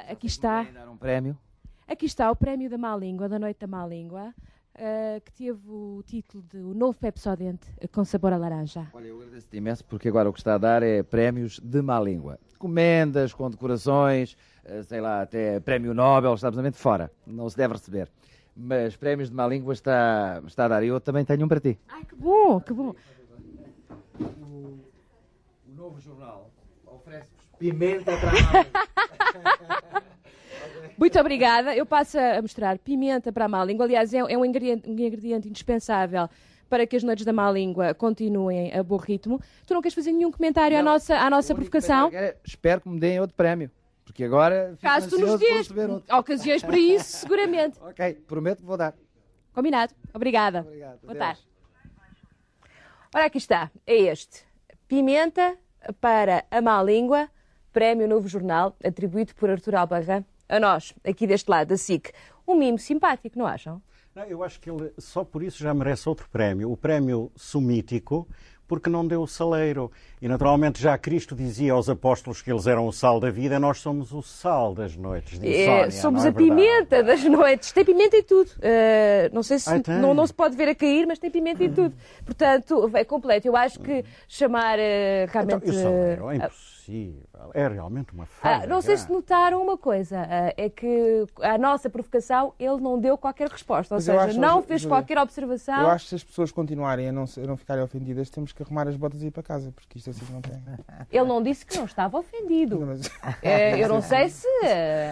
aqui 0.08 0.26
está, 0.26 0.62
dar 0.64 0.88
um 0.88 0.96
prémio. 0.96 1.38
aqui 1.86 2.06
está 2.06 2.30
o 2.30 2.36
prémio 2.36 2.68
da 2.68 2.78
má 2.78 2.96
língua, 2.96 3.28
da 3.28 3.38
noite 3.38 3.58
da 3.60 3.66
má 3.66 3.86
língua, 3.86 4.34
ah, 4.76 5.20
que 5.24 5.32
teve 5.32 5.70
o 5.70 6.02
título 6.04 6.42
de 6.50 6.58
O 6.58 6.74
Novo 6.74 6.98
Pepsodente 6.98 7.66
com 7.92 8.04
sabor 8.04 8.32
a 8.32 8.36
laranja. 8.36 8.88
Olha, 8.92 9.06
eu 9.06 9.20
agradeço-te 9.20 9.56
imenso 9.56 9.84
porque 9.84 10.08
agora 10.08 10.28
o 10.28 10.32
que 10.32 10.40
está 10.40 10.54
a 10.54 10.58
dar 10.58 10.82
é 10.82 11.02
prémios 11.02 11.60
de 11.60 11.80
má 11.80 12.00
língua. 12.00 12.38
Comendas, 12.58 13.32
condecorações, 13.32 14.36
eh, 14.64 14.82
sei 14.82 15.00
lá, 15.00 15.22
até 15.22 15.60
prémio 15.60 15.94
Nobel, 15.94 16.34
está 16.34 16.48
absolutamente 16.48 16.78
fora. 16.78 17.10
Não 17.26 17.48
se 17.48 17.56
deve 17.56 17.74
receber. 17.74 18.10
Mas 18.56 18.96
prémios 18.96 19.30
de 19.30 19.36
má 19.36 19.46
língua 19.46 19.72
está, 19.72 20.42
está 20.46 20.64
a 20.64 20.68
dar. 20.68 20.82
E 20.82 20.88
eu 20.88 21.00
também 21.00 21.24
tenho 21.24 21.44
um 21.44 21.48
para 21.48 21.60
ti. 21.60 21.78
Ai, 21.88 22.04
que 22.04 22.14
bom, 22.16 22.60
que 22.60 22.72
bom. 22.72 22.94
O 24.20 24.78
novo 25.68 26.00
jornal 26.00 26.50
oferece-vos 26.86 27.46
pimenta 27.58 28.12
para 28.16 28.30
a. 30.00 30.02
Muito 30.96 31.18
obrigada. 31.18 31.74
Eu 31.74 31.84
passo 31.84 32.18
a 32.18 32.40
mostrar 32.40 32.78
pimenta 32.78 33.32
para 33.32 33.46
a 33.46 33.48
má 33.48 33.64
língua. 33.64 33.84
Aliás, 33.84 34.12
é, 34.14 34.18
é 34.18 34.38
um, 34.38 34.44
ingrediente, 34.44 34.88
um 34.88 34.92
ingrediente 34.92 35.48
indispensável 35.48 36.28
para 36.68 36.86
que 36.86 36.96
as 36.96 37.02
noites 37.02 37.24
da 37.24 37.32
má 37.32 37.50
língua 37.50 37.94
continuem 37.94 38.72
a 38.74 38.82
bom 38.82 38.96
ritmo. 38.96 39.40
Tu 39.66 39.74
não 39.74 39.82
queres 39.82 39.94
fazer 39.94 40.12
nenhum 40.12 40.30
comentário 40.30 40.76
à 40.76 40.82
Não, 40.82 40.92
nossa, 40.92 41.16
à 41.16 41.30
nossa 41.30 41.52
O 41.52 41.56
único 41.56 41.70
provocação? 41.70 42.10
comentário 42.10 42.34
que 42.34 42.38
é, 42.38 42.40
Espero 42.44 42.80
que 42.80 42.88
me 42.88 42.98
deem 42.98 43.20
outro 43.20 43.36
prémio. 43.36 43.70
Porque 44.04 44.24
agora 44.24 44.76
Caso 44.80 45.08
tu 45.08 45.18
nos 45.18 45.40
dês 45.40 45.68
ocasiões 46.12 46.62
para 46.62 46.78
isso, 46.78 47.18
seguramente. 47.18 47.78
Ok, 47.82 48.14
prometo 48.26 48.58
que 48.58 48.66
vou 48.66 48.76
dar. 48.76 48.94
Combinado. 49.52 49.94
Obrigada. 50.12 50.60
Obrigado. 50.60 51.00
Boa 51.00 51.14
tarde. 51.14 51.40
Ora, 53.14 53.26
aqui 53.26 53.38
está. 53.38 53.70
É 53.86 53.94
este. 53.94 54.44
Pimenta 54.88 55.56
para 56.00 56.44
a 56.50 56.60
má 56.60 56.82
língua, 56.82 57.28
prémio 57.72 58.08
Novo 58.08 58.28
Jornal, 58.28 58.76
atribuído 58.84 59.34
por 59.34 59.48
Artur 59.50 59.76
Albarran 59.76 60.24
a 60.48 60.60
nós, 60.60 60.94
aqui 61.04 61.26
deste 61.26 61.48
lado 61.50 61.68
da 61.68 61.76
SIC. 61.76 62.12
Um 62.46 62.54
mimo 62.54 62.78
simpático, 62.78 63.38
não 63.38 63.46
acham? 63.46 63.80
Não, 64.14 64.22
eu 64.24 64.44
acho 64.44 64.60
que 64.60 64.70
ele 64.70 64.92
só 64.98 65.24
por 65.24 65.42
isso 65.42 65.58
já 65.62 65.74
merece 65.74 66.08
outro 66.08 66.28
prémio, 66.30 66.70
o 66.70 66.76
prémio 66.76 67.32
sumítico, 67.34 68.28
porque 68.66 68.88
não 68.88 69.06
deu 69.06 69.22
o 69.22 69.26
saleiro. 69.26 69.90
E 70.22 70.28
naturalmente 70.28 70.80
já 70.80 70.96
Cristo 70.96 71.34
dizia 71.34 71.72
aos 71.72 71.88
apóstolos 71.88 72.40
que 72.40 72.50
eles 72.50 72.66
eram 72.66 72.86
o 72.86 72.92
sal 72.92 73.18
da 73.18 73.30
vida, 73.30 73.58
nós 73.58 73.78
somos 73.80 74.12
o 74.12 74.22
sal 74.22 74.74
das 74.74 74.96
noites 74.96 75.38
de 75.38 75.48
insónia. 75.48 75.86
É, 75.86 75.90
somos 75.90 76.24
é 76.24 76.28
a 76.28 76.32
pimenta 76.32 77.02
verdade? 77.02 77.22
das 77.22 77.24
noites. 77.24 77.72
Tem 77.72 77.84
pimenta 77.84 78.16
e 78.16 78.22
tudo. 78.22 78.48
Uh, 78.50 79.34
não 79.34 79.42
sei 79.42 79.58
se 79.58 79.68
Ai, 79.68 79.80
tem. 79.80 79.98
não, 79.98 80.14
não 80.14 80.26
se 80.26 80.32
pode 80.32 80.56
ver 80.56 80.68
a 80.68 80.74
cair, 80.74 81.06
mas 81.06 81.18
tem 81.18 81.30
pimenta 81.30 81.64
e 81.64 81.68
tudo. 81.68 81.94
Portanto, 82.24 82.90
é 82.94 83.04
completo. 83.04 83.48
Eu 83.48 83.56
acho 83.56 83.80
que 83.80 84.04
chamar 84.28 84.78
uh, 84.78 84.82
Então, 85.28 85.42
realmente. 85.46 85.66
e 85.66 85.70
o 85.70 85.74
saleiro 85.74 86.30
é 86.30 86.36
uh, 86.36 86.40
impossível. 86.92 87.50
É 87.54 87.68
realmente 87.68 88.12
uma 88.12 88.24
ah, 88.24 88.26
falha. 88.26 88.66
não 88.66 88.80
sei 88.80 88.96
se 88.96 89.10
notaram 89.10 89.62
uma 89.62 89.76
coisa, 89.76 90.18
ah, 90.28 90.52
é 90.56 90.68
que 90.68 91.24
à 91.40 91.56
nossa 91.58 91.88
provocação 91.88 92.52
ele 92.58 92.80
não 92.80 92.98
deu 92.98 93.16
qualquer 93.16 93.48
resposta, 93.48 93.94
ou 93.94 93.96
Mas 93.96 94.04
seja, 94.04 94.20
acho, 94.22 94.40
não 94.40 94.62
fez 94.62 94.82
Júlia, 94.82 94.96
qualquer 94.96 95.18
observação. 95.18 95.80
Eu 95.80 95.88
acho 95.90 96.04
que 96.04 96.08
se 96.10 96.14
as 96.16 96.24
pessoas 96.24 96.52
continuarem 96.52 97.08
a 97.08 97.12
não, 97.12 97.26
se- 97.26 97.40
a 97.40 97.46
não 97.46 97.56
ficarem 97.56 97.82
ofendidas, 97.82 98.28
temos 98.30 98.52
que 98.52 98.62
arrumar 98.62 98.88
as 98.88 98.96
botas 98.96 99.22
e 99.22 99.26
ir 99.26 99.30
para 99.30 99.42
casa, 99.42 99.72
porque 99.72 99.98
isto 99.98 100.10
assim 100.10 100.24
não 100.32 100.40
tem. 100.40 100.54
Ele 101.10 101.24
não 101.28 101.42
disse 101.42 101.64
que 101.64 101.76
não 101.76 101.84
estava 101.84 102.18
ofendido. 102.18 102.78
Não, 102.78 102.86
mas- 102.88 103.10
Eh, 103.42 103.78
eu 103.82 103.88
não 103.88 104.00
sei 104.00 104.28
se 104.28 104.46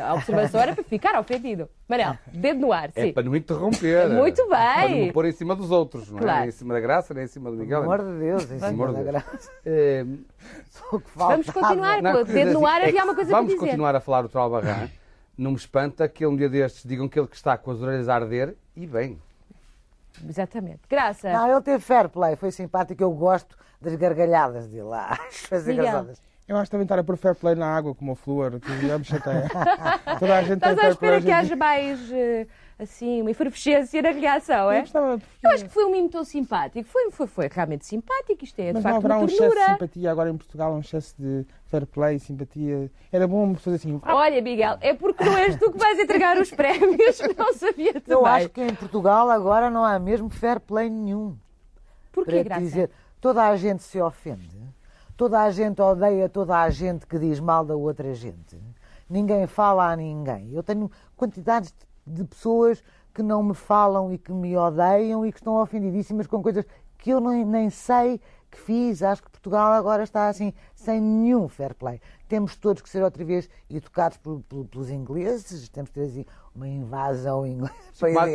a 0.05 0.15
observação 0.15 0.61
era 0.61 0.75
para 0.75 0.85
ficar 0.85 1.19
ofendido. 1.19 1.69
Manel, 1.89 2.17
dedo 2.33 2.61
no 2.61 2.73
ar, 2.73 2.91
É 2.95 3.07
sim. 3.07 3.13
para 3.13 3.23
não 3.23 3.37
interromper. 3.37 4.09
Muito 4.11 4.47
Para 4.47 4.83
não 4.83 4.89
bem. 4.89 5.13
pôr 5.13 5.27
em 5.27 5.33
cima 5.33 5.55
dos 5.55 5.71
outros, 5.71 6.11
não 6.11 6.19
é? 6.19 6.23
Claro. 6.23 6.41
Nem 6.41 6.49
em 6.49 6.53
cima 6.53 6.75
da 6.75 6.81
graça, 6.81 7.13
nem 7.13 7.25
em 7.25 7.27
cima 7.27 7.51
do 7.51 7.57
Pelo 7.57 7.65
Miguel. 7.65 7.83
amor 7.83 7.99
de 8.03 8.19
Deus, 8.19 8.45
em 8.45 8.59
Pelo 8.59 8.71
cima 8.71 8.93
da 8.93 9.03
graça. 9.03 9.51
Eh, 9.67 10.07
Só 10.71 10.97
o 10.97 11.01
que 11.01 11.11
falta. 11.11 11.33
Vamos 11.35 11.51
continuar, 11.51 12.03
não, 12.03 12.13
pô, 12.13 12.25
quer 12.25 12.33
dedo 12.33 12.53
no 12.53 12.67
ar 12.67 12.81
assim, 12.81 12.83
é 12.83 12.89
havia 12.89 13.01
que 13.01 13.07
uma 13.07 13.15
coisa 13.15 13.31
Vamos 13.31 13.55
continuar 13.55 13.97
a 13.97 14.01
falar 14.01 14.25
o 14.25 14.29
Tralbarran. 14.29 14.89
Não 15.37 15.51
me 15.53 15.57
espanta 15.57 16.09
que 16.09 16.27
um 16.27 16.37
dia 16.37 16.49
destes 16.49 16.85
digam 16.85 17.09
que 17.09 17.19
ele 17.19 17.27
que 17.27 17.37
está 17.37 17.57
com 17.57 17.71
as 17.71 17.81
orelhas 17.81 18.09
a 18.09 18.15
arder 18.15 18.57
e 18.77 18.87
bem. 18.87 19.21
Exatamente. 20.29 20.81
Graça. 20.89 21.33
Não, 21.33 21.51
ele 21.51 21.63
teve 21.63 21.81
fair 21.81 22.09
play, 22.09 22.37
foi 22.37 22.51
simpático. 22.51 23.03
Eu 23.03 23.11
gosto 23.13 23.57
das 23.81 23.95
gargalhadas 23.95 24.67
dele 24.69 24.85
lá. 24.85 25.19
Eu 26.49 26.57
acho 26.57 26.65
que 26.65 26.71
também 26.73 26.85
estar 26.85 26.99
a 26.99 27.05
pôr 27.05 27.17
fair 27.17 27.35
play 27.35 27.55
na 27.55 27.67
água 27.67 27.95
como 27.95 28.13
o 28.13 28.15
flúor, 28.17 28.59
que 28.61 28.87
já 28.87 28.99
me 28.99 29.05
chateia. 29.05 29.49
Toda 30.19 30.37
a 30.37 30.43
gente 30.43 30.55
Estás 30.55 30.77
tem 30.77 30.85
à 30.87 30.89
fair 30.89 30.97
play. 30.97 31.11
espera 31.11 31.17
hoje 31.17 31.27
que 31.27 31.33
haja 31.33 31.57
mais, 31.57 32.13
eh, 32.13 32.47
assim, 32.79 33.21
uma 33.21 33.31
efervescência 33.31 34.01
na 34.03 34.11
reação, 34.11 34.65
Eu 34.67 34.71
é? 34.73 34.81
gostava- 34.81 35.21
Eu 35.43 35.51
acho 35.51 35.65
que 35.65 35.71
foi 35.71 35.85
um 35.85 35.93
mimo 35.93 36.09
tão 36.09 36.25
simpático. 36.25 36.89
Foi, 36.89 37.11
foi, 37.11 37.27
foi 37.27 37.49
realmente 37.49 37.87
simpático. 37.87 38.43
Isto 38.45 38.59
é, 38.61 38.67
de 38.69 38.73
Mas 38.75 38.85
não 38.85 38.91
facto, 38.93 38.97
haverá 38.99 39.17
uma 39.17 39.23
um 39.23 39.27
excesso 39.27 39.55
de 39.57 39.65
simpatia 39.65 40.11
agora 40.11 40.31
em 40.31 40.37
Portugal, 40.37 40.73
um 40.75 40.81
excesso 40.81 41.15
de 41.19 41.47
fair 41.67 41.87
play, 41.87 42.19
simpatia. 42.19 42.91
Era 43.13 43.27
bom 43.29 43.55
fazer 43.55 43.77
assim. 43.77 44.01
Olha, 44.05 44.41
Miguel, 44.43 44.77
é 44.81 44.95
porque 44.95 45.25
não 45.25 45.37
és 45.37 45.57
tu 45.57 45.71
que 45.71 45.79
vais 45.79 45.99
entregar 45.99 46.37
os 46.39 46.51
prémios. 46.51 47.19
Não 47.37 47.53
sabia 47.55 47.93
também. 47.95 48.03
Eu 48.19 48.27
acho 48.27 48.49
que 48.49 48.63
em 48.63 48.75
Portugal 48.75 49.31
agora 49.31 49.71
não 49.71 49.85
há 49.85 49.99
mesmo 49.99 50.29
fair 50.29 50.59
play 50.61 50.89
nenhum. 50.91 51.37
Porquê, 52.13 52.43
Graça? 52.45 52.61
dizer, 52.61 52.91
toda 53.21 53.47
a 53.49 53.57
gente 53.57 53.83
se 53.83 54.01
ofende, 54.01 54.59
toda 55.17 55.41
a 55.41 55.51
gente 55.51 55.81
odeia 55.81 56.29
toda 56.29 56.61
a 56.61 56.69
gente 56.71 57.07
que 57.07 57.19
diz 57.19 57.41
mal 57.41 57.65
da 57.65 57.75
outra 57.75 58.13
gente. 58.15 58.59
Ninguém 59.09 59.47
fala 59.47 59.91
a 59.91 59.97
ninguém. 59.97 60.53
Eu 60.53 60.63
tenho 60.63 60.91
quantidades 61.17 61.71
de 61.71 61.87
pessoas 62.31 62.83
que 63.15 63.23
não 63.23 63.43
me 63.43 63.55
falam 63.55 64.13
e 64.13 64.19
que 64.19 64.33
me 64.33 64.57
odeiam 64.57 65.25
e 65.27 65.33
que 65.33 65.39
estão 65.39 65.61
ofendidíssimas 65.61 66.27
com 66.27 66.43
coisas 66.43 66.65
que 66.99 67.11
eu 67.11 67.21
nem, 67.21 67.45
nem 67.45 67.69
sei 67.71 68.21
que 68.51 68.59
fiz. 68.59 69.03
Acho 69.03 69.23
que 69.23 69.31
Portugal 69.31 69.73
agora 69.73 70.03
está 70.03 70.29
assim, 70.29 70.53
sem 70.75 71.01
nenhum 71.01 71.49
fair 71.49 71.75
play. 71.75 72.01
Temos 72.29 72.57
todos 72.57 72.81
que 72.81 72.89
ser 72.89 73.03
outra 73.03 73.25
vez 73.25 73.49
educados 73.69 74.17
por- 74.19 74.41
por- 74.49 74.65
pelos 74.67 74.89
ingleses, 74.91 75.69
temos 75.69 75.91
que 75.91 76.01
ter 76.01 76.07
assim, 76.07 76.25
uma 76.55 76.67
invasão 76.69 77.47
inglesa. 77.47 77.75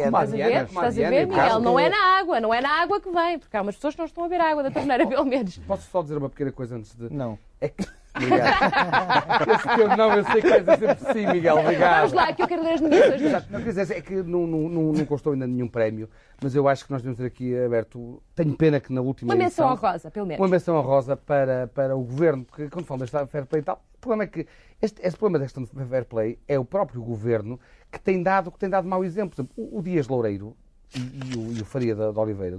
Estás 0.06 0.34
a 0.34 0.38
ver? 0.49 0.51
Estás 0.67 0.97
a 0.97 1.10
Miguel? 1.27 1.60
Não 1.60 1.80
é 1.80 1.89
na 1.89 2.19
água, 2.19 2.39
não 2.41 2.53
é 2.53 2.62
na 2.62 2.82
água 2.82 2.99
que 3.01 3.10
vem, 3.10 3.39
porque 3.39 3.56
há 3.58 3.62
umas 3.62 3.75
pessoas 3.75 3.93
que 3.95 3.99
não 3.99 4.06
estão 4.06 4.23
a 4.23 4.27
ver 4.27 4.41
a 4.41 4.49
água 4.51 4.63
da 4.63 4.69
torneira, 4.71 5.06
pelo 5.08 5.25
menos. 5.25 5.58
Posso 5.60 5.89
só 5.89 6.01
dizer 6.03 6.17
uma 6.17 6.30
pequena 6.30 6.51
coisa 6.51 6.75
antes 6.75 6.93
de. 6.95 7.12
Não. 7.12 7.38
É 7.62 7.69
que. 7.69 7.88
Miguel. 8.19 8.45
eu 9.47 9.60
sei 9.60 9.75
que 9.75 9.82
eu 9.82 9.97
não, 9.97 10.13
eu 10.13 10.23
sei 10.25 10.41
que 10.41 10.49
vais 10.62 10.80
dizer 10.80 10.97
sim, 11.13 11.27
Miguel. 11.27 11.58
Obrigado. 11.58 11.97
Vamos 11.97 12.13
lá, 12.13 12.34
que 12.34 12.41
eu 12.41 12.47
quero 12.47 12.63
ler 12.63 12.73
as 12.73 12.82
nomeações. 12.82 13.21
Exato. 13.21 13.47
Não, 13.51 13.62
quer 13.62 13.69
dizer, 13.69 13.97
é 13.97 14.01
que 14.01 14.15
não, 14.15 14.47
não, 14.47 14.69
não, 14.69 14.93
não 14.93 15.06
constou 15.06 15.34
ainda 15.34 15.47
nenhum 15.47 15.67
prémio, 15.67 16.10
mas 16.41 16.56
eu 16.56 16.67
acho 16.67 16.86
que 16.86 16.91
nós 16.91 17.01
devemos 17.01 17.17
ter 17.19 17.25
aqui 17.25 17.58
aberto. 17.58 18.21
Tenho 18.36 18.56
pena 18.56 18.80
que 18.80 18.91
na 18.91 19.01
última 19.01 19.34
Uma 19.34 19.38
menção 19.38 19.71
edição. 19.71 19.88
honrosa, 19.89 20.12
pelo 20.12 20.25
menos. 20.25 20.41
Uma 20.41 20.47
menção 20.49 20.75
honrosa 20.77 21.15
para, 21.17 21.67
para 21.73 21.95
o 21.95 22.03
governo, 22.03 22.45
porque 22.45 22.69
quando 22.69 22.86
falamos 22.86 23.10
desta 23.10 23.25
fair 23.27 23.45
play 23.45 23.62
e 23.62 23.65
tal, 23.65 23.84
o 23.95 23.99
problema 23.99 24.23
é 24.23 24.27
que 24.27 24.47
este, 24.82 25.01
este 25.01 25.17
problema 25.17 25.39
desta 25.39 25.60
questão 25.60 25.88
fair 25.88 26.06
play 26.06 26.39
é 26.47 26.60
o 26.60 26.65
próprio 26.65 27.01
governo 27.01 27.60
que 27.91 27.99
tem 27.99 28.21
dado, 28.21 28.51
que 28.51 28.60
tem 28.60 28.69
dado 28.69 28.88
mau 28.88 29.03
exemplo. 29.03 29.36
Por 29.36 29.41
exemplo, 29.41 29.53
o, 29.58 29.80
o 29.80 29.82
Dias 29.82 30.08
Loureiro 30.08 30.56
e, 30.95 31.00
e 31.00 31.38
o, 31.38 31.54
e 31.58 31.62
o 31.62 31.65
Faria 31.65 31.95
da, 31.95 32.12
da 32.12 32.21
Oliveira 32.21 32.58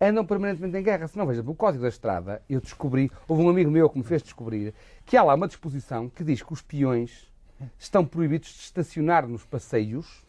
andam 0.00 0.24
permanentemente 0.24 0.76
em 0.76 0.82
guerra. 0.82 1.06
Se 1.06 1.16
não, 1.16 1.26
veja, 1.26 1.42
o 1.42 1.54
Código 1.54 1.82
da 1.82 1.88
Estrada, 1.88 2.42
eu 2.48 2.60
descobri, 2.60 3.10
houve 3.28 3.42
um 3.42 3.48
amigo 3.48 3.70
meu 3.70 3.88
que 3.88 3.98
me 3.98 4.04
fez 4.04 4.22
descobrir, 4.22 4.74
que 5.04 5.16
há 5.16 5.22
lá 5.22 5.34
uma 5.34 5.48
disposição 5.48 6.08
que 6.08 6.24
diz 6.24 6.42
que 6.42 6.52
os 6.52 6.62
peões 6.62 7.30
estão 7.78 8.04
proibidos 8.04 8.48
de 8.48 8.60
estacionar 8.60 9.26
nos 9.26 9.44
passeios 9.44 10.24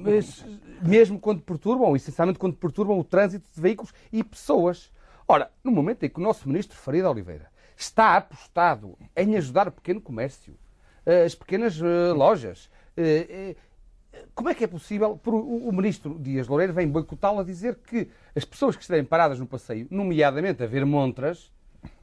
mas 0.00 0.44
mesmo 0.82 1.18
quando 1.18 1.40
perturbam, 1.42 1.94
essencialmente 1.94 2.38
quando 2.38 2.56
perturbam 2.56 2.98
o 2.98 3.04
trânsito 3.04 3.46
de 3.54 3.60
veículos 3.60 3.92
e 4.12 4.22
pessoas. 4.22 4.92
Ora, 5.26 5.50
no 5.62 5.70
momento 5.70 6.04
em 6.04 6.08
que 6.08 6.18
o 6.18 6.22
nosso 6.22 6.48
ministro 6.48 6.76
Faria 6.76 7.02
de 7.02 7.08
Oliveira 7.08 7.48
está 7.76 8.16
apostado 8.16 8.98
em 9.16 9.36
ajudar 9.36 9.68
o 9.68 9.72
pequeno 9.72 10.00
comércio, 10.00 10.56
eh, 11.06 11.24
as 11.24 11.34
pequenas 11.34 11.80
eh, 11.80 12.12
lojas, 12.12 12.70
eh, 12.96 13.56
como 14.34 14.48
é 14.48 14.54
que 14.54 14.64
é 14.64 14.66
possível? 14.66 15.20
O 15.24 15.72
ministro 15.72 16.18
Dias 16.18 16.48
Loureiro 16.48 16.72
vem 16.72 16.88
boicotá-lo 16.88 17.40
a 17.40 17.44
dizer 17.44 17.76
que 17.76 18.08
as 18.34 18.44
pessoas 18.44 18.76
que 18.76 18.82
estiverem 18.82 19.04
paradas 19.04 19.38
no 19.38 19.46
passeio, 19.46 19.86
nomeadamente 19.90 20.62
a 20.62 20.66
ver 20.66 20.84
montras, 20.84 21.52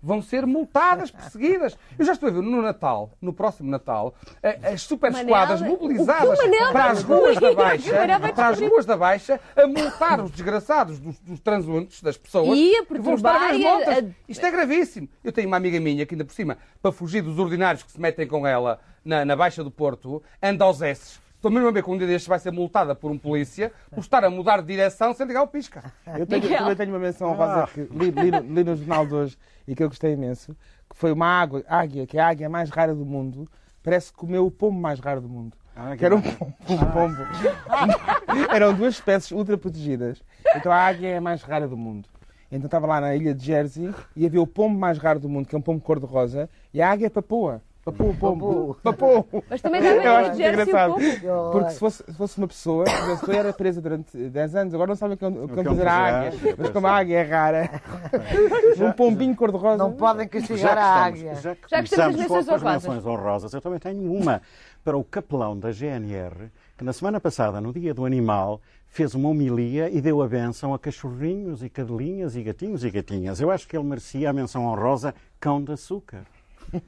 vão 0.01 0.21
ser 0.21 0.45
multadas, 0.45 1.11
perseguidas. 1.11 1.77
Eu 1.97 2.05
já 2.05 2.13
estou 2.13 2.29
a 2.29 2.31
ver 2.31 2.41
no 2.41 2.61
Natal, 2.61 3.11
no 3.21 3.33
próximo 3.33 3.69
Natal, 3.69 4.15
as 4.63 4.81
super 4.81 5.11
esquadras 5.11 5.61
mobilizadas 5.61 6.39
para 6.71 6.91
as 6.91 7.03
ruas 7.03 7.39
da 7.39 7.53
Baixa, 7.53 7.91
para 8.33 8.47
as 8.47 8.59
ruas 8.59 8.85
da 8.85 8.97
Baixa, 8.97 9.39
a 9.55 9.67
multar 9.67 10.21
os 10.21 10.31
desgraçados 10.31 10.99
dos, 10.99 11.19
dos 11.19 11.39
transeuntes, 11.39 12.01
das 12.01 12.17
pessoas 12.17 12.57
E 12.57 12.85
que 12.85 12.99
vão 12.99 13.15
estar 13.15 13.35
a 13.35 13.51
ver 13.51 13.67
as 13.67 14.05
Isto 14.27 14.45
é 14.45 14.51
gravíssimo. 14.51 15.09
Eu 15.23 15.31
tenho 15.31 15.47
uma 15.47 15.57
amiga 15.57 15.79
minha 15.79 16.05
que 16.05 16.15
ainda 16.15 16.25
por 16.25 16.33
cima, 16.33 16.57
para 16.81 16.91
fugir 16.91 17.21
dos 17.21 17.37
ordinários 17.37 17.83
que 17.83 17.91
se 17.91 17.99
metem 17.99 18.27
com 18.27 18.45
ela 18.45 18.79
na, 19.03 19.25
na 19.25 19.35
Baixa 19.35 19.63
do 19.63 19.71
Porto, 19.71 20.21
anda 20.41 20.65
aos 20.65 20.81
S. 20.81 21.19
Estou 21.41 21.49
mesmo 21.49 21.69
a 21.69 21.71
ver 21.71 21.81
que 21.81 21.89
um 21.89 21.97
dia 21.97 22.05
destes 22.05 22.27
vai 22.27 22.37
ser 22.37 22.51
multada 22.51 22.93
por 22.93 23.09
um 23.09 23.17
polícia 23.17 23.71
por 23.89 24.01
estar 24.01 24.23
a 24.23 24.29
mudar 24.29 24.61
de 24.61 24.67
direção 24.67 25.11
sem 25.11 25.25
ligar 25.25 25.41
o 25.41 25.47
pisca. 25.47 25.91
Eu 26.15 26.27
tenho, 26.27 26.47
também 26.47 26.75
tenho 26.75 26.91
uma 26.91 26.99
menção 26.99 27.31
honrosa 27.31 27.65
que 27.73 27.81
li, 27.81 28.11
li, 28.11 28.29
li 28.29 28.63
no 28.63 28.75
jornal 28.75 29.07
de 29.07 29.15
hoje 29.15 29.37
e 29.67 29.73
que 29.73 29.81
eu 29.81 29.89
gostei 29.89 30.13
imenso, 30.13 30.55
que 30.87 30.95
foi 30.95 31.11
uma 31.11 31.25
água, 31.25 31.63
águia, 31.67 32.05
que 32.05 32.19
é 32.19 32.21
a 32.21 32.27
águia 32.27 32.47
mais 32.47 32.69
rara 32.69 32.93
do 32.93 33.03
mundo, 33.03 33.49
parece 33.81 34.11
que 34.11 34.19
comeu 34.19 34.45
o 34.45 34.51
pombo 34.51 34.79
mais 34.79 34.99
raro 34.99 35.19
do 35.19 35.27
mundo. 35.27 35.57
Ah, 35.75 35.97
Que 35.97 36.05
era 36.05 36.15
um 36.15 36.21
pombo. 36.21 36.53
um 36.69 36.77
pombo. 36.91 37.17
Eram 38.53 38.75
duas 38.75 38.93
espécies 38.93 39.31
ultra 39.31 39.57
protegidas. 39.57 40.21
Então 40.55 40.71
a 40.71 40.75
águia 40.77 41.07
é 41.07 41.17
a 41.17 41.21
mais 41.21 41.41
rara 41.41 41.67
do 41.67 41.75
mundo. 41.75 42.07
Então 42.51 42.65
estava 42.67 42.85
lá 42.85 43.01
na 43.01 43.15
ilha 43.15 43.33
de 43.33 43.43
Jersey 43.43 43.91
e 44.15 44.27
havia 44.27 44.43
o 44.43 44.45
pombo 44.45 44.77
mais 44.77 44.99
raro 44.99 45.19
do 45.19 45.27
mundo, 45.27 45.47
que 45.47 45.55
é 45.55 45.57
um 45.57 45.61
pombo 45.61 45.81
cor-de-rosa, 45.81 46.47
e 46.71 46.79
a 46.83 46.91
águia 46.91 47.09
papua. 47.09 47.63
Papua 47.83 48.07
o 48.09 48.15
pombo. 48.15 48.77
Papua. 48.83 49.25
Mas 49.49 49.59
também 49.59 49.81
dá 49.81 49.89
Eu 49.95 50.01
para 50.03 50.19
acho 50.19 50.41
é 50.41 50.45
um 50.45 50.49
engraçado. 50.53 50.93
pouco. 50.93 51.51
Porque 51.51 51.69
se 51.71 51.79
fosse, 51.79 52.03
se 52.03 52.13
fosse 52.13 52.37
uma 52.37 52.47
pessoa, 52.47 52.83
a 52.87 53.17
pessoa 53.17 53.37
era 53.37 53.53
presa 53.53 53.81
durante 53.81 54.15
10 54.15 54.55
anos, 54.55 54.73
agora 54.75 54.89
não 54.89 54.95
sabem 54.95 55.15
o 55.15 55.17
que 55.17 55.25
o 55.25 55.47
que 55.47 55.55
vão 55.55 55.63
fazer 55.63 55.87
à 55.87 55.93
águia. 55.93 56.55
Mas 56.59 56.69
como 56.69 56.85
a 56.87 56.91
águia 56.91 57.17
é 57.17 57.23
rara, 57.23 57.69
um 58.79 58.91
pombinho 58.91 59.35
cor-de-rosa. 59.35 59.77
Não 59.77 59.93
podem 59.93 60.25
Já 60.25 60.29
castigar 60.29 60.77
a 60.77 61.09
estamos, 61.09 61.19
águia. 61.19 61.35
já 61.41 61.55
que 61.55 61.61
Já 61.69 61.77
que 61.79 61.83
estamos 61.89 62.15
começamos 62.15 62.17
nas 62.17 62.27
com 62.27 62.33
menções 62.35 62.49
as 62.49 62.61
honrosas. 62.61 62.83
menções 62.87 63.05
honrosas, 63.05 63.53
eu 63.53 63.61
também 63.61 63.79
tenho 63.79 64.13
uma 64.13 64.41
para 64.83 64.95
o 64.97 65.03
capelão 65.03 65.57
da 65.57 65.71
GNR, 65.71 66.51
que 66.77 66.83
na 66.83 66.93
semana 66.93 67.19
passada, 67.19 67.59
no 67.59 67.73
Dia 67.73 67.93
do 67.95 68.05
Animal, 68.05 68.61
fez 68.87 69.15
uma 69.15 69.29
homilia 69.29 69.89
e 69.89 69.99
deu 70.01 70.21
a 70.21 70.27
benção 70.27 70.71
a 70.73 70.77
cachorrinhos 70.79 71.63
e 71.63 71.69
cadelinhas 71.69 72.35
e 72.35 72.43
gatinhos 72.43 72.83
e 72.83 72.91
gatinhas. 72.91 73.39
Eu 73.41 73.49
acho 73.49 73.67
que 73.67 73.75
ele 73.75 73.85
merecia 73.85 74.29
a 74.29 74.33
menção 74.33 74.65
honrosa 74.67 75.15
cão 75.39 75.63
de 75.63 75.71
açúcar. 75.71 76.23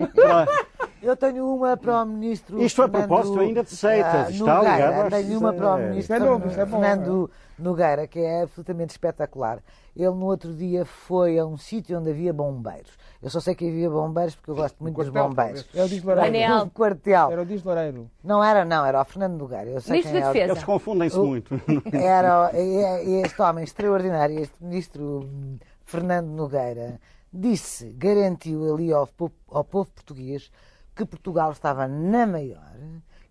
Eu 1.04 1.18
tenho 1.18 1.54
uma 1.54 1.76
para 1.76 2.02
o 2.02 2.06
ministro. 2.06 2.62
Isto 2.62 2.82
a 2.82 2.86
Fernando, 2.89 3.08
propósito 3.08 3.39
ainda 3.42 3.63
de 3.63 3.70
seitas, 3.76 4.28
ah, 4.28 4.30
está 4.32 4.60
ligado 4.60 5.10
Tenho 5.10 5.39
uma 5.39 5.54
para 5.54 5.76
o 5.76 5.78
ministro 5.78 6.16
é 6.16 6.20
novo, 6.20 6.50
é 6.50 6.66
bom. 6.66 6.80
Fernando 6.80 7.32
Nogueira, 7.60 8.08
que 8.08 8.20
é 8.20 8.44
absolutamente 8.44 8.92
espetacular. 8.92 9.60
Ele 9.96 10.10
no 10.10 10.26
outro 10.26 10.54
dia 10.54 10.86
foi 10.86 11.38
a 11.38 11.46
um 11.46 11.58
sítio 11.58 12.00
onde 12.00 12.10
havia 12.10 12.34
bombeiros. 12.34 12.98
Eu 13.22 13.30
só 13.30 13.39
sei 13.39 13.54
que 13.54 13.68
havia 13.68 13.89
bombeiros 13.89 14.36
porque 14.36 14.52
eu 14.52 14.56
gosto 14.56 14.82
muito 14.82 14.96
dos 14.96 15.10
quartel, 15.10 15.30
bombeiros. 15.30 15.70
É 15.76 15.84
o 15.84 15.88
Diz 15.89 16.04
Loureiro. 16.04 16.70
Quartel. 16.72 17.32
Era 17.32 17.42
o 17.42 17.46
Diz 17.46 17.63
Loureiro. 17.63 18.10
Não 18.24 18.44
era, 18.44 18.66
não, 18.66 18.86
era 18.86 19.02
o 19.02 19.06
Fernando 19.06 19.38
Nogueira. 19.38 19.70
Eu 19.70 19.82
sei 19.82 19.98
Ministro 19.98 20.12
quem 20.13 20.22
é 20.22 20.30
o- 20.30 20.34
Defesa. 20.34 20.52
Eles 20.54 20.63
confundem-se 20.63 21.20
muito. 21.20 21.62
Era 21.94 22.50
é- 22.54 23.04
é 23.06 23.22
este 23.22 23.42
homem 23.42 23.63
extraordinário, 23.63 24.39
este 24.39 24.56
ministro 24.63 25.20
hum, 25.26 25.58
Fernando 25.86 26.28
Nogueira, 26.30 27.00
disse, 27.32 27.89
garantiu 27.94 28.74
ali 28.74 28.92
ao 28.92 29.06
povo, 29.08 29.34
ao 29.52 29.64
povo 29.64 29.89
português 29.93 30.49
que 30.96 31.06
Portugal 31.06 31.52
estava 31.52 31.88
na 31.88 32.26
maior, 32.26 32.76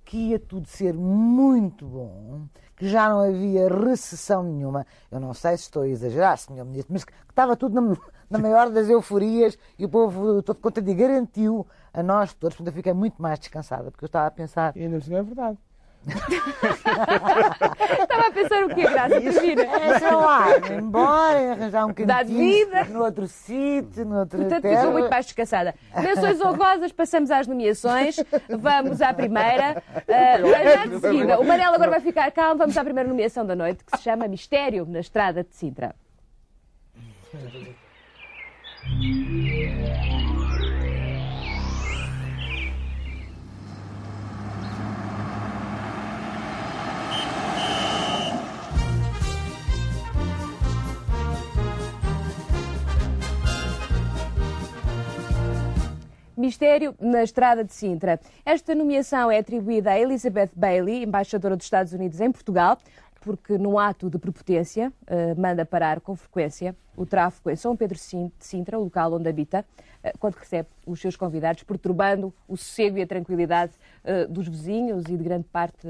que 0.04 0.16
ia 0.30 0.38
tudo 0.38 0.66
ser 0.68 0.94
muito 0.94 1.86
bom, 1.86 2.46
que 2.76 2.88
já 2.88 3.08
não 3.08 3.20
havia 3.20 3.68
recessão 3.68 4.42
nenhuma. 4.42 4.86
Eu 5.10 5.20
não 5.20 5.32
sei 5.32 5.56
se 5.56 5.64
estou 5.64 5.82
a 5.82 5.88
exagerar, 5.88 6.36
senhor 6.36 6.64
Ministro, 6.64 6.92
mas 6.92 7.04
que 7.04 7.12
estava 7.28 7.56
tudo 7.56 7.80
na, 7.80 7.96
na 8.28 8.38
maior 8.38 8.70
das 8.70 8.88
euforias 8.88 9.56
e 9.78 9.84
o 9.84 9.88
povo, 9.88 10.42
todo 10.42 10.58
contente 10.58 10.90
e 10.90 10.94
garantiu 10.94 11.66
a 11.92 12.02
nós 12.02 12.34
todos, 12.34 12.56
portanto 12.56 12.74
eu 12.74 12.76
fiquei 12.76 12.92
muito 12.92 13.20
mais 13.20 13.38
descansada, 13.38 13.90
porque 13.90 14.04
eu 14.04 14.06
estava 14.06 14.26
a 14.26 14.30
pensar. 14.30 14.76
E 14.76 14.82
ainda 14.82 14.98
não 15.08 15.16
é 15.16 15.22
verdade. 15.22 15.58
Estava 18.02 18.26
a 18.26 18.30
pensar 18.32 18.64
o 18.64 18.74
quê, 18.74 18.82
Graça? 18.82 19.20
Termina. 19.20 19.62
É, 19.62 19.98
sei 19.98 20.10
lá, 20.10 20.46
embora, 20.78 21.52
arranjar 21.52 21.86
um 21.86 21.92
Dá 21.92 22.18
cantinho 22.18 22.66
vida. 22.66 22.84
no 22.86 23.04
outro 23.04 23.26
sítio, 23.28 24.04
no 24.04 24.18
outro 24.20 24.38
Portanto, 24.40 24.62
terra. 24.62 24.78
ficou 24.78 24.92
muito 24.92 25.10
mais 25.10 25.26
descansada. 25.26 25.74
Menções 25.96 26.40
honrosas, 26.40 26.92
passamos 26.92 27.30
às 27.30 27.46
nomeações. 27.46 28.16
Vamos 28.48 29.00
à 29.00 29.14
primeira. 29.14 29.82
Mas 30.06 30.74
já 30.74 30.86
de 30.86 30.98
seguida, 31.00 31.38
o 31.40 31.44
Manel 31.44 31.72
agora 31.72 31.90
vai 31.92 32.00
ficar 32.00 32.30
calmo. 32.32 32.58
Vamos 32.58 32.76
à 32.76 32.82
primeira 32.84 33.08
nomeação 33.08 33.46
da 33.46 33.54
noite, 33.54 33.84
que 33.84 33.96
se 33.96 34.02
chama 34.02 34.26
Mistério 34.26 34.84
na 34.86 35.00
Estrada 35.00 35.44
de 35.44 35.54
Sintra. 35.54 35.94
Mistério 56.42 56.92
na 56.98 57.22
Estrada 57.22 57.62
de 57.62 57.72
Sintra. 57.72 58.18
Esta 58.44 58.74
nomeação 58.74 59.30
é 59.30 59.38
atribuída 59.38 59.92
a 59.92 60.00
Elizabeth 60.00 60.50
Bailey, 60.56 61.04
embaixadora 61.04 61.56
dos 61.56 61.66
Estados 61.66 61.92
Unidos 61.92 62.20
em 62.20 62.32
Portugal, 62.32 62.78
porque, 63.20 63.56
num 63.56 63.78
ato 63.78 64.10
de 64.10 64.18
prepotência, 64.18 64.92
eh, 65.06 65.36
manda 65.36 65.64
parar 65.64 66.00
com 66.00 66.16
frequência 66.16 66.74
o 66.96 67.06
tráfego 67.06 67.48
em 67.48 67.54
São 67.54 67.76
Pedro 67.76 67.96
de 67.96 68.32
Sintra, 68.40 68.76
o 68.76 68.82
local 68.82 69.12
onde 69.12 69.28
habita, 69.28 69.64
eh, 70.02 70.12
quando 70.18 70.34
recebe 70.34 70.68
os 70.84 71.00
seus 71.00 71.14
convidados, 71.14 71.62
perturbando 71.62 72.34
o 72.48 72.56
sossego 72.56 72.98
e 72.98 73.02
a 73.02 73.06
tranquilidade 73.06 73.74
eh, 74.02 74.26
dos 74.26 74.48
vizinhos 74.48 75.04
e 75.04 75.16
de 75.16 75.22
grande 75.22 75.44
parte 75.44 75.86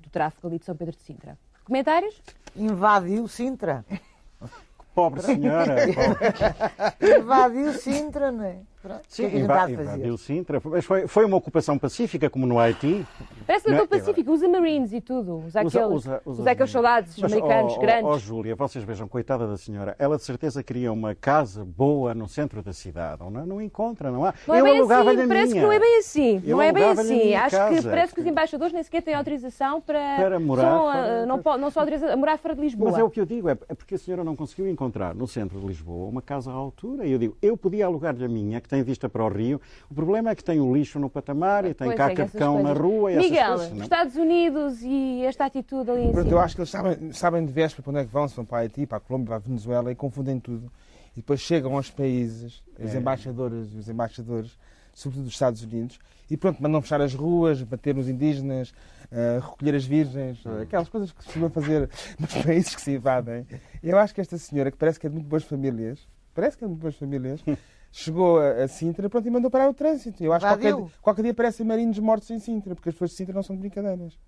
do 0.00 0.08
tráfego 0.08 0.46
ali 0.48 0.58
de 0.58 0.64
São 0.64 0.74
Pedro 0.74 0.96
de 0.96 1.02
Sintra. 1.02 1.36
Comentários? 1.62 2.22
Invadiu 2.56 3.28
Sintra. 3.28 3.84
Pobre 4.94 5.20
senhora. 5.20 5.76
pobre. 5.76 7.18
Invadiu 7.20 7.72
Sintra, 7.74 8.32
não 8.32 8.44
é? 8.44 8.69
Pronto. 8.82 9.02
Sim, 9.08 9.28
que 9.28 9.36
é 9.36 9.40
invadiu 9.40 10.16
Sintra. 10.16 10.60
Mas 10.64 10.84
foi, 10.84 11.06
foi 11.06 11.24
uma 11.26 11.36
ocupação 11.36 11.78
pacífica, 11.78 12.30
como 12.30 12.46
no 12.46 12.58
Haiti. 12.58 13.06
Parece 13.46 13.64
que 13.66 13.70
Não 13.70 13.78
é? 13.78 13.82
estou 13.82 13.98
pacífico, 13.98 14.32
usa 14.32 14.48
Marines 14.48 14.92
e 14.92 15.00
tudo, 15.00 15.36
usa, 15.38 15.46
Usa- 15.46 15.60
aqueles, 15.60 15.76
usa- 15.96 16.22
usa- 16.24 16.40
usa 16.40 16.50
aqueles 16.50 16.70
soldados 16.70 17.18
Mas, 17.18 17.32
americanos 17.32 17.74
ó, 17.74 17.78
grandes. 17.78 18.04
ó, 18.06 18.18
Júlia, 18.18 18.56
vocês 18.56 18.82
vejam, 18.84 19.06
coitada 19.06 19.46
da 19.46 19.56
senhora, 19.58 19.94
ela 19.98 20.16
de 20.16 20.22
certeza 20.24 20.62
queria 20.62 20.90
uma 20.92 21.14
casa 21.14 21.64
boa 21.64 22.14
no 22.14 22.26
centro 22.28 22.62
da 22.62 22.72
cidade. 22.72 23.22
Não, 23.30 23.44
não 23.44 23.60
encontra, 23.60 24.10
não 24.10 24.24
há. 24.24 24.32
Não 24.48 24.54
é 24.54 24.60
Eu 24.60 24.64
bem 24.64 24.78
alugava-lhe 24.78 25.18
assim, 25.20 25.28
parece 25.28 25.46
minha. 25.52 25.60
que 25.60 25.66
não 25.66 25.72
é 25.72 25.78
bem 25.78 25.98
assim. 25.98 26.42
Eu 26.44 26.56
não 26.56 26.62
é 26.62 26.72
bem 26.72 26.84
assim. 26.84 27.34
Acho 27.34 27.56
que 27.68 27.82
parece 27.82 28.14
que 28.14 28.20
os 28.20 28.26
embaixadores 28.26 28.72
nem 28.72 28.82
sequer 28.82 29.02
têm 29.02 29.14
autorização 29.14 29.80
para, 29.80 30.16
Para 30.16 30.40
morar 30.40 30.62
só, 30.62 30.78
fora- 30.78 31.22
ah, 31.22 31.26
não, 31.26 31.58
não 31.58 31.70
só 31.70 31.80
autorização 31.80 32.14
a 32.14 32.16
morar 32.16 32.38
fora 32.38 32.54
de 32.54 32.60
Lisboa. 32.62 32.90
Mas 32.92 32.98
é 33.00 33.04
o 33.04 33.10
que 33.10 33.20
eu 33.20 33.26
digo, 33.26 33.48
é 33.48 33.56
é 33.68 33.74
porque 33.74 33.94
a 33.94 33.98
senhora 33.98 34.24
não 34.24 34.34
conseguiu 34.34 34.66
encontrar 34.68 35.14
no 35.14 35.26
centro 35.26 35.60
de 35.60 35.66
Lisboa 35.66 36.08
uma 36.08 36.22
casa 36.22 36.50
à 36.50 36.54
altura. 36.54 37.04
E 37.04 37.12
eu 37.12 37.18
digo, 37.18 37.36
eu 37.42 37.56
podia 37.56 37.84
alugar-lhe 37.84 38.24
a 38.24 38.28
minha, 38.28 38.60
que 38.60 38.68
tem 38.70 38.82
vista 38.82 39.08
para 39.08 39.24
o 39.24 39.28
rio. 39.28 39.60
O 39.90 39.94
problema 39.94 40.30
é 40.30 40.34
que 40.34 40.42
tem 40.44 40.60
o 40.60 40.74
lixo 40.74 40.98
no 40.98 41.10
patamar 41.10 41.64
e 41.64 41.74
tem 41.74 41.88
Pois 41.88 41.94
é, 41.94 41.96
caca 41.96 42.10
que 42.10 42.16
de 42.16 42.22
essas 42.22 42.38
cão 42.38 42.62
na 42.62 42.74
coisas. 42.74 42.78
rua 42.82 43.10
e 43.12 43.14
essas 43.16 43.30
Miguel, 43.30 43.48
coisas. 43.48 43.66
os 43.66 43.76
não. 43.76 43.82
Estados 43.82 44.16
Unidos 44.16 44.82
e 44.82 45.22
esta 45.24 45.44
atitude 45.46 45.90
ali 45.90 46.00
em 46.04 46.12
Pronto, 46.12 46.24
cima. 46.28 46.36
eu 46.36 46.40
acho 46.40 46.54
que 46.54 46.60
eles 46.60 46.70
sabem, 46.70 47.12
sabem 47.12 47.44
de 47.44 47.52
véspera 47.52 47.82
para 47.82 47.90
onde 47.90 48.00
é 48.00 48.04
que 48.04 48.12
vão, 48.12 48.28
se 48.28 48.36
vão 48.36 48.44
para 48.44 48.58
a 48.58 48.60
Haiti, 48.60 48.86
para 48.86 48.98
a 48.98 49.00
Colômbia, 49.00 49.26
para 49.26 49.36
a 49.36 49.40
Venezuela 49.40 49.90
e 49.90 49.94
confundem 49.94 50.38
tudo. 50.40 50.70
E 51.12 51.16
depois 51.16 51.40
chegam 51.40 51.74
aos 51.76 51.90
países, 51.90 52.62
as 52.82 52.94
É. 52.94 52.98
embaixadoras 52.98 53.68
e 53.74 53.78
os 53.78 53.88
embaixadores, 53.88 54.56
sobretudo 54.94 55.24
dos 55.24 55.32
Estados 55.34 55.62
Unidos, 55.62 55.98
e 56.30 56.36
pronto, 56.36 56.62
mandam 56.62 56.80
fechar 56.80 57.00
as 57.00 57.12
ruas, 57.12 57.60
bater 57.62 57.92
nos 57.94 58.08
indígenas, 58.08 58.72
eh, 59.10 59.40
recolher 59.42 59.74
as 59.74 59.84
virgens, 59.84 60.38
eh, 60.46 60.62
aquelas 60.62 60.88
coisas 60.88 61.10
que 61.10 61.18
se 61.20 61.24
costuma 61.26 61.50
fazer 61.50 61.90
nos 62.20 62.32
países 62.44 62.72
que 62.76 62.80
se 62.80 62.92
invadem. 62.92 63.44
Eu 63.82 63.98
acho 63.98 64.14
que 64.14 64.20
esta 64.20 64.38
senhora, 64.38 64.70
que 64.70 64.76
parece 64.76 65.00
que 65.00 65.06
é 65.06 65.10
de 65.10 65.16
muito 65.16 65.26
boas 65.28 65.42
famílias, 65.42 65.98
parece 66.32 66.56
que 66.56 66.62
é 66.62 66.66
de 66.68 66.70
muito 66.70 66.82
boas 66.82 66.94
famílias, 66.94 67.40
chegou 67.92 68.38
a, 68.38 68.64
a 68.64 68.68
Sintra 68.68 69.08
pronto, 69.08 69.26
e 69.26 69.30
mandou 69.30 69.50
parar 69.50 69.68
o 69.68 69.74
trânsito. 69.74 70.22
Eu 70.22 70.32
acho 70.32 70.46
que 70.46 70.52
qualquer, 70.52 70.92
qualquer 71.00 71.22
dia 71.22 71.34
parecem 71.34 71.66
marinos 71.66 71.98
mortos 71.98 72.30
em 72.30 72.38
Sintra, 72.38 72.74
porque 72.74 72.88
as 72.88 72.94
pessoas 72.94 73.10
de 73.10 73.16
Sintra 73.16 73.34
não 73.34 73.42
são 73.42 73.56
de 73.56 73.60
brincadeiras. 73.60 74.18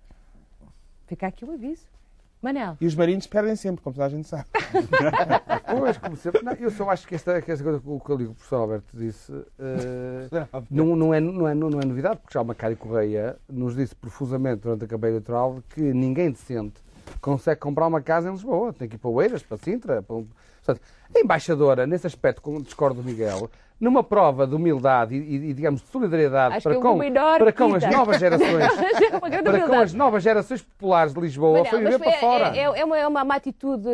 Fica 1.07 1.27
aqui 1.27 1.45
o 1.45 1.51
aviso. 1.51 1.93
Manel, 2.41 2.75
E 2.81 2.85
os 2.85 2.93
marinos 2.93 3.25
perdem 3.25 3.55
sempre, 3.55 3.81
como 3.81 3.95
toda 3.95 4.05
a 4.05 4.09
gente 4.09 4.27
sabe. 4.27 4.45
Pois, 5.79 5.97
como 5.97 6.15
sempre. 6.15 6.43
Não, 6.43 6.51
eu 6.53 6.69
só 6.69 6.89
acho 6.89 7.07
que 7.07 7.15
esta, 7.15 7.41
que 7.41 7.51
esta 7.51 7.63
coisa 7.63 7.79
que 7.79 7.89
o 7.89 7.99
que 7.99 8.11
ali 8.11 8.25
o 8.25 8.33
professor 8.33 8.57
Alberto 8.57 8.95
disse 8.95 9.33
eh, 9.57 10.27
não, 10.69 10.95
não, 10.95 11.13
é, 11.13 11.19
não, 11.19 11.47
é, 11.47 11.55
não 11.55 11.79
é 11.79 11.85
novidade, 11.85 12.17
porque 12.17 12.33
já 12.33 12.41
o 12.41 12.45
Macário 12.45 12.77
Correia 12.77 13.37
nos 13.49 13.75
disse 13.75 13.95
profusamente 13.95 14.61
durante 14.61 14.85
a 14.85 14.87
campanha 14.87 15.13
eleitoral 15.13 15.63
que 15.69 15.81
ninguém 15.81 16.31
decente 16.31 16.81
consegue 17.21 17.59
comprar 17.59 17.87
uma 17.87 18.01
casa 18.01 18.29
em 18.29 18.33
Lisboa. 18.33 18.71
Tem 18.71 18.87
que 18.87 18.95
ir 18.95 18.99
para 18.99 19.09
Oeiras, 19.09 19.41
para 19.41 19.57
Sintra. 19.57 20.03
Para... 20.03 20.23
Portanto, 20.63 20.81
a 21.13 21.19
embaixadora, 21.19 21.85
nesse 21.85 22.07
aspecto, 22.07 22.61
discordo 22.61 23.01
do 23.01 23.05
Miguel, 23.05 23.49
numa 23.79 24.03
prova 24.03 24.47
de 24.47 24.55
humildade 24.55 25.15
e, 25.15 25.49
e, 25.49 25.53
digamos, 25.53 25.81
de 25.81 25.87
solidariedade 25.89 26.55
Acho 26.55 26.63
para 26.63 26.75
que 26.75 26.81
com, 26.81 26.97
para 26.97 27.51
com 27.51 27.75
as 27.75 27.83
novas 27.91 28.19
gerações. 28.19 28.49
grande 29.29 29.43
Para 29.43 29.67
com 29.67 29.75
as 29.75 29.93
novas 29.93 30.23
gerações 30.23 30.61
populares 30.61 31.13
de 31.13 31.19
Lisboa, 31.19 31.57
Manel, 31.57 31.69
foi 31.69 31.79
viver 31.79 31.99
para 31.99 32.11
é- 32.11 32.19
fora. 32.19 32.57
É, 32.57 32.61
é 32.61 32.85
uma, 32.85 32.97
é 32.97 33.07
uma, 33.07 33.35
atitude, 33.35 33.89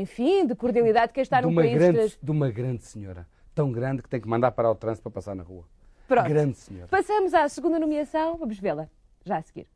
enfim, 0.00 0.46
de 0.46 0.54
cordialidade 0.56 1.08
de 1.08 1.12
quem 1.14 1.22
está 1.22 1.40
de 1.40 1.46
num 1.46 1.54
país... 1.54 1.72
grande, 1.72 2.10
que- 2.10 2.18
de 2.24 2.30
uma 2.30 2.50
grande 2.50 2.82
senhora. 2.82 3.26
Tão 3.54 3.70
grande 3.70 4.02
que 4.02 4.08
tem 4.08 4.20
que 4.20 4.28
mandar 4.28 4.50
parar 4.50 4.70
o 4.70 4.74
trânsito 4.74 5.02
para 5.02 5.12
passar 5.12 5.36
na 5.36 5.42
rua. 5.42 5.64
Pronto. 6.08 6.28
Grande 6.28 6.56
senhora. 6.56 6.88
Passamos 6.88 7.32
à 7.32 7.48
segunda 7.48 7.78
nomeação. 7.78 8.36
Vamos 8.36 8.58
vê-la 8.58 8.88
já 9.24 9.36
a 9.36 9.42
seguir. 9.42 9.66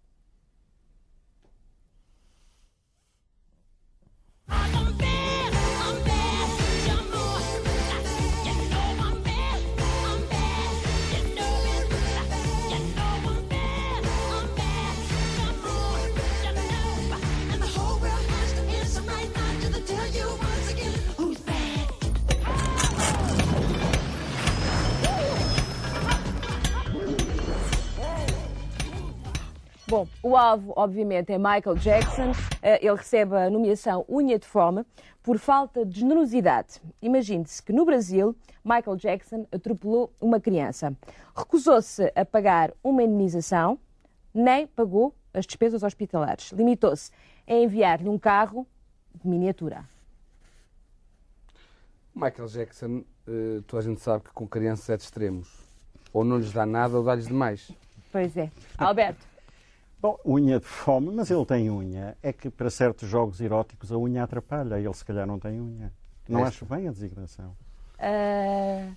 Bom, 29.97 30.07
o 30.23 30.37
alvo, 30.37 30.75
obviamente, 30.77 31.33
é 31.33 31.39
Michael 31.39 31.75
Jackson. 31.77 32.33
Eh, 32.61 32.87
Ele 32.87 32.95
recebe 32.95 33.35
a 33.35 33.49
nomeação 33.49 34.05
Unha 34.07 34.39
de 34.39 34.47
Fome 34.47 34.85
por 35.23 35.39
falta 35.39 35.87
de 35.87 36.01
generosidade. 36.01 36.83
Imagine-se 37.01 37.63
que 37.63 37.73
no 37.73 37.83
Brasil, 37.87 38.37
Michael 38.63 38.97
Jackson 38.97 39.47
atropelou 39.51 40.13
uma 40.21 40.39
criança. 40.39 40.95
Recusou-se 41.35 42.13
a 42.15 42.27
pagar 42.27 42.75
uma 42.85 43.03
indenização, 43.03 43.79
nem 44.35 44.67
pagou 44.67 45.15
as 45.33 45.47
despesas 45.47 45.83
hospitalares. 45.83 46.53
Limitou-se 46.53 47.11
a 47.47 47.55
enviar-lhe 47.55 48.11
um 48.11 48.19
carro 48.19 48.67
de 49.15 49.27
miniatura. 49.27 49.83
Michael 52.15 52.49
Jackson, 52.49 53.03
eh, 53.27 53.63
toda 53.67 53.83
a 53.83 53.87
gente 53.87 54.03
sabe 54.03 54.25
que 54.25 54.31
com 54.35 54.47
crianças 54.47 54.91
é 54.91 54.97
de 54.99 55.05
extremos. 55.05 55.59
Ou 56.13 56.23
não 56.23 56.37
lhes 56.37 56.53
dá 56.53 56.67
nada 56.67 56.99
ou 56.99 57.03
dá-lhes 57.03 57.29
demais. 57.29 57.73
Pois 58.13 58.37
é. 58.37 58.51
Alberto, 58.77 59.36
Bom, 60.01 60.19
unha 60.27 60.61
de 60.61 60.67
fome, 60.67 61.11
mas 61.15 61.31
ele 61.31 61.45
tem 61.47 61.71
unha. 61.71 62.17
É 62.23 62.33
que 62.33 62.51
para 62.51 62.71
certos 62.71 63.09
jogos 63.09 63.41
eróticos 63.41 63.91
a 63.91 63.97
unha 63.97 64.23
atrapalha. 64.25 64.79
Ele 64.79 64.93
se 64.95 65.05
calhar 65.05 65.27
não 65.27 65.39
tem 65.39 65.61
unha. 65.61 65.93
Não 66.29 66.41
Esta. 66.41 66.49
acho 66.49 66.67
bem 66.67 66.89
a 66.89 66.91
designação. 66.93 67.57
eh, 67.99 68.89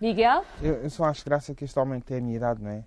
Miguel, 0.00 0.44
Eu, 0.62 0.74
eu 0.82 0.90
só 0.90 1.04
acho 1.04 1.24
graça 1.24 1.54
que 1.54 1.64
este 1.64 1.78
homem 1.78 2.00
tem 2.00 2.18
a 2.18 2.20
minha 2.20 2.36
idade, 2.36 2.62
não 2.62 2.70
é? 2.70 2.84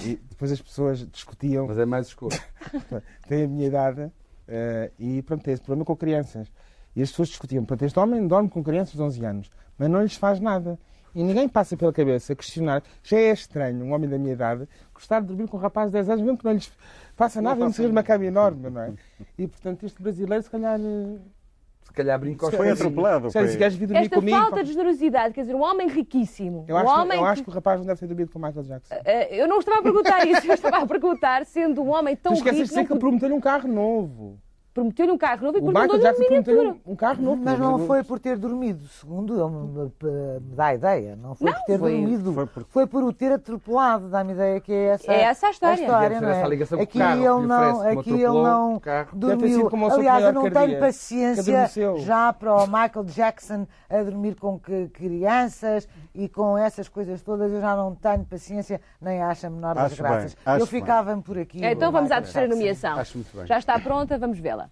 E 0.00 0.16
depois 0.28 0.50
as 0.50 0.60
pessoas 0.60 1.06
discutiam, 1.08 1.66
Mas 1.66 1.78
é 1.78 1.86
mais 1.86 2.08
escuro. 2.08 2.36
tem 3.28 3.44
a 3.44 3.48
minha 3.48 3.66
idade 3.66 4.10
eh, 4.48 4.90
e 4.98 5.22
pronto, 5.22 5.44
tem 5.44 5.54
esse 5.54 5.62
problema 5.62 5.84
com 5.84 5.94
crianças. 5.96 6.50
E 6.96 7.02
as 7.02 7.10
pessoas 7.10 7.28
discutiam, 7.28 7.64
pronto, 7.64 7.84
este 7.84 7.98
homem 7.98 8.26
dorme 8.26 8.48
com 8.48 8.62
crianças 8.62 8.94
de 8.94 9.02
11 9.02 9.24
anos, 9.24 9.50
mas 9.78 9.88
não 9.88 10.02
lhes 10.02 10.16
faz 10.16 10.40
nada. 10.40 10.78
E 11.14 11.22
ninguém 11.22 11.48
passa 11.48 11.76
pela 11.76 11.92
cabeça 11.92 12.32
a 12.32 12.36
questionar. 12.36 12.82
Já 13.02 13.18
é 13.18 13.32
estranho 13.32 13.84
um 13.84 13.92
homem 13.92 14.08
da 14.08 14.18
minha 14.18 14.32
idade 14.32 14.68
gostar 14.94 15.20
de 15.20 15.26
dormir 15.28 15.48
com 15.48 15.56
um 15.56 15.60
rapaz 15.60 15.88
de 15.88 15.94
10 15.94 16.10
anos, 16.10 16.22
mesmo 16.22 16.38
que 16.38 16.44
não 16.44 16.52
lhes 16.52 16.70
faça 17.16 17.40
nada, 17.42 17.58
não 17.58 17.72
seja 17.72 17.88
uma 17.88 18.02
cama 18.02 18.24
enorme, 18.24 18.68
não 18.70 18.80
é? 18.80 18.92
E 19.38 19.46
portanto, 19.48 19.84
este 19.86 20.00
brasileiro, 20.02 20.42
se 20.42 20.50
calhar, 20.50 20.78
eh, 20.80 21.18
Se 21.82 21.92
calhar 21.92 22.18
brinco 22.20 22.44
aos 22.44 22.54
Foi 22.54 22.70
atropelado. 22.70 23.30
Se 23.30 23.56
queres 23.56 23.74
vir 23.74 23.86
dormir 23.86 24.04
Esta 24.04 24.16
comigo... 24.16 24.36
falta 24.36 24.62
de 24.62 24.72
generosidade, 24.72 25.34
quer 25.34 25.40
dizer, 25.40 25.54
um 25.54 25.62
homem 25.62 25.88
riquíssimo, 25.88 26.64
Eu 26.68 26.76
um 26.76 26.78
acho, 26.78 26.94
que, 26.94 27.00
homem 27.00 27.16
eu 27.18 27.24
que- 27.24 27.30
acho 27.30 27.42
que 27.44 27.50
o 27.50 27.52
rapaz 27.52 27.80
não 27.80 27.86
deve 27.86 27.98
ter 28.00 28.06
dormido 28.06 28.30
com 28.30 28.38
o 28.38 28.42
Michael 28.42 28.64
Jackson. 28.66 28.94
Eh, 29.04 29.40
eu 29.42 29.48
não 29.48 29.58
estava 29.58 29.78
a 29.78 29.82
perguntar 29.82 30.26
isso, 30.28 30.46
eu 30.46 30.54
estava 30.54 30.78
a 30.78 30.86
perguntar, 30.86 31.46
sendo 31.46 31.82
um 31.82 31.88
homem 31.90 32.14
tão 32.14 32.32
Tu 32.32 32.38
esqueces 32.38 32.58
rico, 32.58 32.64
de 32.68 32.74
dizer 32.74 32.84
que 32.84 32.90
não 32.90 32.98
prometeu-lhe 32.98 33.34
um 33.34 33.40
carro 33.40 33.66
novo. 33.68 34.38
Prometeu-lhe 34.78 35.12
um 35.12 35.18
carro 35.18 35.44
novo 35.46 35.58
e 35.58 35.60
O 35.60 35.64
Michael 35.66 35.88
perguntou-lhe 35.88 36.02
Jackson 36.02 36.22
uma 36.22 36.28
prometeu-lhe 36.28 36.58
miniatura. 36.60 36.92
um, 36.92 36.96
carro 36.96 37.22
novo. 37.22 37.42
Mas 37.44 37.58
não 37.58 37.78
foi 37.86 38.04
por 38.04 38.18
ter 38.18 38.36
dormido, 38.36 38.86
segundo 38.88 39.34
ele 39.34 39.50
me, 39.50 39.92
dá 40.54 40.66
a 40.66 40.74
ideia. 40.74 41.16
Não 41.16 41.34
foi 41.34 41.50
Não, 41.50 41.58
por 41.58 41.64
ter 41.66 41.78
foi- 41.78 41.90
dormido, 42.00 42.32
foi 42.32 42.46
foi 42.68 42.86
por- 42.86 43.00
por... 43.00 43.04
o 43.08 43.12
ter 43.12 43.32
atropelado. 43.32 44.08
Dá-me 44.08 44.30
a 44.30 44.34
ideia 44.34 44.60
que 44.60 44.72
é 44.72 44.84
essa, 44.88 45.12
É 45.12 45.20
essa 45.22 45.46
a 45.46 45.50
história. 45.50 45.76
Deve 46.08 46.14
ser 46.14 46.20
não 46.22 46.28
é? 46.28 46.32
essa 46.36 46.44
a 46.44 46.48
ligação 46.48 46.80
aqui 46.80 46.98
carro 46.98 47.18
ele 47.20 47.46
não, 47.46 47.82
aqui 47.82 48.10
ele 48.10 48.22
não 48.26 48.80
dormiu. 49.12 49.68
Aliás, 49.92 50.24
eu 50.24 50.32
não 50.32 50.50
tenho 50.50 50.78
paciência 50.80 51.70
já 51.98 52.32
para 52.32 52.54
o 52.54 52.66
Michael 52.66 53.04
Jackson 53.04 53.66
a 53.88 54.02
dormir 54.02 54.34
com 54.36 54.58
que- 54.58 54.88
crianças 54.88 55.88
e 56.14 56.28
com 56.28 56.56
essas 56.56 56.88
coisas 56.88 57.22
todas. 57.22 57.52
Eu 57.52 57.60
já 57.60 57.74
não 57.76 57.94
tenho 57.94 58.24
paciência, 58.24 58.80
nem 59.00 59.22
acho 59.22 59.46
a 59.46 59.50
menor 59.50 59.74
das 59.74 59.94
graças. 59.98 60.36
eu 60.58 60.66
ficava-me 60.66 61.22
por 61.22 61.38
aqui. 61.38 61.64
Então 61.64 61.90
vamos 61.92 62.10
à 62.10 62.20
terceira 62.20 62.48
nomeação. 62.48 62.98
Acho 62.98 63.18
muito 63.18 63.36
bem. 63.36 63.46
Já 63.46 63.58
está 63.58 63.78
pronta, 63.78 64.18
vamos 64.18 64.38
vê-la. 64.38 64.67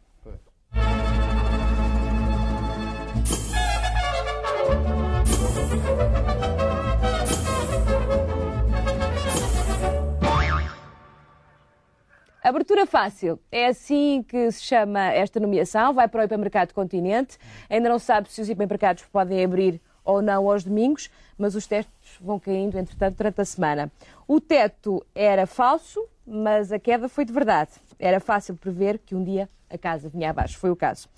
Abertura 12.47 12.87
fácil. 12.87 13.41
É 13.51 13.67
assim 13.67 14.23
que 14.23 14.53
se 14.53 14.63
chama 14.63 15.13
esta 15.13 15.41
nomeação. 15.41 15.93
Vai 15.93 16.07
para 16.07 16.21
o 16.21 16.25
hipermercado 16.25 16.73
Continente. 16.73 17.37
Ainda 17.69 17.89
não 17.89 17.99
se 17.99 18.07
sabe 18.07 18.31
se 18.31 18.41
os 18.41 18.49
hipermercados 18.49 19.03
podem 19.07 19.45
abrir 19.45 19.81
ou 20.05 20.23
não 20.23 20.49
aos 20.49 20.63
domingos, 20.63 21.11
mas 21.37 21.57
os 21.57 21.67
testes 21.67 22.17
vão 22.21 22.39
caindo, 22.39 22.79
entretanto, 22.79 23.17
durante 23.17 23.41
a 23.41 23.45
semana. 23.45 23.91
O 24.29 24.41
teto 24.41 25.05
era 25.13 25.45
falso, 25.45 26.01
mas 26.25 26.71
a 26.71 26.79
queda 26.79 27.09
foi 27.09 27.25
de 27.25 27.33
verdade. 27.33 27.73
Era 27.99 28.21
fácil 28.21 28.55
prever 28.55 28.99
que 28.99 29.17
um 29.17 29.25
dia 29.25 29.49
a 29.71 29.79
casa 29.79 30.09
vinha 30.09 30.31
abaixo. 30.31 30.59
Foi 30.59 30.71
o 30.71 30.77
caso. 30.77 31.09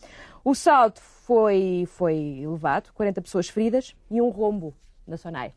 O 0.44 0.54
saldo 0.54 1.00
foi, 1.00 1.84
foi 1.88 2.40
elevado, 2.42 2.90
40 2.94 3.20
pessoas 3.20 3.48
feridas 3.48 3.94
e 4.10 4.20
um 4.20 4.28
rombo 4.30 4.74
na 5.06 5.16
Sonai. 5.16 5.52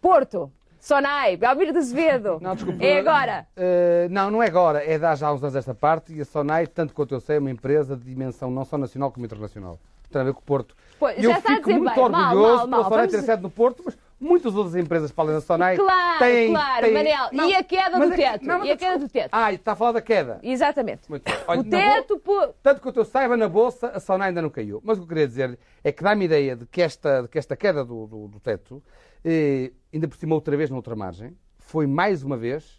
Porto, 0.00 0.50
Sonai, 0.78 1.36
Belmiro 1.36 1.72
de 1.72 1.78
Azevedo. 1.78 2.38
Não, 2.40 2.54
desculpa. 2.54 2.82
É 2.82 2.98
agora. 2.98 3.46
Eh, 3.56 4.08
não, 4.10 4.30
não 4.30 4.42
é 4.42 4.46
agora. 4.46 4.82
É 4.84 4.98
dar 4.98 5.14
já 5.16 5.28
há 5.28 5.32
uns 5.34 5.42
anos 5.42 5.54
esta 5.56 5.74
parte 5.74 6.12
e 6.14 6.20
a 6.20 6.24
Sonai, 6.24 6.66
tanto 6.66 6.94
quanto 6.94 7.14
eu 7.14 7.20
sei, 7.20 7.36
é 7.36 7.38
uma 7.38 7.50
empresa 7.50 7.96
de 7.96 8.04
dimensão 8.04 8.50
não 8.50 8.64
só 8.64 8.78
nacional 8.78 9.10
como 9.12 9.26
internacional. 9.26 9.78
Tem 10.10 10.20
a 10.20 10.24
ver 10.24 10.32
com 10.32 10.40
o 10.40 10.44
Porto. 10.44 10.74
Pois, 10.98 11.22
eu 11.22 11.30
já 11.30 11.40
fico 11.40 11.70
muito 11.70 11.84
bem. 11.94 12.08
Mal, 12.10 12.30
orgulhoso 12.34 12.56
mal, 12.56 12.66
mal. 12.66 12.68
pela 12.68 12.84
Sonai 12.84 13.06
Vamos- 13.06 13.12
ter 13.12 13.22
sede 13.22 13.42
no 13.42 13.50
Porto, 13.50 13.82
mas 13.84 13.96
muitas 14.20 14.54
outras 14.54 14.76
empresas 14.76 15.10
da 15.10 15.40
Sonai 15.40 15.76
Claro, 15.76 16.18
têm... 16.18 16.52
claro, 16.52 16.84
têm- 16.84 16.92
Manel. 16.94 17.28
Não, 17.32 17.48
E 17.48 17.54
a 17.54 17.64
queda 17.64 17.98
mas 17.98 18.08
do 18.08 18.12
é- 18.14 18.16
teto? 18.16 18.46
não, 18.46 18.64
E 18.64 18.70
a 18.70 18.76
queda 18.76 18.98
do 18.98 19.08
teto? 19.08 19.30
Ah, 19.32 19.52
está 19.52 19.72
a 19.72 19.76
falar 19.76 19.92
da 19.92 20.02
queda. 20.02 20.38
Exatamente. 20.42 21.02
Olha, 21.48 21.60
o 21.60 21.64
teto, 21.64 22.18
pô, 22.20 22.48
Tanto 22.62 22.80
quanto 22.82 22.98
eu 23.00 23.04
saiba, 23.04 23.36
na 23.36 23.48
Bolsa, 23.48 23.88
a 23.88 23.98
Sonai 23.98 24.28
ainda 24.28 24.42
não 24.42 24.50
caiu. 24.50 24.80
Mas 24.84 24.98
o 24.98 25.00
que 25.00 25.04
eu 25.04 25.08
queria 25.08 25.26
dizer 25.26 25.58
é 25.82 25.90
que 25.90 26.02
dá-me 26.04 26.26
ideia 26.26 26.54
de 26.54 26.66
que 26.66 26.82
esta, 26.82 27.22
de 27.22 27.28
que 27.28 27.38
esta 27.38 27.56
queda 27.56 27.84
do, 27.84 28.06
do, 28.06 28.28
do 28.28 28.38
teto, 28.40 28.82
eh, 29.24 29.72
ainda 29.92 30.06
por 30.06 30.16
cima 30.18 30.34
outra 30.34 30.54
vez 30.56 30.68
na 30.68 30.76
outra 30.76 30.94
margem, 30.94 31.34
foi 31.58 31.86
mais 31.86 32.22
uma 32.22 32.36
vez 32.36 32.78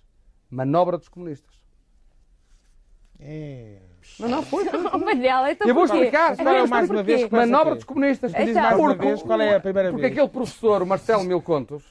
manobra 0.50 0.98
dos 0.98 1.10
comunistas. 1.10 1.61
É. 3.22 3.78
Não, 4.19 4.28
não, 4.28 4.43
foi. 4.43 4.65
oh, 4.93 4.97
Manel, 4.99 5.47
então 5.47 5.67
Eu 5.67 5.76
vou 5.76 5.86
explicar. 5.86 6.34
Então 6.34 6.67
mais 6.67 6.89
uma 6.89 7.03
vez, 7.03 7.30
Manobra 7.30 7.76
dos 7.76 7.84
comunistas. 7.84 8.34
Diz 8.34 8.53
mais 8.55 8.78
uma 8.78 8.89
Porque- 8.89 9.05
vez 9.07 9.22
qual 9.22 9.39
é 9.41 9.55
a 9.55 9.59
primeira 9.59 9.89
Porque 9.89 10.01
vez. 10.01 10.13
aquele 10.13 10.28
professor, 10.30 10.82
o 10.82 10.86
Marcelo 10.88 11.24
Milcontos, 11.24 11.84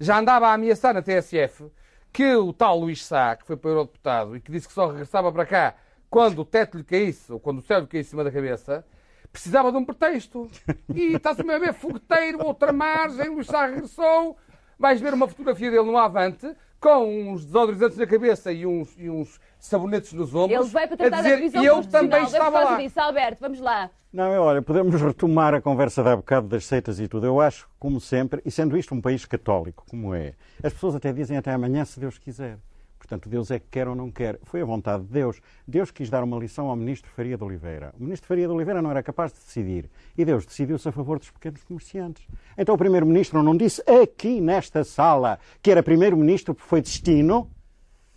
já 0.00 0.18
andava 0.18 0.48
a 0.48 0.52
ameaçar 0.54 0.92
na 0.92 1.02
TSF 1.02 1.70
que 2.12 2.34
o 2.34 2.52
tal 2.52 2.78
Luís 2.78 3.04
Sá, 3.04 3.36
que 3.36 3.46
foi 3.46 3.56
para 3.56 3.68
o 3.68 3.70
Eurodeputado 3.72 4.36
e 4.36 4.40
que 4.40 4.50
disse 4.50 4.66
que 4.66 4.74
só 4.74 4.88
regressava 4.88 5.30
para 5.30 5.46
cá 5.46 5.74
quando 6.10 6.40
o 6.40 6.44
teto 6.44 6.76
lhe 6.78 6.84
caísse, 6.84 7.32
ou 7.32 7.38
quando 7.38 7.58
o 7.58 7.62
céu 7.62 7.80
lhe 7.80 7.86
caísse 7.86 8.08
em 8.08 8.10
cima 8.10 8.24
da 8.24 8.30
cabeça, 8.30 8.84
precisava 9.30 9.70
de 9.70 9.76
um 9.78 9.84
pretexto. 9.84 10.50
E 10.94 11.14
está-se 11.14 11.42
a 11.42 11.58
ver 11.58 11.74
fogueteiro, 11.74 12.44
outra 12.44 12.72
margem, 12.72 13.28
Luís 13.28 13.46
Sá 13.46 13.66
regressou. 13.66 14.36
Vais 14.78 15.00
ver 15.00 15.14
uma 15.14 15.26
fotografia 15.28 15.70
dele 15.70 15.84
no 15.84 15.96
Avante, 15.96 16.54
com 16.86 17.32
uns 17.32 17.44
desodorizantes 17.44 17.98
na 17.98 18.06
cabeça 18.06 18.52
e 18.52 18.64
uns, 18.64 18.96
e 18.96 19.10
uns 19.10 19.40
sabonetes 19.58 20.12
nos 20.12 20.32
ombros. 20.32 20.52
Ele 20.52 20.68
veio 20.68 20.86
para 20.86 20.94
a 20.94 20.96
tratar 20.96 21.10
da 21.10 21.22
dizer, 21.22 21.34
revisão 21.34 21.62
e 21.62 21.66
eu 21.66 21.84
também 21.84 22.22
estava 22.22 22.60
lá. 22.62 22.82
Isso. 22.82 23.00
Alberto, 23.00 23.40
vamos 23.40 23.58
lá. 23.58 23.90
Não, 24.12 24.32
eu, 24.32 24.42
olha, 24.42 24.62
podemos 24.62 25.00
retomar 25.02 25.52
a 25.52 25.60
conversa 25.60 26.02
de 26.04 26.08
há 26.10 26.16
bocado 26.16 26.46
das 26.46 26.64
seitas 26.64 27.00
e 27.00 27.08
tudo. 27.08 27.26
Eu 27.26 27.40
acho, 27.40 27.68
como 27.76 28.00
sempre, 28.00 28.40
e 28.44 28.52
sendo 28.52 28.76
isto 28.78 28.94
um 28.94 29.00
país 29.00 29.24
católico, 29.24 29.84
como 29.90 30.14
é, 30.14 30.34
as 30.62 30.72
pessoas 30.72 30.94
até 30.94 31.12
dizem 31.12 31.36
até 31.36 31.52
amanhã, 31.52 31.84
se 31.84 31.98
Deus 31.98 32.18
quiser. 32.18 32.56
Portanto, 32.98 33.28
Deus 33.28 33.50
é 33.50 33.58
que 33.60 33.66
quer 33.70 33.86
ou 33.86 33.94
não 33.94 34.10
quer. 34.10 34.38
Foi 34.42 34.60
a 34.60 34.64
vontade 34.64 35.04
de 35.04 35.10
Deus. 35.12 35.40
Deus 35.68 35.90
quis 35.90 36.10
dar 36.10 36.24
uma 36.24 36.36
lição 36.38 36.68
ao 36.68 36.74
ministro 36.76 37.10
Faria 37.12 37.36
de 37.36 37.44
Oliveira. 37.44 37.94
O 37.98 38.02
ministro 38.02 38.26
Faria 38.26 38.46
de 38.46 38.52
Oliveira 38.52 38.82
não 38.82 38.90
era 38.90 39.02
capaz 39.02 39.32
de 39.32 39.38
decidir. 39.38 39.88
E 40.18 40.24
Deus 40.24 40.44
decidiu-se 40.44 40.88
a 40.88 40.92
favor 40.92 41.18
dos 41.18 41.30
pequenos 41.30 41.62
comerciantes. 41.62 42.26
Então 42.58 42.74
o 42.74 42.78
primeiro-ministro 42.78 43.42
não 43.42 43.56
disse 43.56 43.80
aqui 43.88 44.40
nesta 44.40 44.82
sala 44.82 45.38
que 45.62 45.70
era 45.70 45.82
primeiro-ministro 45.82 46.54
porque 46.54 46.68
foi 46.68 46.80
destino. 46.82 47.48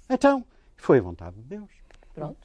Então, 0.09 0.43
foi 0.75 0.97
a 0.97 1.01
vontade 1.01 1.35
de 1.35 1.43
Deus. 1.43 1.69
Pronto. 2.15 2.37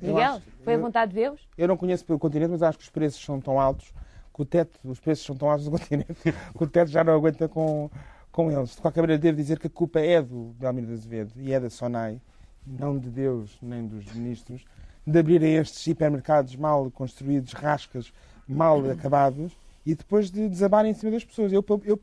Eu 0.00 0.14
Miguel, 0.14 0.32
acho- 0.34 0.42
foi 0.64 0.72
a 0.72 0.76
eu- 0.76 0.80
vontade 0.80 1.12
de 1.12 1.20
Deus? 1.20 1.48
Eu 1.56 1.68
não 1.68 1.76
conheço 1.76 2.04
pelo 2.04 2.18
continente, 2.18 2.50
mas 2.50 2.62
acho 2.62 2.78
que 2.78 2.84
os 2.84 2.90
preços 2.90 3.22
são 3.24 3.40
tão 3.40 3.60
altos 3.60 3.92
que 4.34 4.42
o 4.42 4.44
teto, 4.44 4.78
os 4.84 4.98
preços 5.00 5.24
são 5.26 5.36
tão 5.36 5.50
altos 5.50 5.66
no 5.66 5.72
continente 5.78 6.14
que 6.22 6.34
o 6.64 6.66
teto 6.66 6.88
já 6.90 7.02
não 7.04 7.12
aguenta 7.14 7.48
com, 7.48 7.90
com 8.38 8.52
eles. 8.52 8.76
De 8.76 8.80
qualquer 8.80 9.00
maneira, 9.00 9.20
devo 9.20 9.36
dizer 9.36 9.58
que 9.58 9.66
a 9.66 9.70
culpa 9.70 9.98
é 9.98 10.22
do 10.22 10.54
Belmiro 10.60 10.86
de 10.86 10.92
Azevedo 10.92 11.32
e 11.38 11.52
é 11.52 11.58
da 11.58 11.68
Sonai, 11.68 12.20
não 12.64 12.96
de 12.96 13.10
Deus 13.10 13.58
nem 13.60 13.84
dos 13.84 14.12
ministros, 14.12 14.64
de 15.04 15.18
abrirem 15.18 15.56
estes 15.56 15.84
hipermercados 15.88 16.54
mal 16.54 16.88
construídos, 16.92 17.52
rascas, 17.52 18.12
mal 18.46 18.88
acabados 18.88 19.52
e 19.84 19.92
depois 19.92 20.30
de 20.30 20.48
desabarem 20.48 20.92
em 20.92 20.94
cima 20.94 21.10
das 21.10 21.24
pessoas. 21.24 21.52
Eu, 21.52 21.64
eu, 21.84 22.00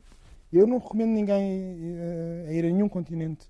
eu 0.52 0.66
não 0.66 0.76
recomendo 0.76 1.08
ninguém 1.08 1.96
eh, 1.98 2.46
a 2.48 2.52
ir 2.52 2.66
a 2.66 2.68
nenhum 2.68 2.88
continente. 2.88 3.48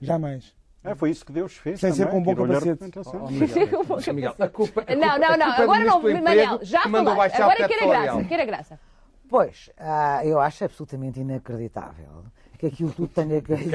Jamais. 0.00 0.52
É, 0.82 0.92
foi 0.96 1.10
isso 1.10 1.24
que 1.24 1.32
Deus 1.32 1.56
fez. 1.56 1.78
Sem 1.78 1.92
ser 1.92 2.08
com 2.08 2.20
bom 2.20 2.32
tirou-lhe 2.34 2.56
a 2.56 2.60
capacete. 2.60 3.08
Oh, 3.14 3.30
Miguel, 3.30 3.84
Miguel, 4.12 4.34
a 4.40 4.48
culpa, 4.48 4.84
a 4.86 4.96
Não, 4.96 5.08
culpa- 5.08 5.18
não, 5.18 5.36
não. 5.36 5.52
é 5.52 5.56
do 5.56 5.62
Agora 5.62 5.84
não, 5.84 6.02
Manel, 6.02 6.58
já 6.62 6.82
falaste. 6.82 7.40
Agora 7.40 7.68
queira 7.68 7.86
graça, 7.86 8.24
queira 8.24 8.44
graça. 8.44 8.80
Pois, 9.28 9.70
ah, 9.78 10.24
eu 10.24 10.38
acho 10.38 10.64
absolutamente 10.64 11.20
inacreditável 11.20 12.24
que 12.58 12.66
aquilo 12.66 12.92
tudo 12.92 13.08
tenha 13.08 13.40
caído. 13.42 13.70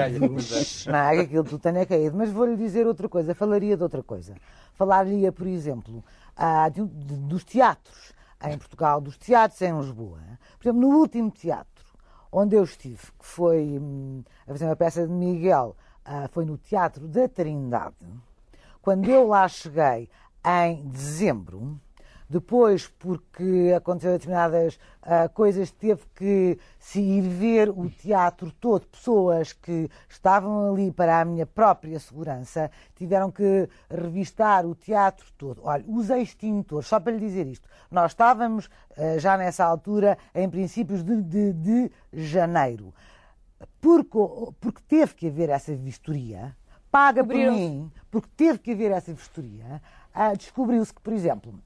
Não, 0.87 0.95
é 0.99 1.15
que 1.15 1.21
aquilo 1.21 1.43
tudo 1.43 1.59
tenha 1.59 1.85
caído. 1.85 2.15
Mas 2.17 2.31
vou-lhe 2.31 2.55
dizer 2.55 2.87
outra 2.87 3.09
coisa, 3.09 3.35
falaria 3.35 3.75
de 3.75 3.83
outra 3.83 4.01
coisa. 4.03 4.35
Falar-lhe, 4.73 5.29
por 5.31 5.47
exemplo, 5.47 6.03
ah, 6.35 6.69
de- 6.69 6.85
de- 6.85 7.17
dos 7.17 7.43
teatros 7.43 8.13
em 8.45 8.57
Portugal, 8.57 9.01
dos 9.01 9.17
teatros 9.17 9.61
em 9.61 9.77
Lisboa. 9.77 10.19
Por 10.57 10.67
exemplo, 10.69 10.81
no 10.81 10.97
último 10.97 11.29
teatro 11.29 11.67
onde 12.31 12.55
eu 12.55 12.63
estive, 12.63 13.01
que 13.17 13.25
foi 13.25 13.77
hum, 13.79 14.23
a 14.47 14.51
fazer 14.51 14.65
uma 14.65 14.75
peça 14.75 15.05
de 15.05 15.11
Miguel, 15.11 15.75
ah, 16.05 16.27
foi 16.31 16.45
no 16.45 16.57
Teatro 16.57 17.07
da 17.07 17.27
Trindade. 17.27 17.95
Quando 18.81 19.09
eu 19.09 19.27
lá 19.27 19.47
cheguei 19.47 20.07
em 20.45 20.87
dezembro, 20.87 21.79
depois, 22.29 22.87
porque 22.87 23.73
aconteceram 23.75 24.13
determinadas 24.13 24.79
ah, 25.01 25.27
coisas, 25.27 25.71
teve 25.71 26.03
que 26.13 26.59
se 26.77 27.01
ir 27.01 27.21
ver 27.21 27.69
o 27.69 27.89
teatro 27.89 28.51
todo. 28.51 28.85
Pessoas 28.85 29.51
que 29.51 29.89
estavam 30.07 30.71
ali 30.71 30.91
para 30.91 31.21
a 31.21 31.25
minha 31.25 31.47
própria 31.47 31.99
segurança 31.99 32.69
tiveram 32.95 33.31
que 33.31 33.67
revistar 33.89 34.63
o 34.67 34.75
teatro 34.75 35.25
todo. 35.39 35.61
Olha, 35.63 35.83
os 35.87 36.11
extintores, 36.11 36.87
só 36.87 36.99
para 36.99 37.13
lhe 37.13 37.19
dizer 37.19 37.47
isto, 37.47 37.67
nós 37.89 38.11
estávamos 38.11 38.69
ah, 38.95 39.17
já 39.17 39.35
nessa 39.35 39.65
altura, 39.65 40.15
em 40.35 40.47
princípios 40.47 41.01
de, 41.01 41.23
de, 41.23 41.53
de 41.53 41.91
janeiro. 42.13 42.93
Porque, 43.81 44.17
porque 44.61 44.81
teve 44.87 45.15
que 45.15 45.27
haver 45.27 45.49
essa 45.49 45.75
vistoria, 45.75 46.55
paga 46.91 47.23
por 47.23 47.35
mim, 47.35 47.91
porque 48.11 48.29
teve 48.37 48.59
que 48.59 48.71
haver 48.71 48.91
essa 48.91 49.11
vistoria, 49.11 49.81
ah, 50.13 50.33
descobriu-se 50.35 50.93
que, 50.93 51.01
por 51.01 51.13
exemplo, 51.13 51.59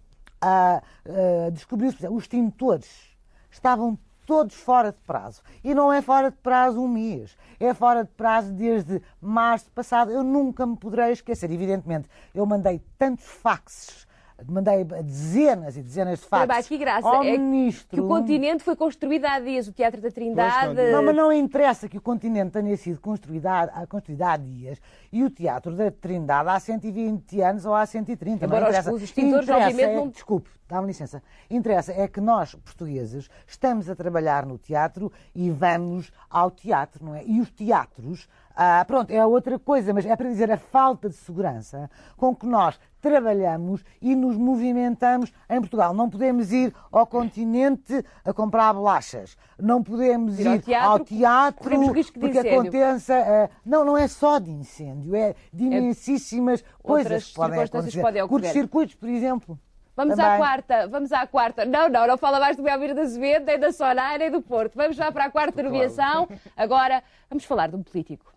descobriu-se, 1.51 1.97
por 1.97 2.01
exemplo, 2.01 2.17
os 2.17 2.23
extintores 2.23 3.17
estavam 3.49 3.97
todos 4.25 4.55
fora 4.55 4.91
de 4.91 4.97
prazo. 4.99 5.41
E 5.63 5.73
não 5.73 5.91
é 5.91 6.01
fora 6.01 6.31
de 6.31 6.37
prazo 6.37 6.79
um 6.81 6.87
mês, 6.87 7.37
é 7.59 7.73
fora 7.73 8.03
de 8.03 8.11
prazo 8.11 8.53
desde 8.53 9.01
março 9.21 9.69
passado. 9.71 10.11
Eu 10.11 10.23
nunca 10.23 10.65
me 10.65 10.77
poderei 10.77 11.11
esquecer, 11.11 11.51
evidentemente. 11.51 12.09
Eu 12.33 12.45
mandei 12.45 12.81
tantos 12.97 13.25
faxes 13.25 14.07
mandei 14.47 14.83
dezenas 14.83 15.77
e 15.77 15.81
dezenas 15.81 16.19
de 16.19 16.25
fatos 16.25 16.67
que 16.67 16.77
graça. 16.77 17.07
ao 17.07 17.23
é 17.23 17.37
ministro. 17.37 17.87
que 17.89 18.01
o 18.01 18.07
continente 18.07 18.63
foi 18.63 18.75
construído 18.75 19.25
há 19.25 19.39
dias, 19.39 19.67
o 19.67 19.71
Teatro 19.71 20.01
da 20.01 20.09
Trindade. 20.11 20.75
Pois, 20.75 20.91
Não, 20.91 21.03
mas 21.03 21.15
não 21.15 21.31
interessa 21.31 21.87
que 21.87 21.97
o 21.97 22.01
continente 22.01 22.51
tenha 22.51 22.75
sido 22.77 22.99
construído 22.99 23.45
há, 23.47 23.85
construído 23.87 24.21
há 24.23 24.37
dias 24.37 24.79
e 25.11 25.23
o 25.23 25.29
Teatro 25.29 25.75
da 25.75 25.91
Trindade 25.91 26.49
há 26.49 26.59
120 26.59 27.41
anos 27.41 27.65
ou 27.65 27.73
há 27.75 27.85
130. 27.85 28.45
Embora 28.45 28.61
não 28.61 28.67
os- 28.69 28.73
interessa. 28.75 28.93
os 28.93 29.01
extintores, 29.03 29.43
Interessa 29.47 29.65
obviamente, 29.69 29.93
é- 29.93 29.95
não- 29.99 30.09
Desculpe, 30.09 30.49
dá-me 30.67 30.87
licença. 30.87 31.21
Interessa 31.49 31.93
é 31.93 32.07
que 32.07 32.19
nós, 32.21 32.55
portugueses, 32.55 33.29
estamos 33.47 33.89
a 33.89 33.95
trabalhar 33.95 34.45
no 34.45 34.57
teatro 34.57 35.11
e 35.35 35.49
vamos 35.49 36.11
ao 36.29 36.49
teatro, 36.51 37.05
não 37.05 37.15
é? 37.15 37.23
E 37.25 37.39
os 37.39 37.49
teatros, 37.51 38.27
ah, 38.55 38.83
pronto, 38.85 39.11
é 39.11 39.25
outra 39.25 39.57
coisa, 39.57 39.93
mas 39.93 40.05
é 40.05 40.15
para 40.15 40.29
dizer 40.29 40.51
a 40.51 40.57
falta 40.57 41.09
de 41.09 41.15
segurança 41.15 41.89
com 42.17 42.35
que 42.35 42.45
nós 42.45 42.79
trabalhamos 43.01 43.83
e 44.01 44.15
nos 44.15 44.37
movimentamos 44.37 45.33
em 45.49 45.59
Portugal. 45.59 45.93
Não 45.93 46.09
podemos 46.09 46.51
ir 46.51 46.73
ao 46.91 47.05
continente 47.05 48.03
a 48.23 48.33
comprar 48.33 48.73
bolachas. 48.73 49.35
Não 49.59 49.83
podemos 49.83 50.39
Ir 50.39 50.47
ao 50.47 50.55
ir 50.55 50.61
teatro, 50.61 50.89
ao 50.89 50.99
teatro 50.99 51.91
risco 51.91 52.19
de 52.19 52.19
porque 52.19 52.39
aconteça. 52.47 53.13
ah, 53.15 53.49
não, 53.65 53.83
não 53.83 53.97
é 53.97 54.07
só 54.07 54.39
de 54.39 54.51
incêndio, 54.51 55.15
é 55.15 55.35
de 55.51 55.63
imensíssimas 55.65 56.63
coisas 56.81 57.25
que 57.29 57.33
podem 57.35 57.59
circunstâncias 57.59 57.69
acontecer. 57.75 58.01
podem 58.01 58.21
ocorrer. 58.21 58.41
Curtos-circuitos, 58.43 58.95
por 58.95 59.09
exemplo. 59.09 59.59
Vamos 59.95 60.17
à 60.17 60.23
Também. 60.23 60.37
quarta, 60.39 60.87
vamos 60.87 61.11
à 61.11 61.27
quarta. 61.27 61.65
Não, 61.65 61.87
não, 61.87 62.07
não 62.07 62.17
fala 62.17 62.39
mais 62.39 62.57
do 62.57 62.63
Belmiro 62.63 62.95
da 62.95 63.01
Azevedo, 63.03 63.45
nem 63.45 63.59
da 63.59 63.71
Sonar, 63.71 64.17
nem 64.17 64.31
do 64.31 64.41
Porto. 64.41 64.73
Vamos 64.75 64.95
já 64.95 65.11
para 65.11 65.25
a 65.25 65.29
quarta 65.29 65.61
nomeação. 65.61 66.27
Agora, 66.57 67.03
vamos 67.29 67.45
falar 67.45 67.67
de 67.67 67.75
um 67.75 67.83
político. 67.83 68.33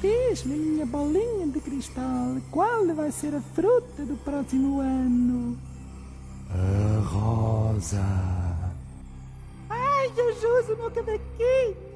Diz-me, 0.00 0.56
minha 0.56 0.86
bolinha 0.86 1.46
de 1.46 1.60
cristal, 1.60 2.36
qual 2.50 2.86
vai 2.94 3.10
ser 3.10 3.34
a 3.34 3.40
fruta 3.40 4.04
do 4.04 4.16
próximo 4.18 4.80
ano? 4.80 5.58
A 6.50 7.00
rosa. 7.08 8.02
Ai, 9.70 10.12
Jesus, 10.14 10.68
o 10.68 10.76
meu 10.76 10.90
cavaquinho! 10.90 11.86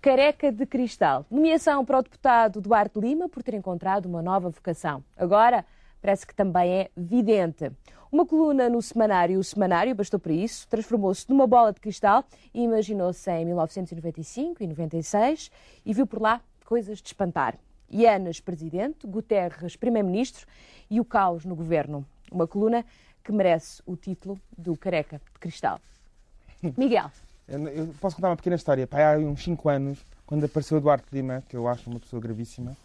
Careca 0.00 0.52
de 0.52 0.66
Cristal. 0.66 1.24
Nomeação 1.30 1.84
para 1.84 1.98
o 1.98 2.02
deputado 2.02 2.60
Duarte 2.60 3.00
Lima 3.00 3.28
por 3.28 3.42
ter 3.42 3.54
encontrado 3.54 4.04
uma 4.06 4.20
nova 4.20 4.50
vocação. 4.50 5.02
Agora, 5.16 5.64
parece 6.00 6.26
que 6.26 6.34
também 6.34 6.70
é 6.70 6.90
vidente. 6.94 7.72
Uma 8.14 8.24
coluna 8.24 8.68
no 8.68 8.80
semanário, 8.80 9.40
o 9.40 9.42
semanário, 9.42 9.92
bastou 9.92 10.20
para 10.20 10.32
isso, 10.32 10.68
transformou-se 10.68 11.28
numa 11.28 11.48
bola 11.48 11.72
de 11.72 11.80
cristal 11.80 12.24
e 12.54 12.62
imaginou-se 12.62 13.28
em 13.28 13.44
1995 13.44 14.62
e 14.62 14.68
96 14.68 15.50
e 15.84 15.92
viu 15.92 16.06
por 16.06 16.22
lá 16.22 16.40
coisas 16.64 17.02
de 17.02 17.08
espantar. 17.08 17.58
Ianas, 17.90 18.38
presidente, 18.38 19.04
Guterres, 19.04 19.74
primeiro-ministro 19.74 20.46
e 20.88 21.00
o 21.00 21.04
caos 21.04 21.44
no 21.44 21.56
governo. 21.56 22.06
Uma 22.30 22.46
coluna 22.46 22.86
que 23.24 23.32
merece 23.32 23.82
o 23.84 23.96
título 23.96 24.38
do 24.56 24.76
Careca 24.76 25.20
de 25.32 25.40
Cristal. 25.40 25.80
Miguel. 26.78 27.10
Eu, 27.48 27.92
posso 28.00 28.14
contar 28.14 28.28
uma 28.28 28.36
pequena 28.36 28.54
história. 28.54 28.86
Pai, 28.86 29.12
há 29.12 29.18
uns 29.18 29.42
5 29.42 29.68
anos, 29.68 29.98
quando 30.24 30.44
apareceu 30.44 30.78
o 30.78 30.80
Duarte 30.80 31.08
Lima, 31.12 31.42
que 31.48 31.56
eu 31.56 31.66
acho 31.66 31.90
uma 31.90 31.98
pessoa 31.98 32.22
gravíssima, 32.22 32.76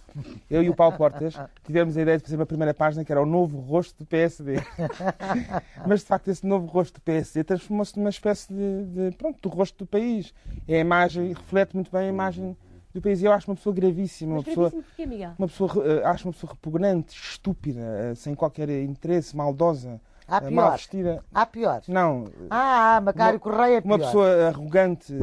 eu 0.50 0.64
e 0.64 0.70
o 0.70 0.76
Paulo 0.76 0.96
Portas 0.98 1.36
tivemos 1.66 1.96
a 1.98 2.02
ideia 2.02 2.18
de 2.18 2.24
fazer 2.24 2.36
uma 2.36 2.46
primeira 2.46 2.74
página 2.74 3.04
que 3.06 3.12
era 3.12 3.22
o 3.22 3.26
novo 3.26 3.60
rosto 3.60 3.98
do 4.00 4.06
PSD. 4.06 4.56
Mas, 5.86 6.02
de 6.02 6.06
facto, 6.06 6.28
esse 6.30 6.46
novo 6.46 6.66
rosto 6.68 6.96
do 6.96 7.02
PSD 7.02 7.44
transformou-se 7.44 7.98
numa 7.98 8.10
espécie 8.10 8.52
de, 8.54 8.86
de, 9.12 9.16
pronto, 9.18 9.40
do 9.42 9.50
rosto 9.50 9.78
do 9.80 9.86
país. 9.86 10.34
É 10.68 10.78
a 10.78 10.80
imagem, 10.80 11.34
reflete 11.34 11.74
muito 11.76 11.92
bem 11.92 12.02
a 12.02 12.08
imagem 12.10 12.56
do 12.94 13.02
país. 13.02 13.22
E 13.22 13.26
eu 13.26 13.32
acho 13.32 13.50
uma 13.50 13.56
pessoa 13.56 13.74
gravíssima, 13.74 14.34
uma 14.36 14.44
pessoa, 14.44 14.72
porquê, 14.72 15.06
Miguel? 15.06 15.32
uma 15.38 15.48
pessoa, 15.48 15.72
eh, 15.86 16.06
acho 16.06 16.28
uma 16.28 16.34
pessoa 16.34 16.52
repugnante, 16.54 17.16
estúpida, 17.16 17.82
eh, 17.82 18.16
sem 18.16 18.34
qualquer 18.36 18.70
interesse, 18.70 19.36
maldosa, 19.36 20.02
Há 20.28 20.38
eh, 20.38 20.50
mal 20.50 20.66
pior. 20.70 20.78
vestida. 20.78 21.24
Há 21.34 21.46
pior. 21.46 21.82
Não, 21.88 22.26
Ah, 22.50 23.00
Macário 23.04 23.36
Uma- 23.36 23.40
Correia 23.40 23.78
é 23.78 23.82
pior. 23.82 23.92
uma 23.92 24.00
pessoa 24.00 24.48
arrogante, 24.48 25.14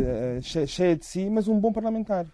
che- 0.43 0.67
cheia 0.67 0.97
de 0.97 1.05
si, 1.05 1.29
mas 1.29 1.49
um 1.49 1.59
bom 1.59 1.73
parlamentar. 1.73 2.27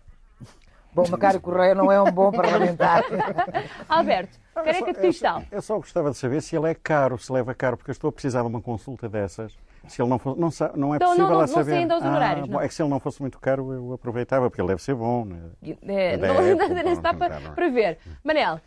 Bom, 0.94 1.04
Macário 1.08 1.40
Correia 1.40 1.74
não 1.74 1.90
é 1.90 2.00
um 2.02 2.10
bom 2.12 2.30
parlamentar. 2.30 3.02
Alberto, 3.88 4.38
Careca 4.54 4.92
de 4.92 4.98
Cristal. 5.00 5.42
Eu 5.50 5.62
só 5.62 5.76
gostava 5.76 6.10
de 6.10 6.16
saber 6.18 6.42
se 6.42 6.54
ele 6.54 6.68
é 6.70 6.74
caro, 6.74 7.16
se 7.18 7.32
leva 7.32 7.54
caro, 7.54 7.76
porque 7.78 7.90
eu 7.90 7.92
estou 7.94 8.08
a 8.08 8.12
precisar 8.12 8.42
de 8.42 8.48
uma 8.48 8.60
consulta 8.60 9.08
dessas. 9.08 9.56
Se 9.88 10.00
ele 10.00 10.08
não 10.10 10.18
for, 10.18 10.36
não, 10.36 10.50
sa- 10.50 10.70
não 10.76 10.92
é 10.92 10.96
Então, 10.96 11.08
possível 11.08 11.26
não- 11.28 11.32
não- 11.34 11.40
não 11.40 11.46
saber. 11.48 11.70
sei 11.70 11.78
ainda 11.80 11.96
os 11.98 12.04
honorários, 12.04 12.46
bom, 12.46 12.52
não. 12.54 12.60
É 12.60 12.68
que 12.68 12.74
se 12.74 12.82
ele 12.82 12.90
não 12.90 13.00
fosse 13.00 13.20
muito 13.20 13.40
caro, 13.40 13.72
eu 13.72 13.92
aproveitava, 13.94 14.48
porque 14.48 14.60
ele 14.60 14.68
deve 14.68 14.82
ser 14.82 14.94
bom. 14.94 15.24
Né? 15.24 15.40
É, 15.88 16.16
não, 16.18 16.92
está 16.92 17.12
não, 17.12 17.18
para, 17.18 17.34
não, 17.36 17.48
não. 17.48 17.54
para 17.54 17.68
ver. 17.70 17.98
Manel, 18.22 18.60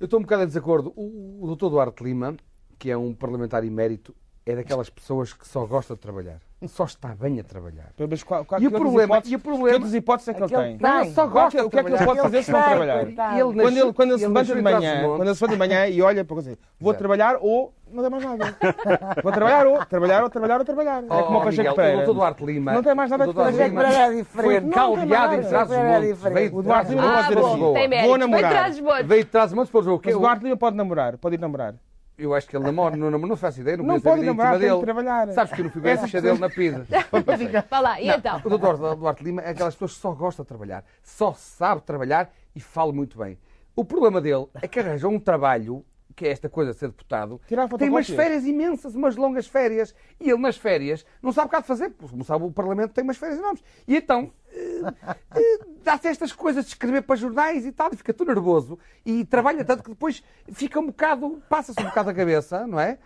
Eu 0.00 0.04
estou 0.04 0.18
um 0.18 0.22
bocado 0.22 0.42
em 0.42 0.46
desacordo. 0.46 0.92
O, 0.96 1.38
o 1.42 1.46
doutor 1.46 1.70
Duarte 1.70 2.04
Lima, 2.04 2.36
que 2.78 2.90
é 2.90 2.96
um 2.96 3.14
parlamentar 3.14 3.64
emérito, 3.64 4.14
é 4.50 4.56
daquelas 4.56 4.88
pessoas 4.88 5.32
que 5.32 5.46
só 5.46 5.66
gosta 5.66 5.94
de 5.94 6.00
trabalhar. 6.00 6.38
Só 6.66 6.84
está 6.84 7.14
bem 7.14 7.38
a 7.38 7.44
trabalhar. 7.44 7.92
Mas 8.10 8.22
qual, 8.24 8.44
qual, 8.44 8.60
E 8.60 8.66
o 8.66 8.70
problema- 8.72 9.04
hipóteses- 9.18 9.32
e 9.32 9.36
o 9.36 9.38
problema- 9.38 9.68
que 9.68 9.74
outras 9.74 9.94
hipóteses 9.94 10.28
é 10.28 10.34
que 10.34 10.42
ele 10.42 10.48
tem? 10.48 10.76
tem. 10.76 10.78
Não, 10.80 11.04
só 11.12 11.26
gosta 11.28 11.64
o 11.64 11.70
que 11.70 11.78
é 11.78 11.84
que 11.84 11.90
ele 11.92 12.04
pode 12.04 12.20
fazer 12.20 12.42
se 12.42 12.50
não 12.50 12.62
trabalhar? 12.62 13.02
Ele 13.02 13.14
Quando 13.14 13.76
ele, 13.78 13.92
quando 13.92 14.10
ele 14.10 14.18
se 14.18 14.24
ele 14.24 14.34
levanta 14.34 14.54
de 14.56 14.62
manhã, 14.62 14.78
Trás-os-Montes. 14.80 15.16
quando 15.16 15.28
ele 15.28 15.34
se 15.36 15.44
levanta 15.44 15.52
de 15.52 15.58
manhã 15.68 15.86
e 15.86 16.02
olha 16.02 16.24
para 16.24 16.34
você, 16.34 16.58
vou 16.80 16.90
Exato. 16.90 16.98
trabalhar 16.98 17.38
ou 17.40 17.72
não 17.92 18.02
dá 18.02 18.10
mais 18.10 18.24
nada. 18.24 18.56
vou 19.22 19.30
trabalhar 19.32 19.66
ou 19.68 19.86
trabalhar 19.86 20.22
ou 20.24 20.30
trabalhar 20.30 20.58
ou 20.58 20.64
trabalhar. 20.64 21.04
É 21.04 21.06
como 21.06 21.16
o 21.38 21.40
Oh, 21.40 21.44
Pacheco 21.44 21.56
Miguel, 21.58 21.74
Pereira. 21.76 21.94
O 21.94 21.98
doutor 22.06 22.14
Duarte 22.20 22.44
Lima. 22.44 22.72
Não 22.72 22.82
tem 22.82 22.94
mais 22.94 23.10
nada 23.10 23.24
o 23.24 23.26
que 23.28 23.32
doutor 23.34 23.52
fazer. 23.52 23.70
Duarte 23.70 23.74
Pacheco 23.76 23.92
Pereira 23.94 24.12
é 24.12 24.22
diferente. 24.22 24.60
Foi 24.64 24.70
caldeado 24.72 24.96
tem 24.96 25.06
em 25.06 25.10
nada, 25.10 25.48
trás 25.48 25.68
Pacheco 25.68 25.68
Pereira 25.86 26.14
diferente. 26.14 26.34
Veio 26.34 26.56
O 26.58 26.62
Duarte 26.62 26.90
Lima 26.90 27.02
pode 27.02 27.28
dizer 27.28 27.38
assim. 27.38 27.88
Tem 27.88 28.06
Vou 28.08 28.18
namorar. 28.18 28.72
Veio 29.04 29.24
de 29.24 29.30
trás 29.30 29.52
montes 29.52 29.70
para 29.70 29.80
o 29.80 29.82
jogo. 29.84 30.02
Mas 30.04 30.14
o 30.16 30.18
Duarte 30.18 30.42
Lima 30.44 30.56
pode 30.56 30.76
namorar, 30.76 31.16
pode 31.18 31.36
ir 31.36 31.38
namorar. 31.38 31.74
Eu 32.18 32.34
acho 32.34 32.48
que 32.48 32.56
ele 32.56 32.64
namora, 32.64 32.96
não, 32.96 33.12
namora, 33.12 33.28
não 33.28 33.36
faço 33.36 33.60
ideia, 33.60 33.76
não, 33.76 33.84
Não 33.84 34.00
pode 34.00 34.24
namorar, 34.24 34.58
tem 34.58 34.68
dele. 34.68 34.80
trabalhar. 34.80 35.32
Sabes 35.32 35.52
que 35.52 35.60
eu 35.60 35.64
não 35.66 35.70
fui 35.70 35.80
ver 35.80 35.92
a 35.92 35.98
ficha 35.98 36.20
dele 36.20 36.38
na 36.38 36.50
PIDE. 36.50 36.82
Vá 37.70 37.78
lá, 37.80 38.00
e 38.00 38.08
então? 38.08 38.42
O 38.44 38.48
doutor 38.48 38.96
Duarte 38.96 39.22
Lima 39.22 39.40
é 39.42 39.50
aquelas 39.50 39.74
pessoas 39.74 39.94
que 39.94 40.00
só 40.00 40.12
gosta 40.12 40.42
de 40.42 40.48
trabalhar, 40.48 40.84
só 41.00 41.32
sabe 41.32 41.80
trabalhar 41.82 42.28
e 42.56 42.60
fala 42.60 42.92
muito 42.92 43.16
bem. 43.18 43.38
O 43.76 43.84
problema 43.84 44.20
dele 44.20 44.48
é 44.60 44.66
que 44.66 44.80
arranja 44.80 45.06
um 45.06 45.20
trabalho, 45.20 45.84
que 46.18 46.26
é 46.26 46.30
esta 46.32 46.48
coisa 46.48 46.72
de 46.72 46.78
ser 46.78 46.88
deputado, 46.88 47.40
tem 47.78 47.88
umas 47.88 48.06
férias 48.16 48.44
imensas, 48.44 48.96
umas 48.96 49.14
longas 49.14 49.46
férias, 49.46 49.94
e 50.20 50.28
ele 50.28 50.40
nas 50.40 50.56
férias 50.56 51.06
não 51.22 51.30
sabe 51.30 51.46
o 51.46 51.50
que 51.50 51.54
há 51.56 51.60
de 51.60 51.66
fazer, 51.68 51.90
porque 51.90 52.10
como 52.10 52.24
sabe 52.24 52.44
o 52.44 52.50
Parlamento 52.50 52.92
tem 52.92 53.04
umas 53.04 53.16
férias 53.16 53.38
enormes. 53.38 53.62
E 53.86 53.94
então 53.96 54.32
eh, 54.52 54.80
eh, 55.36 55.58
dá-se 55.84 56.08
estas 56.08 56.32
coisas 56.32 56.64
de 56.64 56.70
escrever 56.72 57.02
para 57.02 57.14
jornais 57.14 57.64
e 57.64 57.70
tal, 57.70 57.88
e 57.92 57.96
fica 57.96 58.12
tudo 58.12 58.34
nervoso, 58.34 58.76
e 59.06 59.24
trabalha 59.24 59.64
tanto 59.64 59.84
que 59.84 59.90
depois 59.90 60.24
fica 60.52 60.80
um 60.80 60.86
bocado, 60.86 61.40
passa-se 61.48 61.80
um 61.80 61.84
bocado 61.84 62.10
a 62.10 62.14
cabeça, 62.14 62.66
não 62.66 62.80
é? 62.80 62.98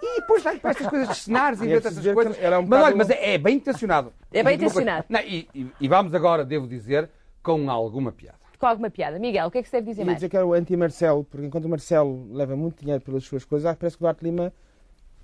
E 0.00 0.20
depois 0.20 0.42
vai 0.44 0.56
para 0.60 0.70
estas 0.70 0.86
coisas 0.86 1.08
de 1.08 1.16
cenários 1.16 1.60
inventa 1.60 1.88
essas 1.88 2.06
coisas. 2.14 2.36
um 2.38 2.66
mas 2.68 2.82
olha, 2.84 2.96
mas 2.96 3.10
é, 3.10 3.34
é 3.34 3.38
bem 3.38 3.56
intencionado. 3.56 4.12
É 4.32 4.44
bem 4.44 4.54
intencionado. 4.54 5.06
Não, 5.08 5.20
e, 5.20 5.48
e- 5.52 5.70
e 5.80 5.88
vamos 5.88 6.14
agora, 6.14 6.44
devo 6.44 6.68
dizer, 6.68 7.10
com 7.42 7.68
alguma 7.68 8.12
piada. 8.12 8.39
Com 8.60 8.66
alguma 8.66 8.90
piada. 8.90 9.18
Miguel, 9.18 9.46
o 9.46 9.50
que 9.50 9.58
é 9.58 9.62
que 9.62 9.68
se 9.68 9.72
deve 9.72 9.86
dizer 9.86 10.02
Ia 10.02 10.06
mais? 10.06 10.18
dizer 10.18 10.28
que 10.28 10.36
era 10.36 10.46
o 10.46 10.52
anti-Marcelo, 10.52 11.24
porque 11.24 11.46
enquanto 11.46 11.64
o 11.64 11.68
Marcelo 11.68 12.28
leva 12.30 12.54
muito 12.54 12.80
dinheiro 12.82 13.02
pelas 13.02 13.24
suas 13.24 13.42
coisas, 13.44 13.64
ah, 13.64 13.74
parece 13.74 13.96
que 13.96 14.02
o 14.02 14.04
Duarte 14.04 14.22
Lima 14.22 14.52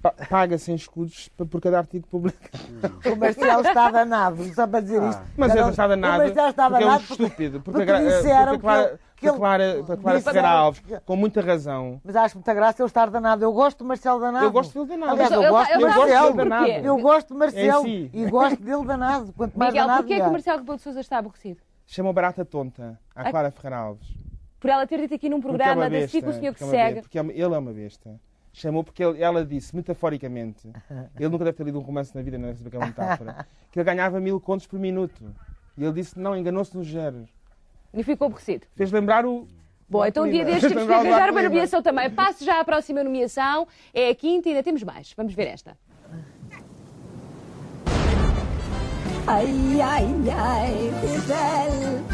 pa- 0.00 0.14
paga 0.28 0.56
sem 0.56 0.74
escudos 0.74 1.28
por 1.50 1.60
cada 1.60 1.76
artigo 1.78 2.06
publicado. 2.08 2.64
O 3.12 3.14
Marcelo 3.16 3.60
está 3.60 3.90
danado, 3.90 4.42
só 4.54 4.66
para 4.66 4.80
dizer 4.80 5.02
isto. 5.02 5.22
Mas 5.36 5.52
ele 5.52 5.60
não- 5.60 5.70
está 5.70 5.86
danado, 5.86 6.22
O 6.22 6.26
Marcelo 6.26 6.48
está 6.48 6.70
porque 6.70 6.82
é 6.82 6.86
um 6.86 6.88
danado 6.88 7.04
porque- 7.06 7.22
estúpido. 7.24 7.60
Porque, 7.60 7.70
porque 7.78 7.84
gra- 7.84 7.98
disseram 8.04 8.52
porque 8.52 8.60
Clara, 8.62 9.00
que 9.16 9.28
ele- 9.28 9.36
Clara, 9.36 9.74
porque 9.76 9.92
a 9.92 9.96
Clara 9.98 10.20
Ferreira 10.22 10.48
Alves, 10.48 10.82
com 11.04 11.16
muita 11.16 11.40
razão, 11.42 12.00
Mas 12.02 12.16
acho 12.16 12.36
muita 12.36 12.54
graça 12.54 12.82
ele 12.82 12.86
estar 12.86 13.10
danado. 13.10 13.44
Eu 13.44 13.52
gosto 13.52 13.78
do 13.78 13.84
Marcelo 13.84 14.18
danado. 14.18 14.44
eu 14.46 14.50
gosto 14.50 14.72
dele 14.72 14.88
danado. 14.98 15.12
Aliás, 15.12 15.30
eu 15.30 15.42
Ele- 15.42 15.50
gosto 15.50 15.70
ele 15.72 15.78
do 15.80 15.86
está 15.88 15.98
Marcelo. 15.98 16.26
dele 16.36 16.48
danado. 16.48 16.68
Eu 16.86 16.96
gosto 16.98 17.28
do 17.34 17.38
Marcelo 17.38 17.86
Em 17.86 18.08
si. 18.08 18.10
e 18.14 18.30
gosto 18.30 18.62
dele 18.62 18.84
danado. 18.86 19.32
Quanto 19.36 19.58
mais 19.58 19.72
Miguel, 19.74 19.86
danado, 19.86 20.02
porquê 20.04 20.14
é 20.14 20.20
que 20.22 20.28
o. 20.28 20.32
Marcelo 20.32 20.58
Rebelo 20.60 20.76
de 20.78 20.82
Sousa 20.82 21.00
está 21.00 21.18
aborrecido? 21.18 21.60
Chama 21.86 22.12
barata 22.12 22.44
tonta 22.44 22.98
à. 23.14 23.30
Clara 23.30 23.50
Ferreira 23.50 23.76
Alves. 23.78 24.08
Por 24.58 24.70
ela 24.70 24.86
ter 24.86 25.00
dito 25.00 25.14
aqui 25.14 25.28
num 25.28 25.38
é 25.38 25.40
programa 25.40 25.82
da 25.82 25.90
besta, 25.90 26.08
SIC 26.08 26.26
o 26.26 26.32
senhor 26.32 26.54
que 26.54 26.64
é 26.64 26.66
segue. 26.66 27.00
Porque 27.02 27.18
é 27.18 27.22
ele 27.22 27.54
é 27.54 27.58
uma 27.58 27.72
besta. 27.72 28.20
Chamou 28.52 28.82
porque 28.82 29.04
ele- 29.04 29.22
ela 29.22 29.44
disse, 29.44 29.76
metaforicamente, 29.76 30.68
ele 31.18 31.28
nunca 31.28 31.44
deve 31.44 31.56
ter 31.56 31.64
lido 31.64 31.78
um 31.78 31.82
romance 31.82 32.14
na 32.14 32.22
vida, 32.22 32.38
não 32.38 32.46
deve 32.46 32.58
saber 32.58 32.70
que 32.70 32.76
é 32.76 32.78
uma 32.78 32.86
metáfora, 32.86 33.46
que 33.70 33.78
ele 33.78 33.84
ganhava 33.84 34.18
mil 34.18 34.40
contos 34.40 34.66
por 34.66 34.80
minuto. 34.80 35.32
E 35.76 35.84
ele 35.84 35.92
disse, 35.92 36.18
não, 36.18 36.36
enganou-se 36.36 36.74
nos 36.76 36.86
géneros. 36.86 37.30
E 37.92 38.02
ficou 38.02 38.26
aborrecido. 38.26 38.66
Fez 38.74 38.90
lembrar 38.90 39.24
o... 39.26 39.46
Bom, 39.88 40.04
então 40.04 40.24
um 40.24 40.30
dia 40.30 40.44
destes 40.44 40.68
temos 40.72 40.84
que 40.84 40.90
o 40.90 40.94
arranjar 40.94 41.30
uma 41.30 41.42
nomeação 41.42 41.82
também. 41.82 42.10
Passo 42.10 42.44
já 42.44 42.60
à 42.60 42.64
próxima 42.64 43.04
nomeação. 43.04 43.68
É 43.94 44.08
a 44.08 44.14
quinta 44.14 44.48
e 44.48 44.52
ainda 44.52 44.62
temos 44.62 44.82
mais. 44.82 45.12
Vamos 45.16 45.34
ver 45.34 45.46
esta. 45.46 45.76
Ai, 49.28 49.80
ai, 49.82 50.06
ai, 50.30 50.90
Gisele. 51.00 52.04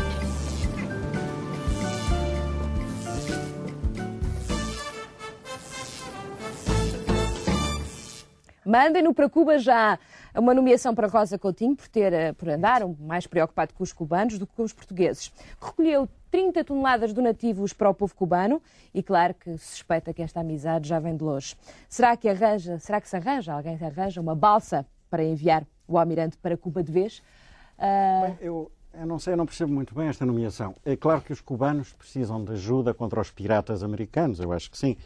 Mandem-no 8.65 9.13
para 9.13 9.29
Cuba 9.29 9.59
já. 9.59 9.99
Uma 10.35 10.55
nomeação 10.55 10.95
para 10.95 11.07
Rosa 11.07 11.39
Coutinho 11.39 11.77
por, 11.77 11.87
ter, 11.89 12.15
eh, 12.15 12.33
por 12.33 12.49
andar 12.49 12.81
mais 12.99 13.27
preocupado 13.27 13.75
com 13.75 13.83
os 13.83 13.93
cubanos 13.93 14.39
do 14.39 14.47
que 14.47 14.57
com 14.57 14.63
os 14.63 14.73
portugueses. 14.73 15.31
Recolheu 15.61 16.09
30 16.31 16.65
toneladas 16.65 17.11
de 17.11 17.17
donativos 17.17 17.75
para 17.75 17.91
o 17.91 17.95
povo 17.95 18.15
cubano 18.15 18.63
e 18.95 19.03
claro 19.03 19.35
que 19.35 19.59
suspeita 19.59 20.15
que 20.15 20.23
esta 20.23 20.41
amizade 20.41 20.89
já 20.89 20.99
vem 20.99 21.15
de 21.15 21.23
longe. 21.23 21.55
Será 21.91 22.17
que 22.17 22.27
arranja, 22.27 22.79
será 22.79 23.03
que 23.03 23.09
se 23.11 23.17
arranja, 23.17 23.53
alguém 23.53 23.77
se 23.77 23.85
arranja 23.85 24.19
uma 24.19 24.35
balsa 24.35 24.87
para 25.13 25.23
enviar 25.23 25.67
o 25.87 25.99
almirante 25.99 26.39
para 26.39 26.57
Cuba 26.57 26.83
de 26.83 26.91
vez? 26.91 27.23
Ah, 27.79 28.23
Bem, 28.29 28.39
eu, 28.41 28.73
eu 28.99 29.07
não 29.07 29.19
sei, 29.19 29.35
eu 29.35 29.37
não 29.37 29.45
percebo 29.45 29.71
muito 29.71 29.95
bem 29.95 30.09
esta 30.09 30.25
nomeação. 30.25 30.75
É 30.87 30.97
claro 30.97 31.21
que 31.21 31.31
os 31.35 31.41
cubanos 31.43 31.93
precisam 31.93 32.43
de 32.43 32.53
ajuda 32.53 32.95
contra 32.95 33.21
os 33.21 33.31
piratas 33.31 33.83
americanos, 33.83 34.41
eu 34.41 34.51
acho 34.55 34.71
que 34.71 34.79
sim. 34.79 34.97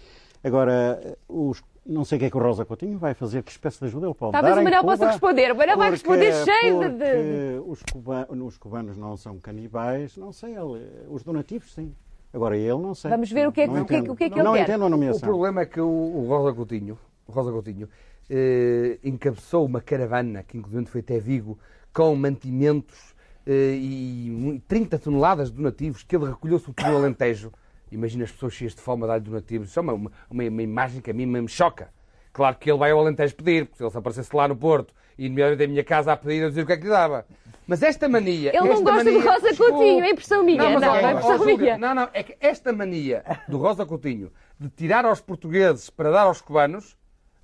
Agora, 0.45 1.19
os, 1.29 1.61
não 1.85 2.05
sei 2.05 2.17
o 2.17 2.19
que 2.21 2.25
é 2.27 2.31
que 2.31 2.37
o 2.37 2.41
Rosa 2.41 2.65
Coutinho 2.65 2.97
vai 2.99 3.15
fazer, 3.15 3.43
que 3.43 3.51
espécie 3.51 3.81
de 3.81 3.87
ajuda 3.87 4.07
ele 4.07 4.15
pode 4.15 4.31
Talvez 4.31 4.55
dar 4.55 4.59
o 4.59 4.63
em 4.63 4.65
Manuel 4.65 4.85
possa 4.85 5.07
responder. 5.09 5.51
O 5.53 5.57
Manuel 5.57 5.77
vai 5.77 5.91
responder 5.91 6.33
cheio 6.45 6.81
de- 6.81 6.89
porque 6.89 7.63
Os, 7.67 7.83
cuba- 7.83 8.29
os 8.31 8.57
cubanos 8.59 8.97
não 8.97 9.17
são 9.17 9.41
canibais, 9.41 10.17
não 10.17 10.33
sei, 10.33 10.55
ele, 10.57 10.87
os 11.11 11.25
donativos 11.25 11.75
sim. 11.75 11.93
Agora 12.33 12.57
ele 12.57 12.79
não 12.79 12.95
sei. 12.95 13.11
Vamos 13.11 13.33
ver 13.33 13.49
o 13.49 13.53
que 13.53 13.63
é 13.63 13.67
que- 13.67 13.75
Não 13.75 13.83
o 13.83 13.87
que 13.87 13.97
é 13.97 14.03
que- 14.03 14.11
o 14.11 14.15
que 14.15 14.25
é 14.25 14.31
que 14.31 14.41
não 14.41 14.55
ele 14.55 14.65
quer. 14.65 14.71
entendo 14.71 14.85
a 14.85 14.87
O 14.87 14.91
nomeação. 14.91 15.21
problema 15.21 15.63
é 15.63 15.67
que 15.67 15.81
o, 15.81 15.89
o 15.89 16.27
Rosa 16.29 16.55
Coutinho, 16.55 16.97
o 17.27 17.33
Rosa 17.33 17.51
Coutinho 17.51 17.89
eh, 18.31 18.99
encabeçou 19.05 19.65
uma 19.65 19.81
caravana, 19.81 20.43
que 20.43 20.57
inclusive 20.59 20.87
foi 20.87 21.01
até 21.01 21.19
Vigo, 21.19 21.59
com 21.93 22.15
mantimentos 22.17 23.15
eh, 23.47 23.75
e 23.77 24.31
mu- 24.31 24.61
30 24.67 24.99
toneladas 24.99 25.51
de 25.51 25.57
donativos 25.57 26.03
que 26.03 26.17
ele 26.17 26.27
recolheu 26.27 26.59
sobretudo 26.59 26.91
no 26.93 26.99
Alentejo. 26.99 27.53
Imagina 27.91 28.25
as 28.25 28.33
pessoas 28.33 28.53
cheias 28.55 28.75
de 28.75 28.81
fome 28.81 29.05
a 29.05 29.07
dar 29.07 29.21
donativos. 29.21 29.69
Isso 29.71 29.79
é 29.79 29.83
uma, 29.83 29.93
uma, 29.93 30.11
uma- 30.31 30.63
imagem 30.63 31.01
que 31.01 31.11
a 31.11 31.15
mim 31.15 31.27
me 31.27 31.49
choca. 31.49 31.89
Claro 32.33 32.57
que 32.57 32.71
ele 32.71 32.79
vai 32.79 32.91
ao 32.91 33.01
Alentejo 33.01 33.35
pedir, 33.37 33.65
porque 33.65 33.79
se 33.79 33.83
ele 33.85 33.91
se 33.91 33.97
aparecesse 33.97 34.35
lá 34.37 34.47
no 34.47 34.57
Porto 34.57 34.93
e 35.17 35.25
imediatamente 35.27 35.65
em 35.65 35.69
minha 35.69 35.85
casa 35.85 36.13
a 36.13 36.17
pedir, 36.17 36.45
a 36.45 36.49
dizer 36.49 36.63
o 36.63 36.67
que 36.67 36.73
é 36.73 36.77
que 36.77 36.83
lhe 36.85 36.91
dava. 36.91 37.25
Mas 37.67 37.83
esta 37.83 38.09
mania. 38.09 38.51
Ele 38.55 38.69
não 38.69 38.83
gosta 38.83 39.05
mania, 39.05 39.13
do 39.21 39.27
Rosa 39.27 39.49
Desculpe. 39.49 39.73
Coutinho, 39.73 40.05
é 40.05 40.11
impressão 40.11 40.43
minha. 40.45 40.63
Não, 40.63 40.73
mas, 40.73 40.81
Não, 40.83 40.95
é 40.97 41.13
impressão 41.13 41.47
minha. 41.47 41.79
Não, 41.79 41.95
não, 41.95 42.09
é 42.13 42.23
que 42.23 42.37
esta 42.41 42.73
mania 42.73 43.25
do 43.49 43.57
Rosa 43.57 43.87
Coutinho 43.87 44.31
de 44.61 44.69
tirar 44.69 45.05
aos 45.07 45.21
portugueses 45.21 45.89
para 45.89 46.11
dar 46.11 46.23
aos 46.23 46.41
cubanos 46.43 46.95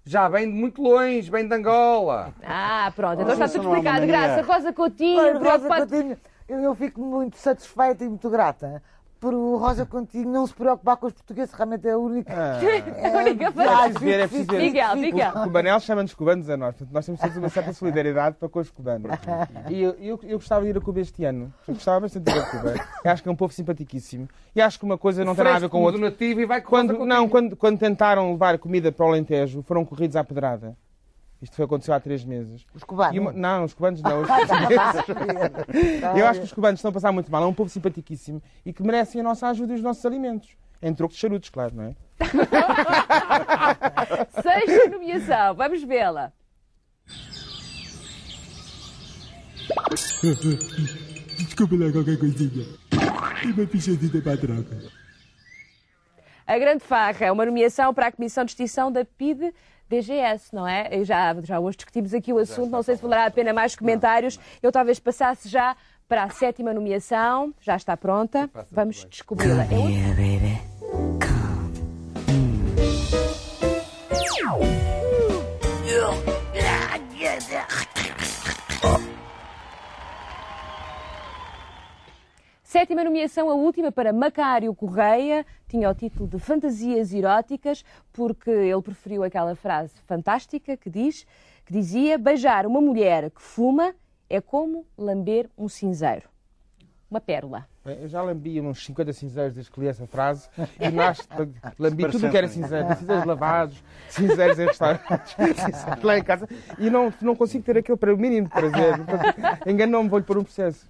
já 0.05 0.29
vem 0.29 0.47
de 0.47 0.55
muito 0.55 0.83
longe, 0.83 1.31
vem 1.31 1.47
de 1.47 1.55
Angola. 1.55 2.33
Ah, 2.43 2.93
pronto, 2.95 3.23
então 3.23 3.33
está 3.33 3.49
tudo 3.49 3.69
explicado. 3.69 4.07
Graça, 4.07 4.43
Rosa 4.43 4.73
Coutinho, 4.73 5.23
Rosa 5.23 5.41
preocupado. 5.41 5.89
Coutinho, 5.89 6.17
eu, 6.49 6.61
eu 6.61 6.75
fico 6.75 7.01
muito 7.01 7.37
satisfeita 7.37 8.05
e 8.05 8.09
muito 8.09 8.29
grata 8.29 8.83
por 9.23 9.33
o 9.33 9.57
Rosa 9.57 9.87
Coutinho 9.87 10.29
não 10.29 10.45
se 10.49 10.53
preocupar 10.53 10.97
com 10.97 11.07
os 11.07 11.13
portugueses, 11.13 11.55
realmente 11.55 11.87
é 11.87 11.93
a 11.93 11.99
única. 11.99 12.33
A 12.53 13.19
única 13.19 13.45
É 13.47 13.53
frase. 13.53 13.95
preciso 13.95 13.99
ver, 14.01 14.21
é 14.21 14.27
preciso 14.27 14.51
ver. 14.51 14.59
Miguel, 14.59 14.97
Miguel. 14.97 15.31
O 15.31 15.43
Cubanel 15.45 15.79
chama-nos 15.81 16.13
cubanos 16.13 16.51
a 16.51 16.57
nós, 16.57 16.75
portanto 16.75 16.93
nós 16.93 17.07
temos 17.07 17.21
todos 17.21 17.37
uma 17.37 17.49
certa 17.49 17.73
solidariedade 17.73 18.37
para 18.37 18.49
com 18.49 18.59
os 18.59 18.69
cubanos. 18.71 19.13
E 19.71 19.81
eu, 19.81 19.91
eu, 20.01 20.21
eu 20.25 20.39
gostava 20.39 20.65
de 20.65 20.71
ir 20.71 20.77
a 20.77 20.81
Cuba 20.81 21.01
este 21.01 21.25
ano. 21.25 21.55
Eu 21.69 21.75
gostava 21.75 22.01
bastante 22.01 22.25
de 22.25 22.37
ir 22.37 22.41
a 22.41 22.47
Cuba. 22.47 22.75
Eu 23.05 23.11
acho 23.13 23.23
que 23.23 23.29
é 23.29 23.33
um 23.33 23.37
povo 23.37 23.53
simpaticíssimo. 23.53 24.29
E 24.57 24.61
acho 24.61 24.77
que 24.79 24.85
uma 24.85 24.99
coisa 24.99 25.25
não 25.25 25.37
tem 25.37 25.45
nada 25.45 25.57
a 25.57 25.61
ver 25.61 25.69
com 25.69 25.83
outra. 25.83 26.01
donativo 26.01 26.41
e 26.41 26.45
vai 26.45 26.61
Quando, 26.61 27.07
não, 27.07 27.29
quando, 27.29 27.55
quando 27.57 27.79
tentaram 27.79 28.33
levar 28.33 28.59
comida 28.59 28.91
para 28.91 29.07
o 29.07 29.09
Alentejo, 29.09 29.63
foram 29.63 29.85
corridos 29.85 30.17
à 30.17 30.25
pedrada. 30.25 30.77
Isto 31.43 31.57
foi 31.57 31.65
aconteceu 31.65 31.93
há 31.93 31.99
três 31.99 32.25
meses. 32.25 32.65
Os 32.73 32.85
cubanos. 32.85 33.19
Uma- 33.19 33.33
não, 33.33 33.65
os 33.65 33.75
cubanos 33.75 34.01
não, 34.01 34.23
os 34.23 34.29
portugueses. 34.31 36.17
Eu 36.17 36.25
acho 36.27 36.39
que 36.41 36.47
os 36.47 36.53
cubanos 36.53 36.79
estão 36.79 36.91
a 36.91 36.95
passar 36.95 37.11
muito 37.11 37.31
mal. 37.33 37.43
É 37.43 37.47
um 37.47 37.53
povo 37.53 37.69
simpaticíssimo 37.69 38.41
e 38.65 38.73
que 38.73 38.81
merecem 38.83 39.21
a 39.21 39.25
nossa 39.25 39.49
ajuda 39.49 39.73
e 39.73 39.77
os 39.77 39.83
nossos 39.83 40.07
alimentos. 40.07 40.51
Em 40.81 40.95
troco 40.95 41.13
de 41.15 41.21
charutos, 41.21 41.51
claro, 41.51 41.75
não 41.75 41.85
é? 41.85 41.95
Sexta 44.41 44.89
nomeação, 44.91 45.55
vamos 45.55 45.83
vê-la. 45.83 46.33
Desculpa 51.39 51.75
lá 51.77 51.91
qualquer 51.93 52.19
coisinha. 52.19 52.67
E 53.45 53.53
uma 53.53 53.67
pichadinha 53.67 54.23
para 54.23 54.35
a 54.35 54.37
troca. 54.37 54.77
A 56.47 56.59
Grande 56.59 56.85
Farra 56.85 57.27
é 57.27 57.33
uma 57.33 57.47
nomeação 57.47 57.93
para 57.95 58.09
a 58.09 58.13
Comissão 58.13 58.45
de 58.45 58.51
Extinção 58.53 58.91
da 58.93 59.05
PIDE 59.05 59.53
DGS, 59.93 60.55
não 60.55 60.67
é? 60.67 60.89
Eu 60.91 61.05
já, 61.05 61.35
já 61.43 61.61
hoje 61.61 61.77
discutimos 61.77 62.15
aqui 62.15 62.33
o 62.33 62.39
assunto, 62.39 62.71
não 62.71 62.83
sei 62.83 62.97
se 62.97 63.03
valerá 63.03 63.27
a 63.27 63.31
pena 63.31 63.53
mais 63.53 63.77
comentários. 63.77 64.41
Eu 64.63 64.73
talvez 64.73 64.99
passasse 64.99 65.49
já 65.49 65.77
para 66.09 66.25
a 66.25 66.31
sétima 66.31 66.73
nomeação, 66.73 67.55
já 67.61 67.77
está 67.77 67.97
pronta, 67.97 68.51
vamos 68.71 69.05
descobri-la. 69.05 69.67
Sétima 82.73 83.05
nomeação, 83.05 83.51
a 83.51 83.55
última, 83.55 83.93
para 83.93 84.15
Macário 84.15 84.75
Correia. 84.75 85.45
Tinha 85.69 85.91
o 85.91 85.95
título 85.95 86.27
de 86.27 86.39
Fantasias 86.39 87.13
Eróticas, 87.13 87.85
porque 88.11 88.49
ele 88.51 88.81
preferiu 88.81 89.23
aquela 89.23 89.55
frase 89.55 89.93
fantástica 90.07 90.75
que 90.75 90.89
diz, 90.89 91.27
que 91.67 91.73
dizia, 91.75 92.17
beijar 92.17 92.67
uma 92.67 92.81
mulher 92.81 93.31
que 93.31 93.43
fuma 93.43 93.95
é 94.27 94.41
como 94.41 94.87
lamber 94.97 95.51
um 95.59 95.69
cinzeiro. 95.69 96.31
Uma 97.11 97.21
pérola. 97.21 97.69
Bem, 97.85 97.99
Eu 98.01 98.09
já 98.09 98.23
lambi 98.23 98.61
uns 98.61 98.85
50 98.85 99.13
cinzeiros 99.13 99.55
desde 99.55 99.73
que 99.73 99.81
li 99.81 99.89
essa 99.89 100.07
frase 100.07 100.49
e 100.79 100.89
nós 100.89 101.19
lambi 101.79 102.09
tudo 102.09 102.29
o 102.29 102.31
que 102.31 102.37
era 102.37 102.47
cinzeiro, 102.47 102.95
cinzeiros 102.97 103.25
lavados, 103.25 103.83
cinzeiros 104.09 104.59
em 104.59 104.67
restaurantes, 104.67 105.35
cinzeiros 105.35 106.03
lá 106.03 106.19
em 106.19 106.23
casa 106.23 106.49
e 106.79 106.89
não, 106.89 107.13
não 107.21 107.35
consigo 107.35 107.65
ter 107.65 107.79
aquele 107.79 107.99
para 107.99 108.15
o 108.15 108.17
mínimo 108.17 108.47
de 108.47 108.53
prazer. 108.53 108.95
Enganou-me, 109.67 110.09
vou-lhe 110.09 110.25
pôr 110.25 110.39
um 110.39 110.45
processo. 110.45 110.87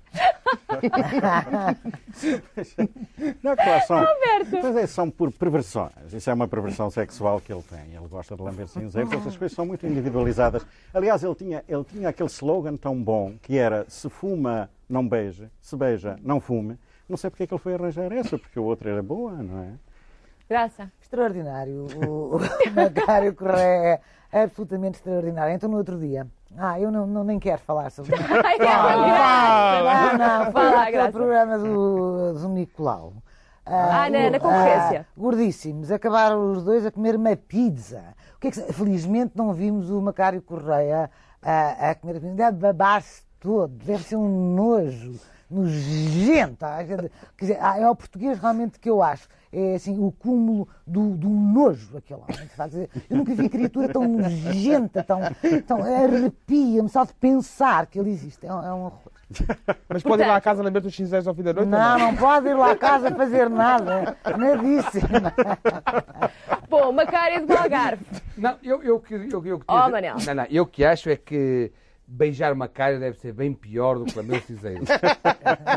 Não, 3.43 3.57
claro, 3.57 3.87
são, 3.87 4.05
mas 4.63 4.77
é, 4.77 4.87
são 4.87 5.11
por 5.11 5.33
perversões. 5.33 6.13
Isso 6.13 6.29
é 6.29 6.35
uma 6.35 6.49
perversão 6.49 6.91
sexual 6.91 7.41
que 7.41 7.53
ele 7.53 7.63
tem. 7.63 7.95
Ele 7.97 8.09
gosta 8.09 8.37
de 8.37 8.43
lamber 8.43 8.69
cinzeiros. 8.69 9.13
Essas 9.13 9.37
coisas 9.37 9.57
são 9.57 9.65
muito 9.65 9.87
individualizadas. 9.87 10.67
Aliás, 10.93 11.23
ele 11.23 11.35
tinha, 11.35 11.65
ele 11.67 11.85
tinha 11.85 12.09
aquele 12.11 12.29
slogan 12.29 12.77
tão 12.77 13.03
bom 13.03 13.35
que 13.41 13.57
era 13.57 13.87
se 13.89 14.09
fuma, 14.09 14.69
não 14.89 15.07
beije. 15.07 15.49
Se 15.61 15.77
beija, 15.77 16.17
não 16.23 16.41
fume. 16.41 16.79
Não 17.13 17.17
sei 17.19 17.29
porque 17.29 17.43
é 17.43 17.47
que 17.47 17.53
ele 17.53 17.61
foi 17.61 17.75
arranjar 17.75 18.11
essa, 18.11 18.39
porque 18.39 18.59
o 18.59 18.65
outro 18.65 18.89
era 18.89 19.03
boa, 19.03 19.33
não 19.33 19.59
é? 19.65 19.73
Graça. 20.49 20.91
Extraordinário. 21.03 21.87
O, 22.07 22.37
o 22.37 22.41
Macário 22.75 23.35
Correia 23.35 24.01
é 24.33 24.43
absolutamente 24.45 24.97
extraordinário. 24.97 25.55
Então, 25.55 25.69
no 25.69 25.77
outro 25.77 25.99
dia. 25.99 26.27
Ah, 26.57 26.81
eu 26.81 26.91
não, 26.91 27.07
não- 27.07 27.23
nem 27.23 27.39
quero 27.39 27.61
falar 27.61 27.91
sobre 27.91 28.15
isso. 28.17 28.25
Ai, 28.43 28.57
Graça. 28.57 30.17
Não, 30.17 30.45
não, 30.45 30.53
Fala, 30.53 30.91
Graça. 30.91 31.13
programa 31.13 31.59
do, 31.59 32.33
do 32.33 32.49
Nicolau. 32.49 33.13
Ah, 33.67 34.09
na- 34.09 34.31
na 34.31 34.41
concorrência. 34.41 35.07
ah, 35.07 35.21
gordíssimos, 35.21 35.91
acabaram 35.93 36.51
os 36.53 36.65
dois 36.65 36.87
a 36.87 36.91
comer 36.91 37.15
uma 37.17 37.37
pizza. 37.37 38.03
O 38.37 38.41
que 38.41 38.49
é 38.49 38.51
que 38.51 38.73
Felizmente 38.73 39.33
não 39.37 39.53
vimos 39.53 39.91
o 39.91 40.01
Macário 40.01 40.41
Correia 40.41 41.11
a, 41.43 41.91
a 41.91 41.95
comer 41.95 42.17
a 42.17 42.21
pizza. 42.21 42.35
Deve 42.35 42.57
babar-se 42.59 43.23
todo, 43.39 43.69
deve 43.85 44.03
ser 44.03 44.17
um 44.17 44.55
nojo, 44.55 45.21
nojento. 45.53 46.65
Ah, 46.65 46.83
quer 46.85 47.11
dizer, 47.41 47.59
ah, 47.61 47.79
é 47.79 47.89
o 47.89 47.95
português 47.97 48.39
realmente 48.39 48.79
que 48.79 48.89
eu 48.91 49.03
acho. 49.03 49.29
É 49.55 49.75
assim, 49.75 49.99
o 49.99 50.11
cúmulo 50.11 50.67
do, 50.87 51.11
do 51.11 51.29
nojo, 51.29 51.99
aquele 51.99 52.21
homem. 52.21 52.89
Eu 53.11 53.19
nunca 53.19 53.35
vi 53.35 53.49
criatura 53.51 53.89
tão 53.89 54.09
nojenta, 54.09 55.03
tão, 55.03 55.21
tão 55.67 55.83
arrepia-me 55.83 56.89
só 56.89 57.05
de 57.05 57.13
pensar 57.13 57.85
que 57.87 57.99
ele 57.99 58.11
existe. 58.11 58.47
É 58.47 58.53
um, 58.55 58.65
é 58.65 58.73
um 58.73 58.85
horror. 58.85 59.13
Mas 59.89 60.03
pode 60.03 60.23
ir 60.23 60.27
lá 60.27 60.37
à 60.37 60.41
casa 60.41 60.63
lamber 60.63 60.85
os 60.85 60.95
cinzeiros 60.95 61.27
ao 61.29 61.35
fim 61.35 61.43
da 61.43 61.53
noite? 61.53 61.67
ou 61.67 61.71
Não, 61.71 61.99
não 61.99 62.17
pode 62.17 62.49
ir 62.49 62.55
lá 62.55 62.71
a 62.73 62.77
casa 62.77 63.11
fazer 63.15 63.49
nada. 63.51 64.17
Nadíssimo. 64.39 65.09
Bom, 66.69 66.93
Macário 66.93 67.47
de 67.47 67.53
Algarve. 67.55 68.05
Não, 68.37 68.57
eu, 68.63 68.83
eu, 68.83 69.01
que- 69.01 69.15
eu, 69.15 69.45
eu, 69.47 69.59
que- 69.59 69.65
Oh, 69.69 69.89
Manel. 69.91 70.17
Não, 70.27 70.35
não, 70.35 70.45
eu 70.51 70.67
que 70.67 70.85
acho 70.85 71.11
é 71.11 71.17
que 71.17 71.71
beijar 72.13 72.53
uma 72.53 72.69
cara 72.69 72.99
deve 72.99 73.19
ser 73.19 73.33
bem 73.33 73.55
pior 73.55 73.99
do 73.99 74.05
que 74.05 74.17
lamber 74.17 74.39
o 74.39 74.43
cinzeiro. 74.43 74.85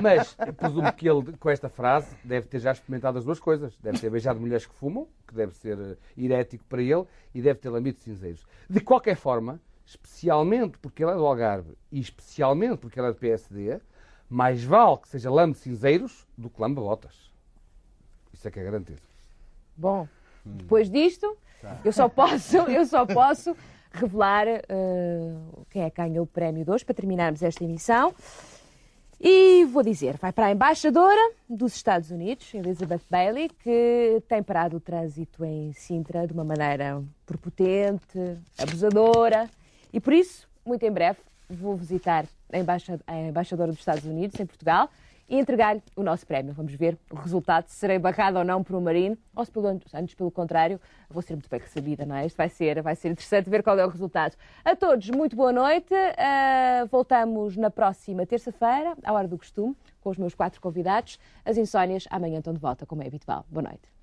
Mas 0.03 0.35
presumo 0.57 0.91
que 0.91 1.07
ele, 1.07 1.31
com 1.37 1.49
esta 1.49 1.69
frase, 1.69 2.13
deve 2.23 2.47
ter 2.47 2.59
já 2.59 2.73
experimentado 2.73 3.17
as 3.17 3.23
duas 3.23 3.39
coisas. 3.39 3.77
Deve 3.77 3.99
ter 3.99 4.09
beijado 4.09 4.39
mulheres 4.39 4.65
que 4.65 4.75
fumam, 4.75 5.07
que 5.25 5.33
deve 5.33 5.55
ser 5.55 5.79
eh, 5.79 5.95
herético 6.17 6.65
para 6.65 6.81
ele, 6.81 7.05
e 7.33 7.41
deve 7.41 7.59
ter 7.59 7.69
lambido 7.69 7.99
cinzeiros. 7.99 8.45
De 8.69 8.81
qualquer 8.81 9.15
forma, 9.15 9.61
especialmente 9.85 10.77
porque 10.79 11.03
ele 11.03 11.11
é 11.11 11.15
do 11.15 11.25
Algarve 11.25 11.77
e 11.89 12.01
especialmente 12.01 12.77
porque 12.77 12.99
ele 12.99 13.07
é 13.07 13.11
do 13.11 13.17
PSD, 13.17 13.79
mais 14.29 14.61
vale 14.61 14.97
que 14.97 15.07
seja 15.07 15.31
lambe 15.31 15.57
cinzeiros 15.57 16.27
do 16.37 16.49
que 16.49 16.61
lambe 16.61 16.81
botas. 16.81 17.31
Isso 18.33 18.45
é 18.45 18.51
que 18.51 18.59
é 18.59 18.63
garantido. 18.63 19.01
Bom, 19.77 20.05
depois 20.43 20.89
disto, 20.89 21.37
eu 21.83 21.93
só 21.93 22.09
posso, 22.09 22.57
eu 22.57 22.85
só 22.85 23.05
posso 23.05 23.55
revelar 23.99 24.47
eh, 24.47 24.61
quem 25.69 25.83
é 25.83 25.89
que 25.89 25.97
ganhou 25.97 26.23
o 26.23 26.27
prémio 26.27 26.63
de 26.63 26.71
hoje 26.71 26.85
para 26.85 26.95
terminarmos 26.95 27.41
esta 27.41 27.63
emissão. 27.63 28.13
E 29.19 29.65
vou 29.65 29.81
dizer, 29.81 30.17
vai 30.17 30.31
para 30.31 30.47
a 30.47 30.51
embaixadora 30.51 31.31
dos 31.49 31.73
Estados 31.75 32.11
Unidos, 32.11 32.53
Elizabeth 32.53 33.01
Bailey, 33.09 33.49
que 33.49 34.21
tem 34.27 34.43
parado 34.43 34.77
o 34.77 34.79
trânsito 34.79 35.43
em 35.45 35.71
Sintra 35.73 36.27
de 36.27 36.33
uma 36.33 36.43
maneira 36.43 37.01
prepotente, 37.25 38.37
abusadora, 38.57 39.49
e 39.93 39.99
por 39.99 40.13
isso 40.13 40.47
muito 40.65 40.83
em 40.83 40.91
breve, 40.91 41.19
vou 41.49 41.75
visitar 41.75 42.25
a, 42.51 43.13
a 43.13 43.19
embaixadora 43.21 43.71
dos 43.71 43.79
Estados 43.79 44.03
Unidos 44.03 44.39
em 44.39 44.45
Portugal 44.45 44.89
e 45.27 45.37
entregar-lhe 45.37 45.81
o 45.95 46.03
nosso 46.03 46.25
prémio. 46.25 46.53
Vamos 46.53 46.73
ver 46.73 46.97
o 47.09 47.15
resultado, 47.15 47.67
se 47.67 47.75
serei 47.75 47.97
barrada 47.97 48.39
ou 48.39 48.45
não 48.45 48.63
por 48.63 48.75
um 48.75 48.81
marino, 48.81 49.17
ou 49.35 49.43
se 49.43 49.51
pelo, 49.51 49.67
antes 49.67 50.13
pelo 50.13 50.31
contrário, 50.31 50.79
vou 51.09 51.21
ser 51.21 51.33
muito 51.33 51.49
bem 51.49 51.59
recebida, 51.59 52.05
não 52.05 52.15
é? 52.15 52.25
Isto 52.25 52.37
vai 52.37 52.49
ser, 52.49 52.81
vai 52.81 52.95
ser 52.95 53.09
interessante 53.09 53.49
ver 53.49 53.63
qual 53.63 53.77
é 53.77 53.85
o 53.85 53.89
resultado. 53.89 54.35
A 54.63 54.75
todos, 54.75 55.09
muito 55.09 55.35
boa 55.35 55.51
noite. 55.51 55.93
Ah, 56.17 56.85
voltamos 56.91 57.57
na 57.57 57.69
próxima 57.69 58.25
terça-feira, 58.25 58.95
à 59.03 59.13
hora 59.13 59.27
do 59.27 59.37
costume, 59.37 59.75
com 60.01 60.09
os 60.09 60.17
meus 60.17 60.35
quatro 60.35 60.61
convidados. 60.61 61.19
As 61.43 61.57
insónias 61.57 62.05
amanhã 62.09 62.39
estão 62.39 62.53
de 62.53 62.59
volta, 62.59 62.85
como 62.85 63.01
é 63.03 63.07
habitual. 63.07 63.45
Boa 63.49 63.63
noite. 63.63 63.94